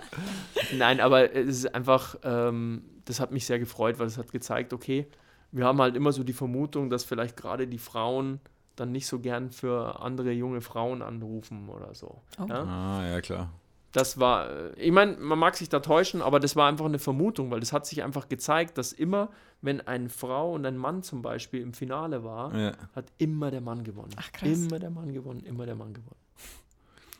nein, 0.76 1.00
aber 1.00 1.34
es 1.34 1.58
ist 1.58 1.74
einfach, 1.74 2.16
ähm, 2.24 2.82
das 3.04 3.20
hat 3.20 3.30
mich 3.30 3.44
sehr 3.44 3.58
gefreut, 3.58 3.98
weil 3.98 4.06
es 4.06 4.16
hat 4.16 4.32
gezeigt, 4.32 4.72
okay, 4.72 5.06
wir 5.52 5.66
haben 5.66 5.80
halt 5.80 5.96
immer 5.96 6.12
so 6.12 6.24
die 6.24 6.32
Vermutung, 6.32 6.88
dass 6.88 7.04
vielleicht 7.04 7.36
gerade 7.36 7.68
die 7.68 7.78
Frauen 7.78 8.40
dann 8.74 8.90
nicht 8.90 9.06
so 9.06 9.20
gern 9.20 9.50
für 9.50 10.00
andere 10.00 10.32
junge 10.32 10.62
Frauen 10.62 11.02
anrufen 11.02 11.68
oder 11.68 11.94
so. 11.94 12.22
Oh. 12.40 12.46
Ja? 12.48 12.64
Ah, 12.64 13.06
ja, 13.06 13.20
klar. 13.20 13.50
Das 13.94 14.18
war, 14.18 14.76
ich 14.76 14.90
meine, 14.90 15.16
man 15.18 15.38
mag 15.38 15.54
sich 15.54 15.68
da 15.68 15.78
täuschen, 15.78 16.20
aber 16.20 16.40
das 16.40 16.56
war 16.56 16.68
einfach 16.68 16.84
eine 16.84 16.98
Vermutung, 16.98 17.52
weil 17.52 17.60
das 17.60 17.72
hat 17.72 17.86
sich 17.86 18.02
einfach 18.02 18.28
gezeigt, 18.28 18.76
dass 18.76 18.92
immer, 18.92 19.30
wenn 19.62 19.80
eine 19.82 20.08
Frau 20.08 20.52
und 20.52 20.66
ein 20.66 20.76
Mann 20.76 21.04
zum 21.04 21.22
Beispiel 21.22 21.60
im 21.60 21.72
Finale 21.72 22.24
war, 22.24 22.52
ja. 22.56 22.72
hat 22.96 23.12
immer 23.18 23.52
der 23.52 23.60
Mann 23.60 23.84
gewonnen. 23.84 24.10
Ach 24.16 24.32
krass. 24.32 24.48
Immer 24.48 24.80
der 24.80 24.90
Mann 24.90 25.12
gewonnen, 25.12 25.44
immer 25.44 25.64
der 25.64 25.76
Mann 25.76 25.94
gewonnen. 25.94 26.18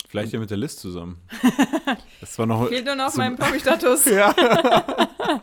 Vielleicht 0.08 0.32
ja 0.32 0.40
mit 0.40 0.50
der 0.50 0.56
List 0.56 0.80
zusammen. 0.80 1.20
Das 2.20 2.38
war 2.38 2.46
noch. 2.46 2.68
Fehlt 2.68 2.86
nur 2.86 2.96
noch 2.96 3.14
mein 3.14 3.36
Promi-Status. 3.36 4.04
ja. 4.06 4.34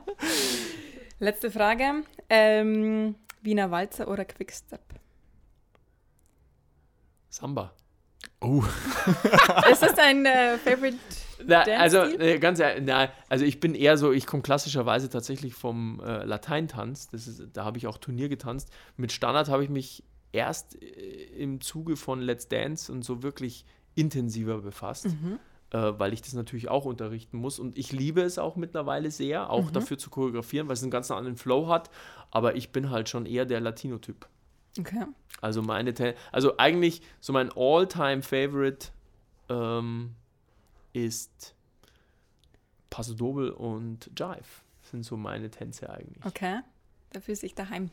Letzte 1.20 1.52
Frage. 1.52 2.04
Ähm, 2.28 3.15
Wiener 3.41 3.70
Walzer 3.72 4.08
oder 4.08 4.26
Quickstep? 4.26 4.82
Samba. 7.30 7.74
Oh. 8.41 8.63
ist 9.71 9.82
das 9.82 9.93
dein 9.95 10.25
äh, 10.25 10.58
Favorite? 10.58 10.97
Na, 11.45 11.62
also 11.62 12.04
äh, 12.04 12.39
ganz 12.39 12.60
ehrlich, 12.60 12.84
na, 12.86 13.10
also 13.30 13.45
ich 13.45 13.60
bin 13.60 13.75
eher 13.75 13.97
so, 13.97 14.12
ich 14.12 14.25
komme 14.25 14.43
klassischerweise 14.43 15.10
tatsächlich 15.10 15.54
vom 15.54 15.99
äh, 15.99 16.23
Lateintanz. 16.23 17.10
Das 17.10 17.27
ist, 17.27 17.43
da 17.54 17.65
habe 17.65 17.77
ich 17.77 17.88
auch 17.88 17.97
Turnier 17.97 18.30
getanzt. 18.30 18.71
Mit 18.97 19.12
Standard 19.12 19.49
habe 19.49 19.63
ich 19.63 19.69
mich 19.69 20.04
erst 20.32 20.82
äh, 20.82 20.86
im 21.38 21.62
Zuge 21.62 21.95
von 21.95 22.19
Let's 22.21 22.47
Dance 22.47 22.91
und 22.91 23.04
so 23.04 23.23
wirklich 23.23 23.65
intensiver 23.95 24.60
befasst. 24.60 25.06
Mhm. 25.06 25.39
Äh, 25.71 25.99
weil 25.99 26.13
ich 26.13 26.21
das 26.21 26.34
natürlich 26.34 26.69
auch 26.69 26.86
unterrichten 26.86 27.38
muss. 27.38 27.60
Und 27.60 27.77
ich 27.77 27.91
liebe 27.91 28.21
es 28.21 28.38
auch 28.38 28.56
mittlerweile 28.56 29.10
sehr, 29.10 29.49
auch 29.49 29.67
mhm. 29.67 29.73
dafür 29.73 29.97
zu 29.97 30.10
choreografieren, 30.10 30.67
weil 30.67 30.73
es 30.73 30.82
einen 30.82 30.91
ganz 30.91 31.10
anderen 31.12 31.38
Flow 31.38 31.67
hat. 31.67 31.89
Aber 32.30 32.56
ich 32.56 32.71
bin 32.71 32.89
halt 32.89 33.08
schon 33.08 33.25
eher 33.25 33.45
der 33.45 33.62
Latino-Typ. 33.62 34.27
Okay. 34.79 35.05
Also 35.41 35.62
meine, 35.62 35.93
Ten 35.93 36.13
also 36.31 36.57
eigentlich 36.57 37.01
so 37.19 37.34
mein 37.34 37.51
All-Time-Favorite 37.55 38.89
ähm, 39.49 40.15
ist 40.93 41.55
Paso 42.89 43.13
Doble 43.13 43.53
und 43.53 44.12
Jive. 44.17 44.63
Das 44.81 44.91
sind 44.91 45.03
so 45.03 45.17
meine 45.17 45.49
Tänze 45.49 45.89
eigentlich. 45.89 46.25
Okay. 46.25 46.60
Da 47.12 47.19
fühlst 47.19 47.43
du 47.43 47.47
dich 47.47 47.55
daheim. 47.55 47.89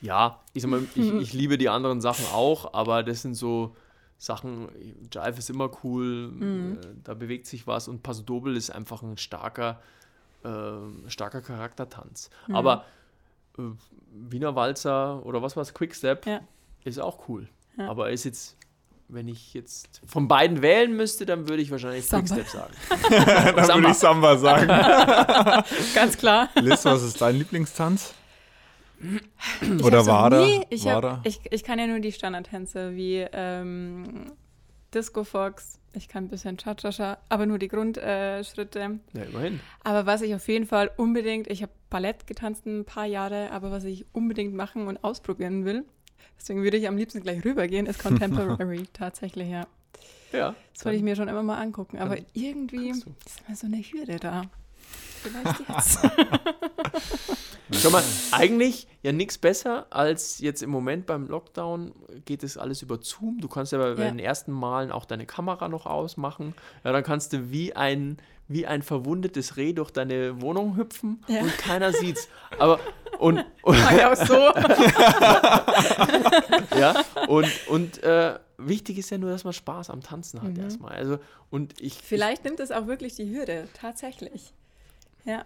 Ja, 0.00 0.40
ich 0.52 0.62
sag 0.62 0.70
mal, 0.70 0.82
ich, 0.94 1.12
ich 1.12 1.32
liebe 1.32 1.58
die 1.58 1.68
anderen 1.68 2.00
Sachen 2.00 2.26
auch, 2.32 2.74
aber 2.74 3.04
das 3.04 3.22
sind 3.22 3.34
so 3.34 3.76
Sachen, 4.18 4.68
Jive 5.12 5.38
ist 5.38 5.50
immer 5.50 5.70
cool, 5.84 6.28
mhm. 6.28 6.78
Äh, 6.80 6.86
da 7.04 7.14
bewegt 7.14 7.46
sich 7.46 7.66
was 7.66 7.88
und 7.88 8.02
Paso 8.02 8.22
Doble 8.22 8.56
ist 8.56 8.70
einfach 8.70 9.02
ein 9.02 9.16
starker, 9.16 9.80
äh, 10.44 11.08
starker 11.08 11.40
Charaktertanz. 11.40 12.30
Mhm. 12.46 12.54
Aber 12.56 12.84
äh, 13.58 13.62
Wiener 14.12 14.54
Walzer 14.54 15.24
oder 15.24 15.42
was 15.42 15.56
war 15.56 15.62
es, 15.62 15.74
Quickstep, 15.74 16.26
ja. 16.26 16.40
ist 16.84 17.00
auch 17.00 17.28
cool. 17.28 17.48
Ja. 17.76 17.88
Aber 17.88 18.10
ist 18.10 18.24
jetzt, 18.24 18.56
wenn 19.08 19.28
ich 19.28 19.54
jetzt 19.54 20.02
von 20.06 20.28
beiden 20.28 20.62
wählen 20.62 20.94
müsste, 20.94 21.26
dann 21.26 21.48
würde 21.48 21.62
ich 21.62 21.70
wahrscheinlich 21.70 22.06
Samba. 22.06 22.34
Quickstep 22.34 22.48
sagen. 22.48 22.74
dann 23.56 23.74
würde 23.78 23.90
ich 23.90 23.96
Samba 23.96 24.36
sagen. 24.36 24.66
Ganz 25.94 26.18
klar. 26.18 26.48
Liz, 26.56 26.84
was 26.84 27.02
ist 27.02 27.20
dein 27.20 27.36
Lieblingstanz? 27.36 28.14
Oder 29.82 30.06
Wada? 30.06 30.46
Ich, 30.70 30.86
hab, 30.86 31.26
ich, 31.26 31.40
ich 31.50 31.64
kann 31.64 31.78
ja 31.78 31.86
nur 31.88 31.98
die 31.98 32.12
Standardtänze 32.12 32.94
wie 32.94 33.26
ähm, 33.32 34.32
Disco 34.94 35.24
Fox, 35.24 35.80
ich 35.94 36.08
kann 36.08 36.24
ein 36.24 36.28
bisschen 36.28 36.56
Cha-Cha-Cha, 36.56 37.18
aber 37.28 37.46
nur 37.46 37.58
die 37.58 37.68
Grundschritte. 37.68 38.78
Äh, 38.78 39.18
ja, 39.18 39.24
immerhin. 39.24 39.60
Aber 39.84 40.06
was 40.06 40.22
ich 40.22 40.34
auf 40.34 40.46
jeden 40.48 40.66
Fall 40.66 40.90
unbedingt, 40.96 41.48
ich 41.48 41.62
habe 41.62 41.72
Ballett 41.92 42.26
getanzt 42.26 42.64
ein 42.64 42.86
paar 42.86 43.04
Jahre, 43.04 43.50
aber 43.50 43.70
was 43.70 43.84
ich 43.84 44.06
unbedingt 44.12 44.54
machen 44.54 44.88
und 44.88 45.04
ausprobieren 45.04 45.66
will, 45.66 45.84
deswegen 46.38 46.62
würde 46.62 46.78
ich 46.78 46.88
am 46.88 46.96
liebsten 46.96 47.20
gleich 47.20 47.44
rübergehen, 47.44 47.84
ist 47.84 48.02
Contemporary 48.02 48.86
tatsächlich, 48.94 49.50
ja. 49.50 49.66
Ja. 50.32 50.54
Das 50.72 50.86
wollte 50.86 50.96
ich 50.96 51.02
mir 51.02 51.14
schon 51.16 51.28
immer 51.28 51.42
mal 51.42 51.60
angucken, 51.60 51.98
aber 51.98 52.16
irgendwie 52.32 52.88
ist 52.88 53.06
immer 53.46 53.56
so 53.56 53.66
eine 53.66 53.76
Hürde 53.76 54.16
da. 54.16 54.42
Vielleicht 55.22 55.60
jetzt. 55.68 55.98
Schau 57.74 57.90
mal, 57.90 58.02
eigentlich 58.32 58.86
ja 59.02 59.12
nichts 59.12 59.38
besser 59.38 59.86
als 59.90 60.38
jetzt 60.40 60.62
im 60.62 60.70
Moment 60.70 61.06
beim 61.06 61.26
Lockdown 61.26 61.92
geht 62.24 62.42
es 62.42 62.58
alles 62.58 62.82
über 62.82 62.98
Zoom. 63.02 63.38
Du 63.40 63.48
kannst 63.48 63.72
ja 63.72 63.78
bei, 63.78 63.88
ja. 63.90 63.94
den 63.94 64.18
ersten 64.18 64.52
Malen 64.52 64.92
auch 64.92 65.04
deine 65.04 65.26
Kamera 65.26 65.68
noch 65.68 65.86
ausmachen. 65.86 66.54
Ja, 66.84 66.92
dann 66.92 67.02
kannst 67.02 67.32
du 67.32 67.50
wie 67.50 67.74
ein, 67.74 68.18
wie 68.52 68.66
ein 68.66 68.82
verwundetes 68.82 69.56
Reh 69.56 69.72
durch 69.72 69.90
deine 69.90 70.40
Wohnung 70.40 70.76
hüpfen 70.76 71.24
ja. 71.28 71.40
und 71.40 71.56
keiner 71.58 71.92
sieht's. 71.92 72.28
Aber 72.58 72.80
und, 73.18 73.44
und 73.62 73.76
ja 73.76 74.12
auch 74.12 74.16
so. 74.16 74.34
ja, 76.78 77.04
und, 77.28 77.50
und 77.68 78.02
äh, 78.02 78.38
wichtig 78.58 78.98
ist 78.98 79.10
ja 79.10 79.18
nur, 79.18 79.30
dass 79.30 79.44
man 79.44 79.52
Spaß 79.52 79.90
am 79.90 80.02
Tanzen 80.02 80.42
hat 80.42 80.54
mhm. 80.54 80.60
erstmal. 80.60 80.92
Also, 80.92 81.18
und 81.50 81.80
ich, 81.80 81.94
Vielleicht 81.94 82.40
ich, 82.40 82.44
nimmt 82.44 82.60
es 82.60 82.72
auch 82.72 82.86
wirklich 82.86 83.16
die 83.16 83.30
Hürde, 83.30 83.68
tatsächlich. 83.74 84.52
Ja. 85.24 85.44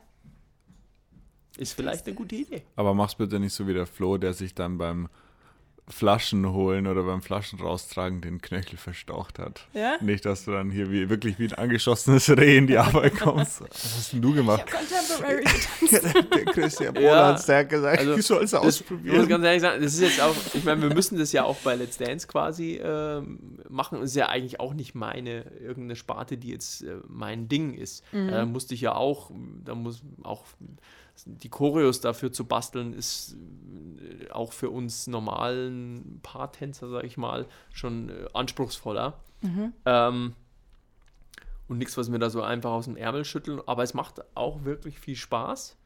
Ist 1.56 1.72
vielleicht 1.72 2.06
eine 2.06 2.14
gute 2.14 2.34
Idee. 2.34 2.62
Aber 2.76 2.94
mach's 2.94 3.14
bitte 3.14 3.40
nicht 3.40 3.54
so 3.54 3.66
wie 3.66 3.74
der 3.74 3.86
Flo, 3.86 4.18
der 4.18 4.34
sich 4.34 4.54
dann 4.54 4.78
beim 4.78 5.08
Flaschen 5.88 6.50
holen 6.52 6.88
oder 6.88 7.04
beim 7.04 7.22
Flaschen 7.22 7.60
raustragen 7.60 8.20
den 8.20 8.40
Knöchel 8.40 8.76
verstaucht 8.76 9.38
hat. 9.38 9.68
Ja? 9.72 9.96
Nicht, 10.00 10.24
dass 10.24 10.44
du 10.44 10.50
dann 10.50 10.68
hier 10.70 10.90
wie, 10.90 11.08
wirklich 11.08 11.38
wie 11.38 11.44
ein 11.44 11.52
angeschossenes 11.52 12.28
Reh 12.30 12.56
in 12.56 12.66
die 12.66 12.76
Arbeit 12.76 13.16
kommst. 13.20 13.60
Was 13.60 13.96
hast 13.96 14.12
denn 14.12 14.20
du 14.20 14.34
gemacht? 14.34 14.64
Ich 14.66 14.72
Contemporary 14.72 15.44
getanzt. 15.44 16.34
der 16.34 16.44
Christian 16.46 16.94
Polanz, 16.94 17.46
der 17.46 17.58
hat 17.58 17.68
gesagt, 17.68 18.00
also, 18.00 18.14
ich 18.16 18.26
soll 18.26 18.42
es 18.42 18.54
ausprobieren. 18.54 19.14
Ich 19.14 19.20
muss 19.20 19.28
ganz 19.28 19.44
ehrlich 19.44 19.62
sagen, 19.62 19.82
das 19.82 19.94
ist 19.94 20.00
jetzt 20.00 20.20
auch, 20.20 20.34
ich 20.54 20.64
meine, 20.64 20.82
wir 20.82 20.92
müssen 20.92 21.18
das 21.18 21.30
ja 21.30 21.44
auch 21.44 21.56
bei 21.58 21.76
Let's 21.76 21.98
Dance 21.98 22.26
quasi 22.26 22.74
äh, 22.76 23.22
machen. 23.68 24.00
Das 24.00 24.10
ist 24.10 24.16
ja 24.16 24.28
eigentlich 24.28 24.58
auch 24.58 24.74
nicht 24.74 24.96
meine, 24.96 25.42
irgendeine 25.60 25.94
Sparte, 25.94 26.36
die 26.36 26.50
jetzt 26.50 26.82
äh, 26.82 26.96
mein 27.06 27.48
Ding 27.48 27.74
ist. 27.74 28.02
Mhm. 28.12 28.28
Da 28.28 28.44
musste 28.44 28.74
ich 28.74 28.80
ja 28.80 28.96
auch, 28.96 29.30
da 29.64 29.76
muss 29.76 30.02
auch 30.24 30.44
die 31.24 31.48
Choreos 31.48 32.00
dafür 32.00 32.32
zu 32.32 32.44
basteln, 32.44 32.92
ist 32.92 33.36
äh, 33.98 34.30
auch 34.30 34.52
für 34.52 34.70
uns 34.70 35.06
normalen 35.06 36.20
Paartänzer, 36.22 36.88
sag 36.88 37.04
ich 37.04 37.16
mal, 37.16 37.46
schon 37.72 38.10
äh, 38.10 38.26
anspruchsvoller. 38.32 39.18
Mhm. 39.42 39.72
Ähm, 39.84 40.32
und 41.68 41.78
nichts, 41.78 41.96
was 41.96 42.08
mir 42.08 42.18
da 42.18 42.30
so 42.30 42.42
einfach 42.42 42.70
aus 42.70 42.84
dem 42.84 42.96
Ärmel 42.96 43.24
schütteln. 43.24 43.60
Aber 43.66 43.82
es 43.82 43.94
macht 43.94 44.22
auch 44.36 44.64
wirklich 44.64 44.98
viel 45.00 45.16
Spaß. 45.16 45.76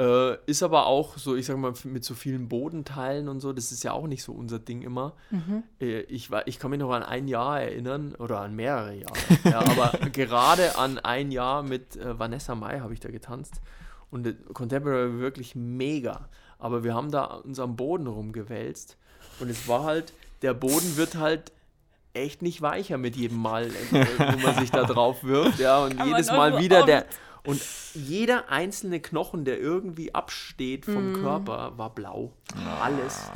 Äh, 0.00 0.36
ist 0.46 0.62
aber 0.62 0.86
auch 0.86 1.18
so, 1.18 1.34
ich 1.34 1.46
sag 1.46 1.56
mal, 1.58 1.72
mit 1.84 2.04
so 2.04 2.14
vielen 2.14 2.48
Bodenteilen 2.48 3.28
und 3.28 3.40
so, 3.40 3.52
das 3.52 3.72
ist 3.72 3.82
ja 3.82 3.92
auch 3.92 4.06
nicht 4.06 4.22
so 4.22 4.32
unser 4.32 4.60
Ding 4.60 4.82
immer. 4.82 5.14
Mhm. 5.30 5.64
Äh, 5.80 6.02
ich, 6.02 6.30
ich 6.46 6.58
kann 6.60 6.70
mich 6.70 6.78
noch 6.78 6.92
an 6.92 7.02
ein 7.02 7.26
Jahr 7.26 7.60
erinnern, 7.60 8.14
oder 8.14 8.40
an 8.40 8.54
mehrere 8.54 8.94
Jahre. 8.94 9.18
ja, 9.42 9.58
aber 9.58 9.98
gerade 10.12 10.78
an 10.78 11.00
ein 11.00 11.32
Jahr 11.32 11.64
mit 11.64 11.96
äh, 11.96 12.16
Vanessa 12.16 12.54
Mai 12.54 12.78
habe 12.78 12.94
ich 12.94 13.00
da 13.00 13.10
getanzt. 13.10 13.60
Und 14.10 14.54
Contemporary 14.54 15.18
wirklich 15.18 15.54
mega. 15.54 16.28
Aber 16.58 16.82
wir 16.82 16.94
haben 16.94 17.10
da 17.10 17.24
uns 17.24 17.58
am 17.60 17.76
Boden 17.76 18.06
rumgewälzt. 18.06 18.96
Und 19.40 19.50
es 19.50 19.68
war 19.68 19.84
halt, 19.84 20.12
der 20.42 20.54
Boden 20.54 20.96
wird 20.96 21.16
halt 21.16 21.52
echt 22.14 22.42
nicht 22.42 22.62
weicher 22.62 22.98
mit 22.98 23.16
jedem 23.16 23.38
Mal, 23.38 23.66
äh, 23.66 24.32
wo 24.32 24.38
man 24.38 24.58
sich 24.58 24.70
da 24.70 24.84
drauf 24.84 25.22
wirft. 25.24 25.58
Ja, 25.58 25.84
und 25.84 26.00
Aber 26.00 26.08
jedes 26.08 26.28
Mal 26.28 26.58
wieder 26.58 26.84
der. 26.84 27.06
Und 27.44 27.62
jeder 27.94 28.50
einzelne 28.50 29.00
Knochen, 29.00 29.44
der 29.44 29.58
irgendwie 29.58 30.14
absteht 30.14 30.84
vom 30.84 31.12
mm. 31.12 31.22
Körper, 31.22 31.78
war 31.78 31.94
blau. 31.94 32.32
Alles. 32.82 33.30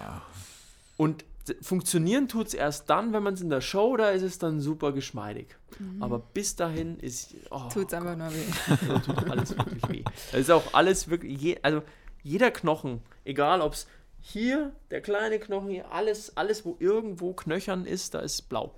Und 0.97 1.25
funktionieren 1.61 2.29
tut 2.29 2.49
es 2.49 2.55
erst 2.55 2.89
dann, 2.89 3.13
wenn 3.13 3.23
man 3.23 3.35
es 3.35 3.41
in 3.41 3.51
der 3.51 3.61
Show, 3.61 3.97
da 3.97 4.11
ist 4.11 4.23
es 4.23 4.39
dann 4.39 4.61
super 4.61 4.93
geschmeidig. 4.93 5.57
Mhm. 5.79 6.03
Aber 6.03 6.19
bis 6.19 6.57
dahin 6.57 6.99
ist. 6.99 7.35
Oh, 7.51 7.69
tut 7.73 7.89
es 7.89 7.95
einfach 7.95 8.17
nur 8.17 8.33
weh. 8.33 8.45
Ja, 8.89 8.99
tut 8.99 9.31
alles 9.31 9.57
wirklich 9.57 9.89
weh. 9.89 10.05
Das 10.31 10.41
ist 10.41 10.51
auch 10.51 10.75
alles 10.75 11.09
wirklich. 11.09 11.41
Je, 11.41 11.59
also 11.63 11.83
jeder 12.23 12.51
Knochen, 12.51 13.01
egal 13.25 13.61
ob 13.61 13.73
es 13.73 13.87
hier, 14.21 14.73
der 14.91 15.01
kleine 15.01 15.39
Knochen 15.39 15.71
hier, 15.71 15.91
alles, 15.91 16.37
alles, 16.37 16.65
wo 16.65 16.77
irgendwo 16.79 17.33
Knöchern 17.33 17.87
ist, 17.87 18.15
da 18.15 18.21
ist 18.21 18.49
blau. 18.49 18.75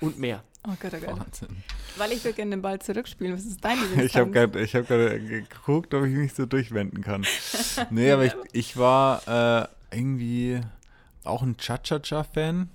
Und 0.00 0.18
mehr. 0.18 0.42
Oh 0.66 0.72
Gott, 0.80 0.92
oh 0.94 1.06
Gott. 1.06 1.20
Wahnsinn. 1.20 1.48
Weil 1.96 2.12
ich 2.12 2.24
würde 2.24 2.36
gerne 2.36 2.52
den 2.52 2.62
Ball 2.62 2.80
zurückspielen. 2.80 3.34
Was 3.34 3.44
ist 3.44 3.62
dein 3.62 3.78
Lieblingstanz? 3.78 4.06
Ich 4.54 4.74
habe 4.74 4.86
gerade 4.86 5.18
hab 5.18 5.48
geguckt, 5.48 5.92
ob 5.92 6.04
ich 6.04 6.14
mich 6.14 6.32
so 6.32 6.46
durchwenden 6.46 7.02
kann. 7.02 7.26
nee, 7.90 8.10
aber 8.10 8.24
ich, 8.24 8.34
ich 8.52 8.76
war 8.78 9.68
äh, 9.92 9.96
irgendwie 9.96 10.60
auch 11.24 11.42
ein 11.42 11.56
Cha-Cha-Cha-Fan. 11.56 12.68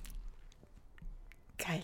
Geil. 1.58 1.82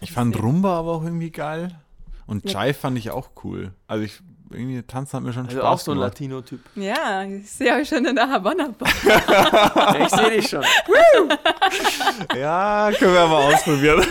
ich 0.00 0.12
fand 0.12 0.40
Rumba 0.40 0.78
aber 0.78 0.92
auch 0.92 1.04
irgendwie 1.04 1.30
geil. 1.30 1.78
Und 2.26 2.50
ja. 2.50 2.72
Fand 2.72 2.98
ich 2.98 3.10
auch 3.10 3.30
cool. 3.44 3.72
Also 3.86 4.04
ich 4.04 4.20
irgendwie 4.50 4.82
tanzen 4.82 5.16
hat 5.16 5.22
mir 5.22 5.32
schon 5.32 5.46
also 5.46 5.58
Spaß 5.58 5.66
auch 5.66 5.78
so 5.78 5.92
ein 5.92 5.98
Latino-Typ. 5.98 6.60
Ja, 6.76 7.24
ich 7.24 7.50
sehe 7.50 7.74
euch 7.74 7.88
schon 7.88 8.04
in 8.04 8.14
der 8.14 8.28
Havanna 8.28 8.68
ich 10.04 10.08
sehe 10.10 10.30
dich 10.30 10.48
schon. 10.48 10.62
ja, 12.36 12.90
können 12.96 13.12
wir 13.12 13.20
aber 13.20 13.38
ausprobieren. 13.38 14.06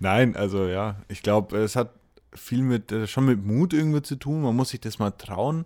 Nein, 0.00 0.36
also 0.36 0.66
ja, 0.66 0.96
ich 1.08 1.22
glaube, 1.22 1.56
es 1.58 1.76
hat 1.76 1.90
viel 2.34 2.62
mit 2.62 2.90
äh, 2.90 3.06
schon 3.06 3.26
mit 3.26 3.44
Mut 3.44 3.72
irgendwie 3.72 4.02
zu 4.02 4.16
tun. 4.16 4.42
Man 4.42 4.56
muss 4.56 4.70
sich 4.70 4.80
das 4.80 4.98
mal 4.98 5.12
trauen 5.12 5.64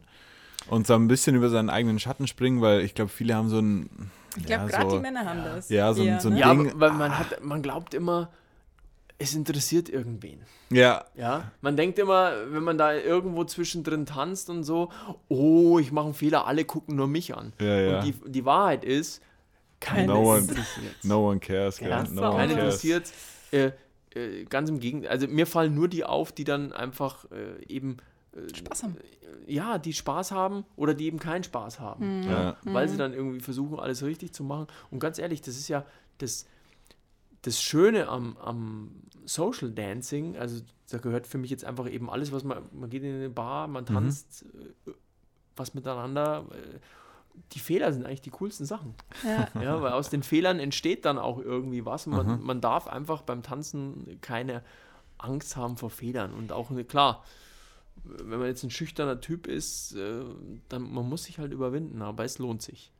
und 0.68 0.86
so 0.86 0.94
ein 0.94 1.08
bisschen 1.08 1.34
über 1.34 1.48
seinen 1.48 1.70
eigenen 1.70 1.98
Schatten 1.98 2.26
springen, 2.26 2.60
weil 2.60 2.80
ich 2.82 2.94
glaube, 2.94 3.10
viele 3.10 3.34
haben 3.34 3.48
so 3.48 3.58
ein 3.58 4.10
ich 4.36 4.44
glaube, 4.44 4.64
ja, 4.64 4.68
gerade 4.68 4.90
so, 4.90 4.96
die 4.96 5.02
Männer 5.02 5.24
haben 5.24 5.44
das. 5.44 5.68
Ja, 5.68 5.92
so, 5.92 6.02
ja, 6.02 6.20
so 6.20 6.28
ein 6.28 6.34
ne? 6.34 6.42
Ding. 6.42 6.66
Ja, 6.66 6.72
weil 6.80 6.92
man, 6.92 7.18
hat, 7.18 7.42
man 7.42 7.62
glaubt 7.62 7.94
immer, 7.94 8.30
es 9.18 9.34
interessiert 9.34 9.88
irgendwen. 9.88 10.40
Ja. 10.70 11.04
Ja. 11.14 11.50
Man 11.60 11.76
denkt 11.76 11.98
immer, 11.98 12.32
wenn 12.50 12.62
man 12.62 12.78
da 12.78 12.94
irgendwo 12.94 13.44
zwischendrin 13.44 14.06
tanzt 14.06 14.48
und 14.50 14.64
so, 14.64 14.90
oh, 15.28 15.78
ich 15.78 15.90
mache 15.92 16.06
einen 16.06 16.14
Fehler, 16.14 16.46
alle 16.46 16.64
gucken 16.64 16.96
nur 16.96 17.08
mich 17.08 17.34
an. 17.34 17.52
Ja, 17.60 17.80
ja. 17.80 17.98
Und 17.98 18.04
die, 18.04 18.14
die 18.30 18.44
Wahrheit 18.44 18.84
ist, 18.84 19.22
keiner 19.80 20.14
no 20.14 20.34
one, 20.34 20.46
no 21.02 21.28
one 21.30 21.40
cares. 21.40 21.80
Ja, 21.80 22.04
no 22.04 22.32
keiner 22.32 22.52
interessiert. 22.52 23.10
Äh, 23.50 23.72
äh, 24.14 24.44
ganz 24.44 24.68
im 24.68 24.80
Gegenteil. 24.80 25.10
Also 25.10 25.28
mir 25.28 25.46
fallen 25.46 25.74
nur 25.74 25.88
die 25.88 26.04
auf, 26.04 26.32
die 26.32 26.44
dann 26.44 26.72
einfach 26.72 27.24
äh, 27.30 27.64
eben 27.66 27.98
Spaß 28.54 28.82
haben. 28.82 28.96
Ja, 29.46 29.78
die 29.78 29.92
Spaß 29.92 30.32
haben 30.32 30.64
oder 30.76 30.94
die 30.94 31.06
eben 31.06 31.18
keinen 31.18 31.44
Spaß 31.44 31.80
haben. 31.80 32.20
Mhm. 32.20 32.30
Ja. 32.30 32.56
Weil 32.64 32.88
sie 32.88 32.94
mhm. 32.94 32.98
dann 32.98 33.12
irgendwie 33.14 33.40
versuchen, 33.40 33.78
alles 33.78 34.02
richtig 34.02 34.32
zu 34.32 34.44
machen. 34.44 34.66
Und 34.90 35.00
ganz 35.00 35.18
ehrlich, 35.18 35.40
das 35.40 35.56
ist 35.56 35.68
ja 35.68 35.84
das, 36.18 36.46
das 37.42 37.62
Schöne 37.62 38.08
am, 38.08 38.36
am 38.36 38.90
Social 39.24 39.70
Dancing. 39.70 40.36
Also 40.36 40.62
da 40.90 40.98
gehört 40.98 41.26
für 41.26 41.38
mich 41.38 41.50
jetzt 41.50 41.64
einfach 41.64 41.88
eben 41.88 42.10
alles, 42.10 42.32
was 42.32 42.44
man, 42.44 42.62
man 42.72 42.90
geht 42.90 43.02
in 43.02 43.14
eine 43.14 43.30
Bar, 43.30 43.68
man 43.68 43.84
mhm. 43.84 43.88
tanzt 43.88 44.44
mhm. 44.54 44.94
was 45.56 45.74
miteinander. 45.74 46.44
Äh, 46.52 46.78
die 47.52 47.60
Fehler 47.60 47.92
sind 47.92 48.04
eigentlich 48.04 48.22
die 48.22 48.30
coolsten 48.30 48.66
Sachen. 48.66 48.94
Ja. 49.24 49.48
ja 49.62 49.82
weil 49.82 49.92
aus 49.92 50.10
den 50.10 50.22
Fehlern 50.22 50.58
entsteht 50.58 51.04
dann 51.04 51.18
auch 51.18 51.38
irgendwie 51.38 51.84
was. 51.84 52.06
Man, 52.06 52.40
mhm. 52.40 52.44
man 52.44 52.60
darf 52.60 52.88
einfach 52.88 53.22
beim 53.22 53.42
Tanzen 53.42 54.18
keine 54.20 54.62
Angst 55.18 55.56
haben 55.56 55.76
vor 55.76 55.90
Fehlern. 55.90 56.32
Und 56.32 56.52
auch, 56.52 56.70
klar, 56.86 57.24
wenn 58.04 58.38
man 58.38 58.48
jetzt 58.48 58.62
ein 58.62 58.70
schüchterner 58.70 59.20
Typ 59.20 59.46
ist, 59.46 59.94
äh, 59.94 60.22
dann 60.68 60.82
man 60.92 61.08
muss 61.08 61.24
sich 61.24 61.38
halt 61.38 61.52
überwinden, 61.52 62.02
aber 62.02 62.24
es 62.24 62.38
lohnt 62.38 62.62
sich. 62.62 62.92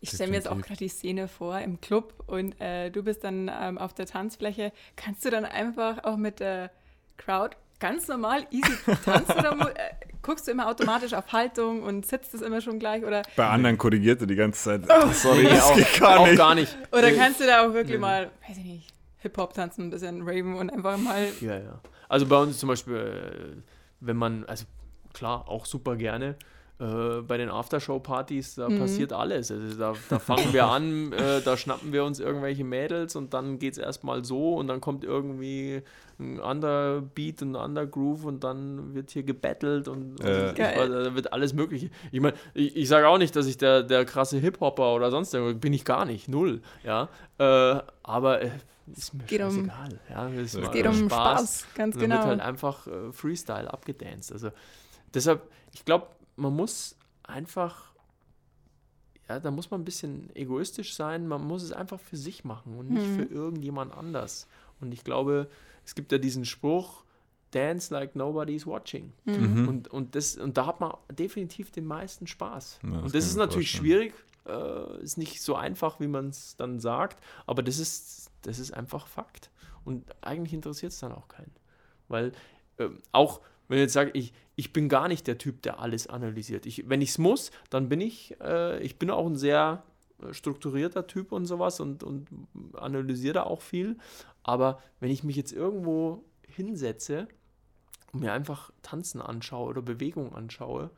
Ich 0.00 0.10
stelle 0.10 0.30
mir 0.30 0.36
jetzt 0.36 0.48
auch 0.48 0.60
gerade 0.60 0.78
die 0.78 0.88
Szene 0.88 1.28
vor 1.28 1.58
im 1.60 1.80
Club 1.80 2.24
und 2.26 2.60
äh, 2.60 2.90
du 2.90 3.02
bist 3.02 3.24
dann 3.24 3.50
ähm, 3.52 3.78
auf 3.78 3.94
der 3.94 4.06
Tanzfläche. 4.06 4.72
Kannst 4.96 5.24
du 5.24 5.30
dann 5.30 5.44
einfach 5.44 6.04
auch 6.04 6.16
mit 6.16 6.40
der 6.40 6.70
Crowd 7.16 7.56
ganz 7.78 8.08
normal 8.08 8.46
easy 8.50 8.72
tanzen 9.04 9.38
oder 9.38 9.70
äh, 9.76 9.90
guckst 10.22 10.46
du 10.46 10.52
immer 10.52 10.68
automatisch 10.68 11.14
auf 11.14 11.32
Haltung 11.32 11.82
und 11.82 12.06
sitzt 12.06 12.34
es 12.34 12.42
immer 12.42 12.60
schon 12.60 12.78
gleich 12.78 13.04
oder 13.04 13.22
bei 13.36 13.48
anderen 13.48 13.78
korrigiert 13.78 14.20
du 14.20 14.26
die 14.26 14.34
ganze 14.34 14.62
Zeit. 14.62 14.82
Oh, 14.88 15.10
sorry, 15.12 15.44
das 15.44 15.62
auch, 15.62 15.98
gar 15.98 16.26
nicht. 16.26 16.36
gar 16.36 16.54
nicht. 16.54 16.78
Oder 16.92 17.12
kannst 17.12 17.40
du 17.40 17.46
da 17.46 17.66
auch 17.66 17.72
wirklich 17.72 17.96
nee. 17.96 18.00
mal, 18.00 18.30
weiß 18.46 18.58
ich 18.58 18.64
nicht, 18.64 18.92
Hip 19.18 19.36
Hop 19.38 19.54
tanzen, 19.54 19.86
ein 19.86 19.90
bisschen 19.90 20.22
Raven 20.22 20.56
und 20.56 20.70
einfach 20.70 20.96
mal. 20.98 21.28
Ja, 21.40 21.58
ja. 21.58 21.80
Also 22.08 22.26
bei 22.26 22.36
uns 22.42 22.58
zum 22.58 22.68
Beispiel 22.68 22.96
äh, 22.96 23.69
wenn 24.00 24.16
man, 24.16 24.44
also 24.46 24.64
klar, 25.12 25.48
auch 25.48 25.66
super 25.66 25.96
gerne. 25.96 26.36
Äh, 26.80 27.20
bei 27.20 27.36
den 27.36 27.50
Aftershow-Partys, 27.50 28.54
da 28.54 28.70
mhm. 28.70 28.78
passiert 28.78 29.12
alles. 29.12 29.50
Also 29.50 29.76
da, 29.78 29.92
da 30.08 30.18
fangen 30.18 30.50
wir 30.54 30.64
an, 30.64 31.12
äh, 31.12 31.42
da 31.42 31.58
schnappen 31.58 31.92
wir 31.92 32.04
uns 32.04 32.20
irgendwelche 32.20 32.64
Mädels 32.64 33.16
und 33.16 33.34
dann 33.34 33.58
geht 33.58 33.74
es 33.74 33.78
erstmal 33.78 34.24
so 34.24 34.54
und 34.54 34.68
dann 34.68 34.80
kommt 34.80 35.04
irgendwie 35.04 35.82
ein 36.18 36.40
anderer 36.40 37.02
Beat, 37.02 37.42
ein 37.42 37.54
anderer 37.54 37.86
Groove 37.86 38.24
und 38.24 38.44
dann 38.44 38.94
wird 38.94 39.10
hier 39.10 39.24
gebettelt 39.24 39.88
und, 39.88 40.24
äh. 40.24 40.48
und 40.48 40.60
also, 40.60 41.04
da 41.04 41.14
wird 41.14 41.34
alles 41.34 41.52
Mögliche. 41.52 41.90
Ich 42.12 42.20
meine, 42.20 42.34
ich, 42.54 42.74
ich 42.74 42.88
sage 42.88 43.08
auch 43.08 43.18
nicht, 43.18 43.36
dass 43.36 43.46
ich 43.46 43.58
der, 43.58 43.82
der 43.82 44.06
krasse 44.06 44.38
Hip-Hopper 44.38 44.94
oder 44.94 45.10
sonst 45.10 45.34
irgendwas 45.34 45.60
bin 45.60 45.74
ich 45.74 45.84
gar 45.84 46.06
nicht, 46.06 46.30
null. 46.30 46.62
Ja, 46.82 47.10
äh, 47.36 47.82
aber 48.02 48.40
äh, 48.40 48.50
ist 48.96 49.14
mir 49.14 49.24
geht 49.24 49.42
um, 49.42 49.70
Ja, 50.08 50.28
es 50.28 50.52
geht 50.72 50.86
um 50.86 50.94
Spaß, 50.94 51.60
Spaß 51.60 51.66
ganz 51.74 51.96
genau. 51.96 52.16
wird 52.16 52.24
halt 52.24 52.40
einfach 52.40 52.86
äh, 52.86 53.12
Freestyle 53.12 53.72
abgedanced. 53.72 54.32
Also 54.32 54.50
deshalb, 55.14 55.50
ich 55.72 55.84
glaube, 55.84 56.08
man 56.36 56.54
muss 56.54 56.96
einfach, 57.22 57.92
ja, 59.28 59.40
da 59.40 59.50
muss 59.50 59.70
man 59.70 59.82
ein 59.82 59.84
bisschen 59.84 60.34
egoistisch 60.34 60.94
sein. 60.94 61.26
Man 61.26 61.46
muss 61.46 61.62
es 61.62 61.72
einfach 61.72 62.00
für 62.00 62.16
sich 62.16 62.44
machen 62.44 62.76
und 62.76 62.90
nicht 62.90 63.06
mhm. 63.06 63.16
für 63.16 63.24
irgendjemand 63.24 63.92
anders. 63.92 64.48
Und 64.80 64.92
ich 64.92 65.04
glaube, 65.04 65.48
es 65.84 65.94
gibt 65.94 66.12
ja 66.12 66.18
diesen 66.18 66.44
Spruch, 66.44 67.04
Dance 67.50 67.92
like 67.92 68.14
nobody's 68.14 68.66
watching. 68.66 69.12
Mhm. 69.24 69.68
Und, 69.68 69.88
und, 69.88 70.14
das, 70.14 70.36
und 70.36 70.56
da 70.56 70.66
hat 70.66 70.80
man 70.80 70.92
definitiv 71.10 71.70
den 71.70 71.84
meisten 71.84 72.26
Spaß. 72.26 72.80
Ja, 72.82 72.90
das 72.90 73.02
und 73.02 73.14
das 73.14 73.26
ist 73.26 73.36
natürlich 73.36 73.70
schwierig, 73.70 74.14
äh, 74.46 75.02
ist 75.02 75.18
nicht 75.18 75.42
so 75.42 75.54
einfach, 75.54 76.00
wie 76.00 76.08
man 76.08 76.28
es 76.28 76.56
dann 76.56 76.80
sagt, 76.80 77.22
aber 77.46 77.62
das 77.62 77.78
ist 77.78 78.30
das 78.42 78.58
ist 78.58 78.72
einfach 78.72 79.06
Fakt. 79.06 79.50
Und 79.84 80.04
eigentlich 80.22 80.52
interessiert 80.52 80.92
es 80.92 81.00
dann 81.00 81.12
auch 81.12 81.28
keinen. 81.28 81.52
Weil 82.08 82.32
äh, 82.78 82.88
auch, 83.12 83.40
wenn 83.68 83.78
ich 83.78 83.82
jetzt 83.82 83.92
sage, 83.92 84.10
ich, 84.14 84.32
ich 84.56 84.72
bin 84.72 84.88
gar 84.88 85.08
nicht 85.08 85.26
der 85.26 85.38
Typ, 85.38 85.62
der 85.62 85.80
alles 85.80 86.06
analysiert. 86.06 86.66
Ich, 86.66 86.88
wenn 86.88 87.00
ich 87.00 87.10
es 87.10 87.18
muss, 87.18 87.50
dann 87.70 87.88
bin 87.88 88.00
ich, 88.00 88.36
äh, 88.40 88.80
ich 88.82 88.98
bin 88.98 89.10
auch 89.10 89.26
ein 89.26 89.36
sehr 89.36 89.82
äh, 90.22 90.32
strukturierter 90.32 91.06
Typ 91.06 91.32
und 91.32 91.46
sowas 91.46 91.80
und, 91.80 92.02
und 92.02 92.28
analysiere 92.74 93.34
da 93.34 93.42
auch 93.44 93.62
viel. 93.62 93.96
Aber 94.42 94.82
wenn 95.00 95.10
ich 95.10 95.24
mich 95.24 95.36
jetzt 95.36 95.52
irgendwo 95.52 96.24
hinsetze 96.46 97.28
und 98.12 98.20
mir 98.20 98.32
einfach 98.32 98.70
Tanzen 98.82 99.20
anschaue 99.20 99.68
oder 99.68 99.82
Bewegung 99.82 100.34
anschaue, 100.34 100.90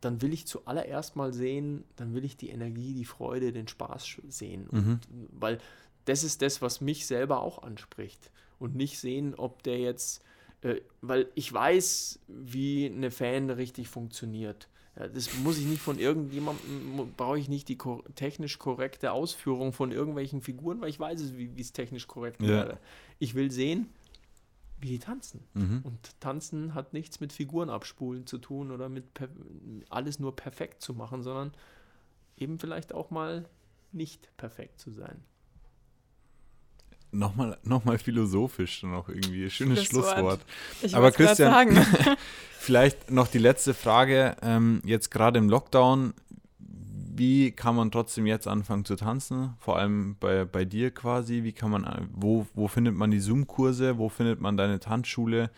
dann 0.00 0.22
will 0.22 0.32
ich 0.32 0.46
zuallererst 0.46 1.16
mal 1.16 1.32
sehen, 1.32 1.84
dann 1.96 2.14
will 2.14 2.24
ich 2.24 2.36
die 2.36 2.50
Energie, 2.50 2.94
die 2.94 3.04
Freude, 3.04 3.52
den 3.52 3.68
Spaß 3.68 4.20
sehen. 4.28 4.68
Mhm. 4.70 4.78
Und, 4.78 5.00
weil 5.32 5.58
das 6.04 6.24
ist 6.24 6.42
das, 6.42 6.62
was 6.62 6.80
mich 6.80 7.06
selber 7.06 7.40
auch 7.40 7.62
anspricht. 7.62 8.30
Und 8.58 8.74
nicht 8.74 8.98
sehen, 8.98 9.34
ob 9.34 9.62
der 9.62 9.78
jetzt, 9.78 10.22
äh, 10.62 10.76
weil 11.00 11.28
ich 11.34 11.52
weiß, 11.52 12.20
wie 12.28 12.86
eine 12.86 13.10
Fan 13.10 13.50
richtig 13.50 13.88
funktioniert. 13.88 14.68
Ja, 14.98 15.08
das 15.08 15.32
muss 15.38 15.58
ich 15.58 15.66
nicht 15.66 15.80
von 15.80 15.98
irgendjemandem, 15.98 17.12
brauche 17.16 17.38
ich 17.38 17.48
nicht 17.48 17.68
die 17.68 17.76
ko 17.76 18.02
technisch 18.16 18.58
korrekte 18.58 19.12
Ausführung 19.12 19.72
von 19.72 19.92
irgendwelchen 19.92 20.42
Figuren, 20.42 20.80
weil 20.80 20.90
ich 20.90 20.98
weiß 20.98 21.20
es, 21.20 21.36
wie 21.36 21.52
es 21.58 21.72
technisch 21.72 22.06
korrekt 22.06 22.42
ja. 22.42 22.48
wäre. 22.48 22.78
Ich 23.18 23.34
will 23.34 23.50
sehen, 23.50 23.88
wie 24.80 24.88
die 24.88 24.98
tanzen. 24.98 25.44
Mhm. 25.54 25.80
Und 25.84 26.20
tanzen 26.20 26.74
hat 26.74 26.92
nichts 26.92 27.20
mit 27.20 27.32
Figuren 27.32 27.70
abspulen 27.70 28.26
zu 28.26 28.38
tun 28.38 28.70
oder 28.70 28.88
mit 28.88 29.04
alles 29.88 30.18
nur 30.18 30.34
perfekt 30.34 30.82
zu 30.82 30.94
machen, 30.94 31.22
sondern 31.22 31.52
eben 32.36 32.58
vielleicht 32.58 32.94
auch 32.94 33.10
mal 33.10 33.48
nicht 33.92 34.36
perfekt 34.36 34.80
zu 34.80 34.90
sein. 34.90 35.22
Nochmal, 37.12 37.58
nochmal 37.64 37.98
philosophisch 37.98 38.84
noch 38.84 39.08
irgendwie. 39.08 39.50
Schönes 39.50 39.84
Schlusswort. 39.84 40.40
Ich 40.80 40.94
Aber 40.94 41.10
Christian, 41.10 41.84
vielleicht 42.58 43.10
noch 43.10 43.26
die 43.26 43.38
letzte 43.38 43.74
Frage. 43.74 44.36
Ähm, 44.42 44.80
jetzt 44.84 45.10
gerade 45.10 45.38
im 45.40 45.48
Lockdown, 45.48 46.14
wie 47.20 47.50
kann 47.50 47.76
man 47.76 47.90
trotzdem 47.90 48.26
jetzt 48.26 48.48
anfangen 48.48 48.86
zu 48.86 48.96
tanzen? 48.96 49.52
Vor 49.58 49.76
allem 49.78 50.16
bei, 50.18 50.46
bei 50.46 50.64
dir 50.64 50.90
quasi. 50.90 51.42
Wie 51.42 51.52
kann 51.52 51.70
man, 51.70 52.08
wo, 52.14 52.46
wo 52.54 52.66
findet 52.66 52.94
man 52.94 53.10
die 53.10 53.20
Zoom-Kurse? 53.20 53.98
Wo 53.98 54.08
findet 54.08 54.40
man 54.40 54.56
deine 54.56 54.80
Tanzschule? 54.80 55.50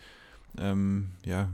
Ähm, 0.57 1.11
ja. 1.23 1.49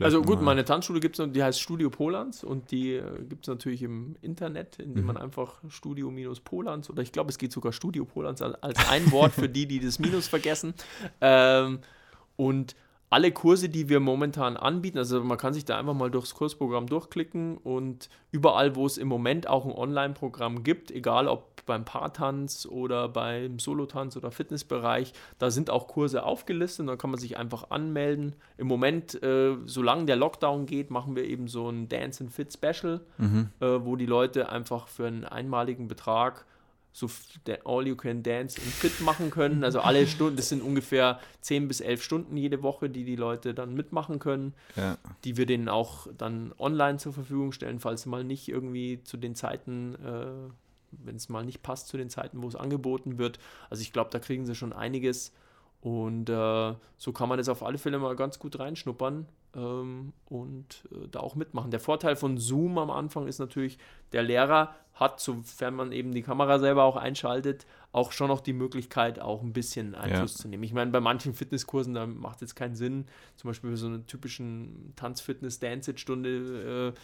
Also 0.00 0.22
gut, 0.22 0.42
meine 0.42 0.64
Tanzschule 0.64 0.98
gibt 0.98 1.20
es, 1.20 1.32
die 1.32 1.40
heißt 1.40 1.60
Studio 1.60 1.88
Polans 1.88 2.42
und 2.42 2.72
die 2.72 2.94
äh, 2.94 3.02
gibt 3.28 3.44
es 3.44 3.48
natürlich 3.48 3.82
im 3.82 4.16
Internet, 4.22 4.80
indem 4.80 5.02
mhm. 5.02 5.06
man 5.06 5.16
einfach 5.16 5.60
Studio-Polans 5.68 6.90
oder 6.90 7.02
ich 7.02 7.12
glaube, 7.12 7.30
es 7.30 7.38
geht 7.38 7.52
sogar 7.52 7.72
Studio 7.72 8.04
Polans 8.04 8.42
als, 8.42 8.60
als 8.60 8.90
ein 8.90 9.10
Wort 9.12 9.34
für 9.34 9.48
die, 9.48 9.66
die 9.66 9.78
das 9.78 10.00
Minus 10.00 10.26
vergessen. 10.26 10.74
Ähm, 11.20 11.78
und 12.34 12.74
alle 13.10 13.32
Kurse, 13.32 13.68
die 13.68 13.88
wir 13.88 14.00
momentan 14.00 14.56
anbieten, 14.56 14.98
also 14.98 15.22
man 15.22 15.38
kann 15.38 15.54
sich 15.54 15.64
da 15.64 15.78
einfach 15.78 15.94
mal 15.94 16.10
durchs 16.10 16.34
Kursprogramm 16.34 16.86
durchklicken 16.86 17.56
und 17.56 18.08
überall, 18.32 18.76
wo 18.76 18.84
es 18.84 18.98
im 18.98 19.08
Moment 19.08 19.48
auch 19.48 19.64
ein 19.64 19.72
Online-Programm 19.72 20.62
gibt, 20.62 20.90
egal 20.90 21.26
ob 21.26 21.64
beim 21.68 21.84
Paartanz 21.84 22.66
oder 22.66 23.08
beim 23.08 23.58
Solotanz 23.58 24.16
oder 24.16 24.30
Fitnessbereich, 24.30 25.12
da 25.38 25.50
sind 25.50 25.70
auch 25.70 25.86
Kurse 25.86 26.24
aufgelistet 26.24 26.80
und 26.80 26.86
da 26.88 26.96
kann 26.96 27.10
man 27.10 27.20
sich 27.20 27.36
einfach 27.36 27.70
anmelden. 27.70 28.34
Im 28.56 28.66
Moment, 28.66 29.22
äh, 29.22 29.54
solange 29.66 30.06
der 30.06 30.16
Lockdown 30.16 30.66
geht, 30.66 30.90
machen 30.90 31.14
wir 31.14 31.24
eben 31.24 31.46
so 31.46 31.68
ein 31.68 31.88
Dance 31.88 32.24
and 32.24 32.32
Fit 32.32 32.52
Special, 32.52 33.00
mhm. 33.18 33.50
äh, 33.60 33.84
wo 33.84 33.96
die 33.96 34.06
Leute 34.06 34.48
einfach 34.48 34.88
für 34.88 35.06
einen 35.06 35.24
einmaligen 35.24 35.88
Betrag 35.88 36.46
so 36.92 37.08
All 37.64 37.86
You 37.86 37.96
Can 37.96 38.22
Dance 38.22 38.60
und 38.60 38.66
Fit 38.66 39.00
machen 39.00 39.30
können. 39.30 39.64
Also 39.64 39.80
alle 39.80 40.06
Stunden, 40.08 40.36
das 40.36 40.48
sind 40.48 40.62
ungefähr 40.62 41.20
10 41.42 41.68
bis 41.68 41.80
11 41.80 42.02
Stunden 42.02 42.36
jede 42.36 42.62
Woche, 42.62 42.90
die 42.90 43.04
die 43.04 43.16
Leute 43.16 43.54
dann 43.54 43.74
mitmachen 43.74 44.18
können, 44.18 44.54
ja. 44.76 44.98
die 45.24 45.36
wir 45.36 45.46
denen 45.46 45.68
auch 45.68 46.08
dann 46.16 46.52
online 46.58 46.98
zur 46.98 47.12
Verfügung 47.12 47.52
stellen, 47.52 47.78
falls 47.78 48.06
mal 48.06 48.24
nicht 48.24 48.48
irgendwie 48.48 49.02
zu 49.04 49.16
den 49.16 49.34
Zeiten, 49.34 49.94
äh, 49.96 50.52
wenn 50.90 51.16
es 51.16 51.28
mal 51.28 51.44
nicht 51.44 51.62
passt 51.62 51.88
zu 51.88 51.96
den 51.96 52.10
Zeiten, 52.10 52.42
wo 52.42 52.48
es 52.48 52.56
angeboten 52.56 53.18
wird. 53.18 53.38
Also 53.70 53.82
ich 53.82 53.92
glaube, 53.92 54.10
da 54.10 54.18
kriegen 54.18 54.46
sie 54.46 54.54
schon 54.54 54.72
einiges 54.72 55.32
und 55.80 56.28
äh, 56.28 56.74
so 56.96 57.12
kann 57.12 57.28
man 57.28 57.38
das 57.38 57.48
auf 57.48 57.62
alle 57.62 57.78
Fälle 57.78 57.98
mal 57.98 58.16
ganz 58.16 58.38
gut 58.38 58.58
reinschnuppern 58.58 59.26
ähm, 59.54 60.12
und 60.26 60.84
äh, 60.92 61.08
da 61.10 61.20
auch 61.20 61.34
mitmachen. 61.34 61.70
Der 61.70 61.80
Vorteil 61.80 62.16
von 62.16 62.38
Zoom 62.38 62.78
am 62.78 62.90
Anfang 62.90 63.26
ist 63.26 63.38
natürlich, 63.38 63.78
der 64.12 64.22
Lehrer 64.22 64.74
hat, 64.94 65.20
sofern 65.20 65.74
man 65.74 65.92
eben 65.92 66.12
die 66.12 66.22
Kamera 66.22 66.58
selber 66.58 66.82
auch 66.84 66.96
einschaltet, 66.96 67.66
auch 67.92 68.12
schon 68.12 68.28
noch 68.28 68.40
die 68.40 68.52
Möglichkeit, 68.52 69.20
auch 69.20 69.42
ein 69.42 69.52
bisschen 69.52 69.94
Einfluss 69.94 70.34
ja. 70.34 70.42
zu 70.42 70.48
nehmen. 70.48 70.64
Ich 70.64 70.72
meine, 70.72 70.90
bei 70.90 71.00
manchen 71.00 71.34
Fitnesskursen, 71.34 71.94
da 71.94 72.06
macht 72.06 72.36
es 72.36 72.40
jetzt 72.42 72.54
keinen 72.56 72.74
Sinn, 72.74 73.06
zum 73.36 73.48
Beispiel 73.48 73.70
für 73.70 73.76
so 73.76 73.86
eine 73.86 74.04
typischen 74.06 74.92
Tanz-Fitness-Dance-Stunde. 74.96 76.94
Äh, 76.94 76.98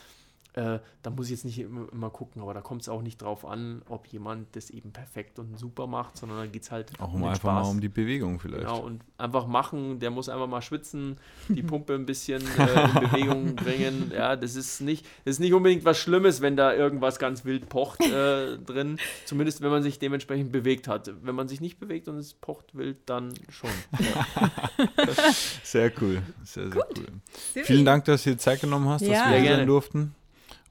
äh, 0.55 0.79
da 1.03 1.11
muss 1.11 1.27
ich 1.27 1.33
jetzt 1.33 1.45
nicht 1.45 1.59
immer, 1.59 1.87
immer 1.93 2.11
gucken, 2.11 2.41
aber 2.41 2.55
da 2.55 2.61
kommt 2.61 2.83
es 2.83 2.89
auch 2.89 3.03
nicht 3.03 3.21
drauf 3.21 3.45
an, 3.45 3.83
ob 3.89 4.07
jemand 4.07 4.55
das 4.55 4.71
eben 4.71 4.93
perfekt 4.93 5.41
und 5.41 5.59
super 5.59 5.89
macht, 5.89 6.17
sondern 6.17 6.39
dann 6.39 6.53
geht 6.53 6.63
es 6.63 6.71
halt 6.71 6.93
auch 7.01 7.13
um, 7.13 7.23
um 7.23 7.29
einfach 7.29 7.41
Spaß. 7.41 7.65
mal 7.65 7.71
um 7.71 7.81
die 7.81 7.89
Bewegung 7.89 8.39
vielleicht. 8.39 8.63
Genau, 8.63 8.79
und 8.79 9.03
einfach 9.19 9.49
machen, 9.49 9.99
der 9.99 10.11
muss 10.11 10.29
einfach 10.29 10.47
mal 10.47 10.63
schwitzen, 10.63 11.19
die 11.49 11.63
Pumpe 11.63 11.95
ein 11.95 12.07
bisschen 12.07 12.43
äh, 12.57 12.85
in 12.85 12.95
Bewegung 13.11 13.57
bringen. 13.57 14.13
Ja, 14.15 14.37
das 14.37 14.55
ist 14.55 14.81
nicht, 14.81 15.05
das 15.25 15.35
ist 15.37 15.41
nicht 15.41 15.55
unbedingt 15.55 15.85
was 15.85 15.99
Schlimmes, 15.99 16.41
wenn 16.41 16.57
da 16.57 16.73
irgendwas 16.73 17.19
ganz 17.19 17.45
wild 17.45 17.69
pocht 17.69 18.01
äh, 18.01 18.57
drin, 18.59 18.99
zumindest 19.25 19.61
wenn 19.61 19.71
man 19.71 19.83
sich 19.83 19.99
dementsprechend 19.99 20.53
bewegt 20.53 20.87
hat. 20.87 21.11
Wenn 21.23 21.35
man 21.35 21.49
sich 21.49 21.61
nicht 21.61 21.81
bewegt 21.81 22.07
und 22.07 22.17
es 22.17 22.33
pocht 22.33 22.77
wild, 22.77 22.99
dann 23.07 23.35
schon. 23.49 23.71
Ja. 23.99 24.27
sehr 25.65 25.91
cool, 26.01 26.23
sehr, 26.45 26.71
sehr 26.71 26.71
Gut. 26.71 26.85
cool. 26.97 27.65
Vielen 27.65 27.85
Dank, 27.85 28.05
dass 28.05 28.23
du 28.23 28.31
dir 28.31 28.39
Zeit 28.39 28.61
genommen 28.61 28.89
hast, 28.89 29.03
ja. 29.03 29.25
dass 29.25 29.31
wir 29.33 29.39
hier 29.39 29.57
sein 29.57 29.67
durften 29.67 30.15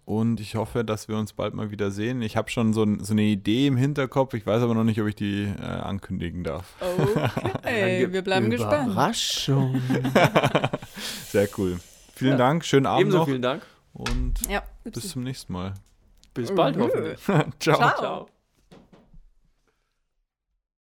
und 0.05 0.39
ich 0.39 0.55
hoffe, 0.55 0.83
dass 0.83 1.07
wir 1.07 1.17
uns 1.17 1.33
bald 1.33 1.53
mal 1.53 1.71
wieder 1.71 1.91
sehen. 1.91 2.21
Ich 2.21 2.35
habe 2.35 2.49
schon 2.49 2.73
so, 2.73 2.85
so, 2.99 3.13
eine 3.13 3.23
Idee 3.23 3.67
im 3.67 3.77
Hinterkopf, 3.77 4.33
ich 4.33 4.45
weiß 4.45 4.61
aber 4.61 4.73
noch 4.73 4.83
nicht, 4.83 4.99
ob 5.01 5.07
ich 5.07 5.15
die 5.15 5.43
äh, 5.43 5.61
ankündigen 5.61 6.43
darf. 6.43 6.75
Okay, 6.81 8.07
wir 8.11 8.21
bleiben 8.21 8.49
gespannt. 8.49 8.91
Überraschung. 8.91 9.81
Sehr 11.29 11.47
cool. 11.57 11.79
Vielen 12.15 12.31
ja. 12.31 12.37
Dank, 12.37 12.65
schönen 12.65 12.85
Abend 12.85 13.01
Ebenso 13.01 13.17
noch. 13.19 13.25
vielen 13.25 13.41
Dank. 13.41 13.63
Und 13.93 14.33
ja, 14.49 14.63
bis 14.83 15.09
zum 15.09 15.23
nächsten 15.23 15.53
Mal. 15.53 15.73
Bis 16.33 16.53
bald 16.53 16.77
hoffentlich. 16.77 17.19
Ciao. 17.59 17.77
Ciao. 17.77 17.97
Ciao. 17.97 18.42